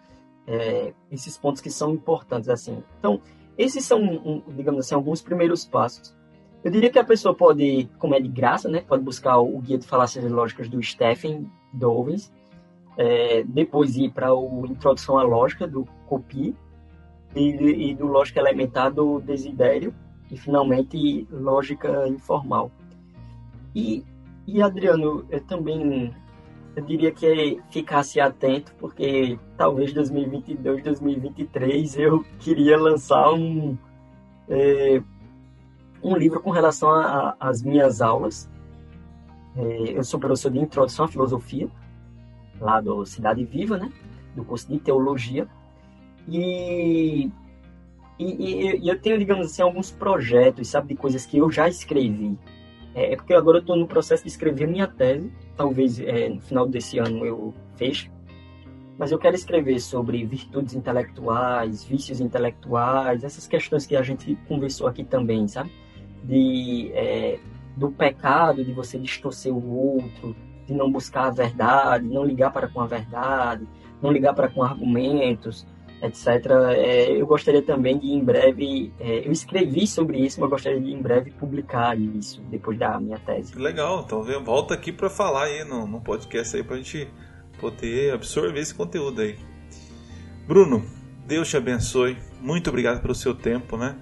é, 0.48 0.94
esses 1.12 1.38
pontos 1.38 1.62
que 1.62 1.70
são 1.70 1.92
importantes, 1.94 2.50
assim. 2.50 2.84
Então, 3.00 3.22
esses 3.58 3.86
são, 3.86 4.44
digamos 4.56 4.86
assim, 4.86 4.96
alguns 4.96 5.22
primeiros 5.22 5.66
passos. 5.66 6.16
Eu 6.64 6.72
diria 6.72 6.92
que 6.92 7.00
a 7.00 7.04
pessoa 7.04 7.34
pode, 7.34 7.90
como 7.98 8.14
é 8.14 8.20
de 8.20 8.28
graça, 8.28 8.70
né, 8.70 8.82
pode 8.82 9.04
buscar 9.04 9.40
o 9.40 9.58
Guia 9.60 9.78
de 9.78 9.86
Falácias 9.88 10.30
Lógicas 10.32 10.70
do 10.70 10.82
Stephen 10.82 11.50
Dovens, 11.74 12.32
é, 12.98 13.44
depois 13.44 13.96
ir 13.96 14.12
para 14.12 14.34
o 14.34 14.66
Introdução 14.68 15.18
à 15.18 15.24
Lógica 15.24 15.68
do 15.68 15.86
Copi 16.08 16.56
e, 17.36 17.92
e 17.92 17.96
do 17.96 18.08
Lógica 18.08 18.40
Elementar 18.40 18.92
do 18.92 19.20
Desidério 19.20 19.94
e 20.30 20.38
finalmente 20.38 21.28
Lógica 21.32 22.08
Informal. 22.08 22.72
E, 23.76 24.04
e 24.48 24.62
Adriano, 24.62 25.26
eu 25.30 25.42
também 25.42 26.14
eu 26.76 26.84
diria 26.84 27.12
que 27.12 27.60
ficasse 27.70 28.20
atento, 28.20 28.74
porque 28.76 29.38
talvez 29.58 29.94
2022, 29.94 30.84
2023 30.84 31.98
eu 31.98 32.26
queria 32.40 32.78
lançar 32.78 33.34
um, 33.34 33.78
é, 34.48 35.02
um 36.02 36.16
livro 36.16 36.42
com 36.42 36.50
relação 36.50 36.90
às 37.40 37.62
minhas 37.62 38.02
aulas. 38.02 38.50
É, 39.58 39.98
eu 39.98 40.04
sou 40.04 40.20
professor 40.20 40.50
de 40.50 40.60
Introdução 40.60 41.06
à 41.06 41.08
Filosofia, 41.10 41.70
lá 42.60 42.80
do 42.80 43.06
Cidade 43.06 43.44
Viva, 43.44 43.78
né? 43.78 43.92
do 44.34 44.46
curso 44.46 44.68
de 44.70 44.80
Teologia. 44.80 45.48
E, 46.32 47.30
e, 48.18 48.78
e 48.84 48.88
eu 48.88 49.00
tenho, 49.00 49.18
digamos 49.18 49.48
assim, 49.48 49.62
alguns 49.62 49.92
projetos, 49.92 50.70
sabe, 50.70 50.90
de 50.90 50.96
coisas 50.96 51.26
que 51.26 51.38
eu 51.38 51.52
já 51.52 51.68
escrevi. 51.68 52.38
É, 52.96 53.14
é 53.14 53.16
porque 53.16 53.34
agora 53.34 53.58
eu 53.58 53.62
estou 53.62 53.76
no 53.76 53.88
processo 53.88 54.24
de 54.24 54.30
escrever 54.30 54.68
minha 54.68 54.88
tese, 54.88 55.32
talvez 55.58 56.00
é, 56.00 56.30
no 56.30 56.40
final 56.40 56.68
desse 56.68 57.00
ano 57.00 57.26
eu 57.26 57.54
feche, 57.76 58.10
mas 58.98 59.12
eu 59.12 59.18
quero 59.18 59.36
escrever 59.36 59.80
sobre 59.80 60.26
virtudes 60.26 60.74
intelectuais, 60.74 61.84
vícios 61.84 62.22
intelectuais, 62.22 63.24
essas 63.24 63.48
questões 63.48 63.86
que 63.86 63.96
a 63.96 64.02
gente 64.02 64.38
conversou 64.48 64.88
aqui 64.88 65.04
também, 65.04 65.48
sabe? 65.48 65.72
De, 66.24 66.92
é, 66.94 67.40
do 67.76 67.92
pecado, 67.92 68.64
de 68.64 68.72
você 68.72 68.98
distorcer 69.00 69.52
o 69.52 69.96
outro, 69.98 70.36
de 70.68 70.74
não 70.74 70.92
buscar 70.92 71.28
a 71.28 71.32
verdade, 71.32 72.08
não 72.08 72.24
ligar 72.24 72.52
para 72.52 72.68
com 72.68 72.80
a 72.80 72.86
verdade, 72.86 73.68
não 74.02 74.12
ligar 74.12 74.34
para 74.34 74.48
com 74.48 74.62
argumentos, 74.62 75.66
etc. 76.02 76.28
É, 76.76 77.12
eu 77.12 77.26
gostaria 77.28 77.62
também 77.62 77.98
de 77.98 78.08
em 78.08 78.24
breve, 78.24 78.92
é, 79.00 79.28
eu 79.28 79.32
escrevi 79.32 79.86
sobre 79.86 80.20
isso, 80.20 80.40
mas 80.42 80.50
gostaria 80.50 80.80
de 80.80 80.92
em 80.92 81.02
breve 81.02 81.32
publicar 81.32 81.98
isso 81.98 82.42
depois 82.50 82.78
da 82.78 83.00
minha 83.00 83.20
tese. 83.20 83.58
Legal, 83.58 84.04
então 84.06 84.24
volta 84.44 84.74
aqui 84.74 84.92
para 84.92 85.10
falar 85.10 85.46
aí 85.46 85.64
no, 85.64 85.86
no 85.86 86.02
podcast 86.02 86.56
aí 86.56 86.64
para 86.64 86.76
a 86.76 86.78
gente 86.78 87.08
poder 87.60 88.14
absorver 88.14 88.60
esse 88.60 88.74
conteúdo 88.74 89.22
aí. 89.22 89.38
Bruno, 90.48 90.84
Deus 91.28 91.48
te 91.50 91.58
abençoe. 91.58 92.18
Muito 92.42 92.70
obrigado 92.70 93.02
pelo 93.02 93.14
seu 93.14 93.36
tempo, 93.36 93.78
né? 93.78 93.96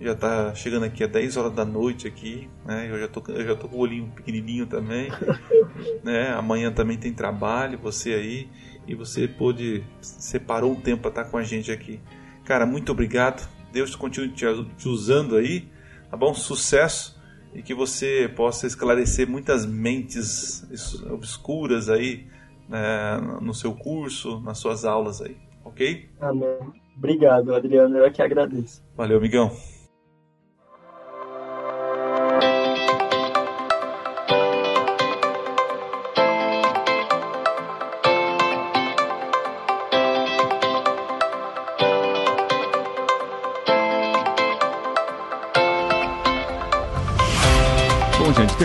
Já 0.00 0.12
está 0.12 0.54
chegando 0.54 0.84
aqui 0.84 1.04
a 1.04 1.06
10 1.06 1.36
horas 1.36 1.52
da 1.52 1.64
noite 1.64 2.08
aqui, 2.08 2.50
né? 2.66 2.88
Eu 2.90 2.98
já 2.98 3.08
tô, 3.08 3.22
eu 3.28 3.46
já 3.46 3.54
tô 3.54 3.68
com 3.68 3.76
o 3.76 3.78
olhinho 3.78 4.10
pequenininho 4.14 4.66
também, 4.66 5.08
né? 6.02 6.32
Amanhã 6.32 6.72
também 6.72 6.98
tem 6.98 7.12
trabalho, 7.12 7.78
você 7.78 8.12
aí 8.12 8.48
e 8.86 8.94
você 8.94 9.26
pôde 9.26 9.84
separou 10.00 10.72
um 10.72 10.80
tempo 10.80 11.02
para 11.02 11.10
estar 11.10 11.24
com 11.24 11.36
a 11.36 11.42
gente 11.42 11.72
aqui. 11.72 12.00
Cara, 12.44 12.66
muito 12.66 12.92
obrigado. 12.92 13.48
Deus 13.72 13.96
continue 13.96 14.30
te 14.30 14.88
usando 14.88 15.36
aí 15.36 15.68
Tá 16.14 16.16
bom? 16.16 16.32
Sucesso 16.32 17.20
e 17.52 17.60
que 17.60 17.74
você 17.74 18.30
possa 18.36 18.68
esclarecer 18.68 19.28
muitas 19.28 19.66
mentes 19.66 20.64
obscuras 21.10 21.88
aí 21.88 22.24
né, 22.68 23.20
no 23.42 23.52
seu 23.52 23.74
curso, 23.74 24.40
nas 24.42 24.58
suas 24.58 24.84
aulas 24.84 25.20
aí, 25.20 25.36
ok? 25.64 26.08
Amém. 26.20 26.56
Obrigado, 26.96 27.52
Adriano. 27.52 27.98
Eu 27.98 28.04
é 28.04 28.10
que 28.10 28.22
agradeço. 28.22 28.80
Valeu, 28.96 29.18
amigão. 29.18 29.50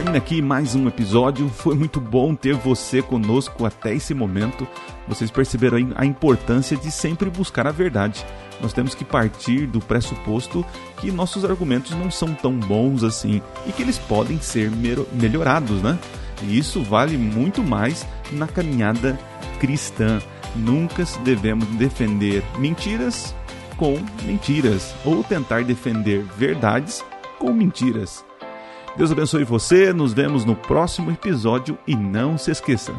Termina 0.10 0.18
aqui 0.18 0.42
mais 0.42 0.74
um 0.74 0.88
episódio. 0.88 1.48
Foi 1.50 1.76
muito 1.76 2.02
bom 2.02 2.34
ter 2.34 2.56
você 2.56 3.00
conosco 3.00 3.64
até 3.66 3.94
esse 3.94 4.14
momento. 4.14 4.68
Vocês 5.08 5.30
perceberam 5.30 5.78
a 5.96 6.06
importância 6.06 6.76
de 6.76 6.90
sempre 6.90 7.30
buscar 7.30 7.68
a 7.68 7.72
verdade. 7.72 8.26
Nós 8.60 8.74
temos 8.74 8.96
que 8.96 9.06
partir 9.06 9.68
do 9.68 9.80
pressuposto 9.80 10.66
que 10.98 11.12
nossos 11.12 11.46
argumentos 11.46 11.92
não 11.92 12.10
são 12.10 12.34
tão 12.34 12.54
bons 12.54 13.04
assim 13.04 13.40
e 13.68 13.72
que 13.72 13.84
eles 13.84 14.00
podem 14.00 14.42
ser 14.42 14.72
melhorados, 15.14 15.82
né? 15.82 15.98
E 16.42 16.58
isso 16.58 16.82
vale 16.82 17.16
muito 17.16 17.62
mais 17.62 18.08
na 18.32 18.48
caminhada 18.48 19.20
cristã. 19.60 20.20
Nunca 20.56 21.04
devemos 21.24 21.68
defender 21.68 22.44
mentiras 22.58 23.36
com 23.78 23.96
mentiras 24.24 24.96
ou 25.06 25.24
tentar 25.24 25.64
defender 25.64 26.24
verdades 26.36 27.06
com 27.38 27.54
mentiras. 27.54 28.29
Deus 28.96 29.12
abençoe 29.12 29.44
você, 29.44 29.94
nos 29.94 30.14
vemos 30.14 30.44
no 30.44 30.56
próximo 30.56 31.12
episódio 31.12 31.78
e 31.88 31.96
não 31.96 32.38
se 32.38 32.52
esqueça. 32.52 32.94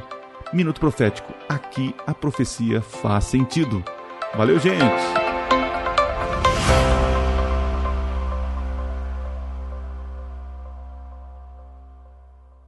Minuto 0.52 0.80
Profético, 0.80 1.32
aqui 1.48 1.94
a 2.06 2.14
profecia 2.14 2.80
faz 2.80 3.24
sentido. 3.24 3.84
Valeu, 4.34 4.58
gente! 4.58 5.29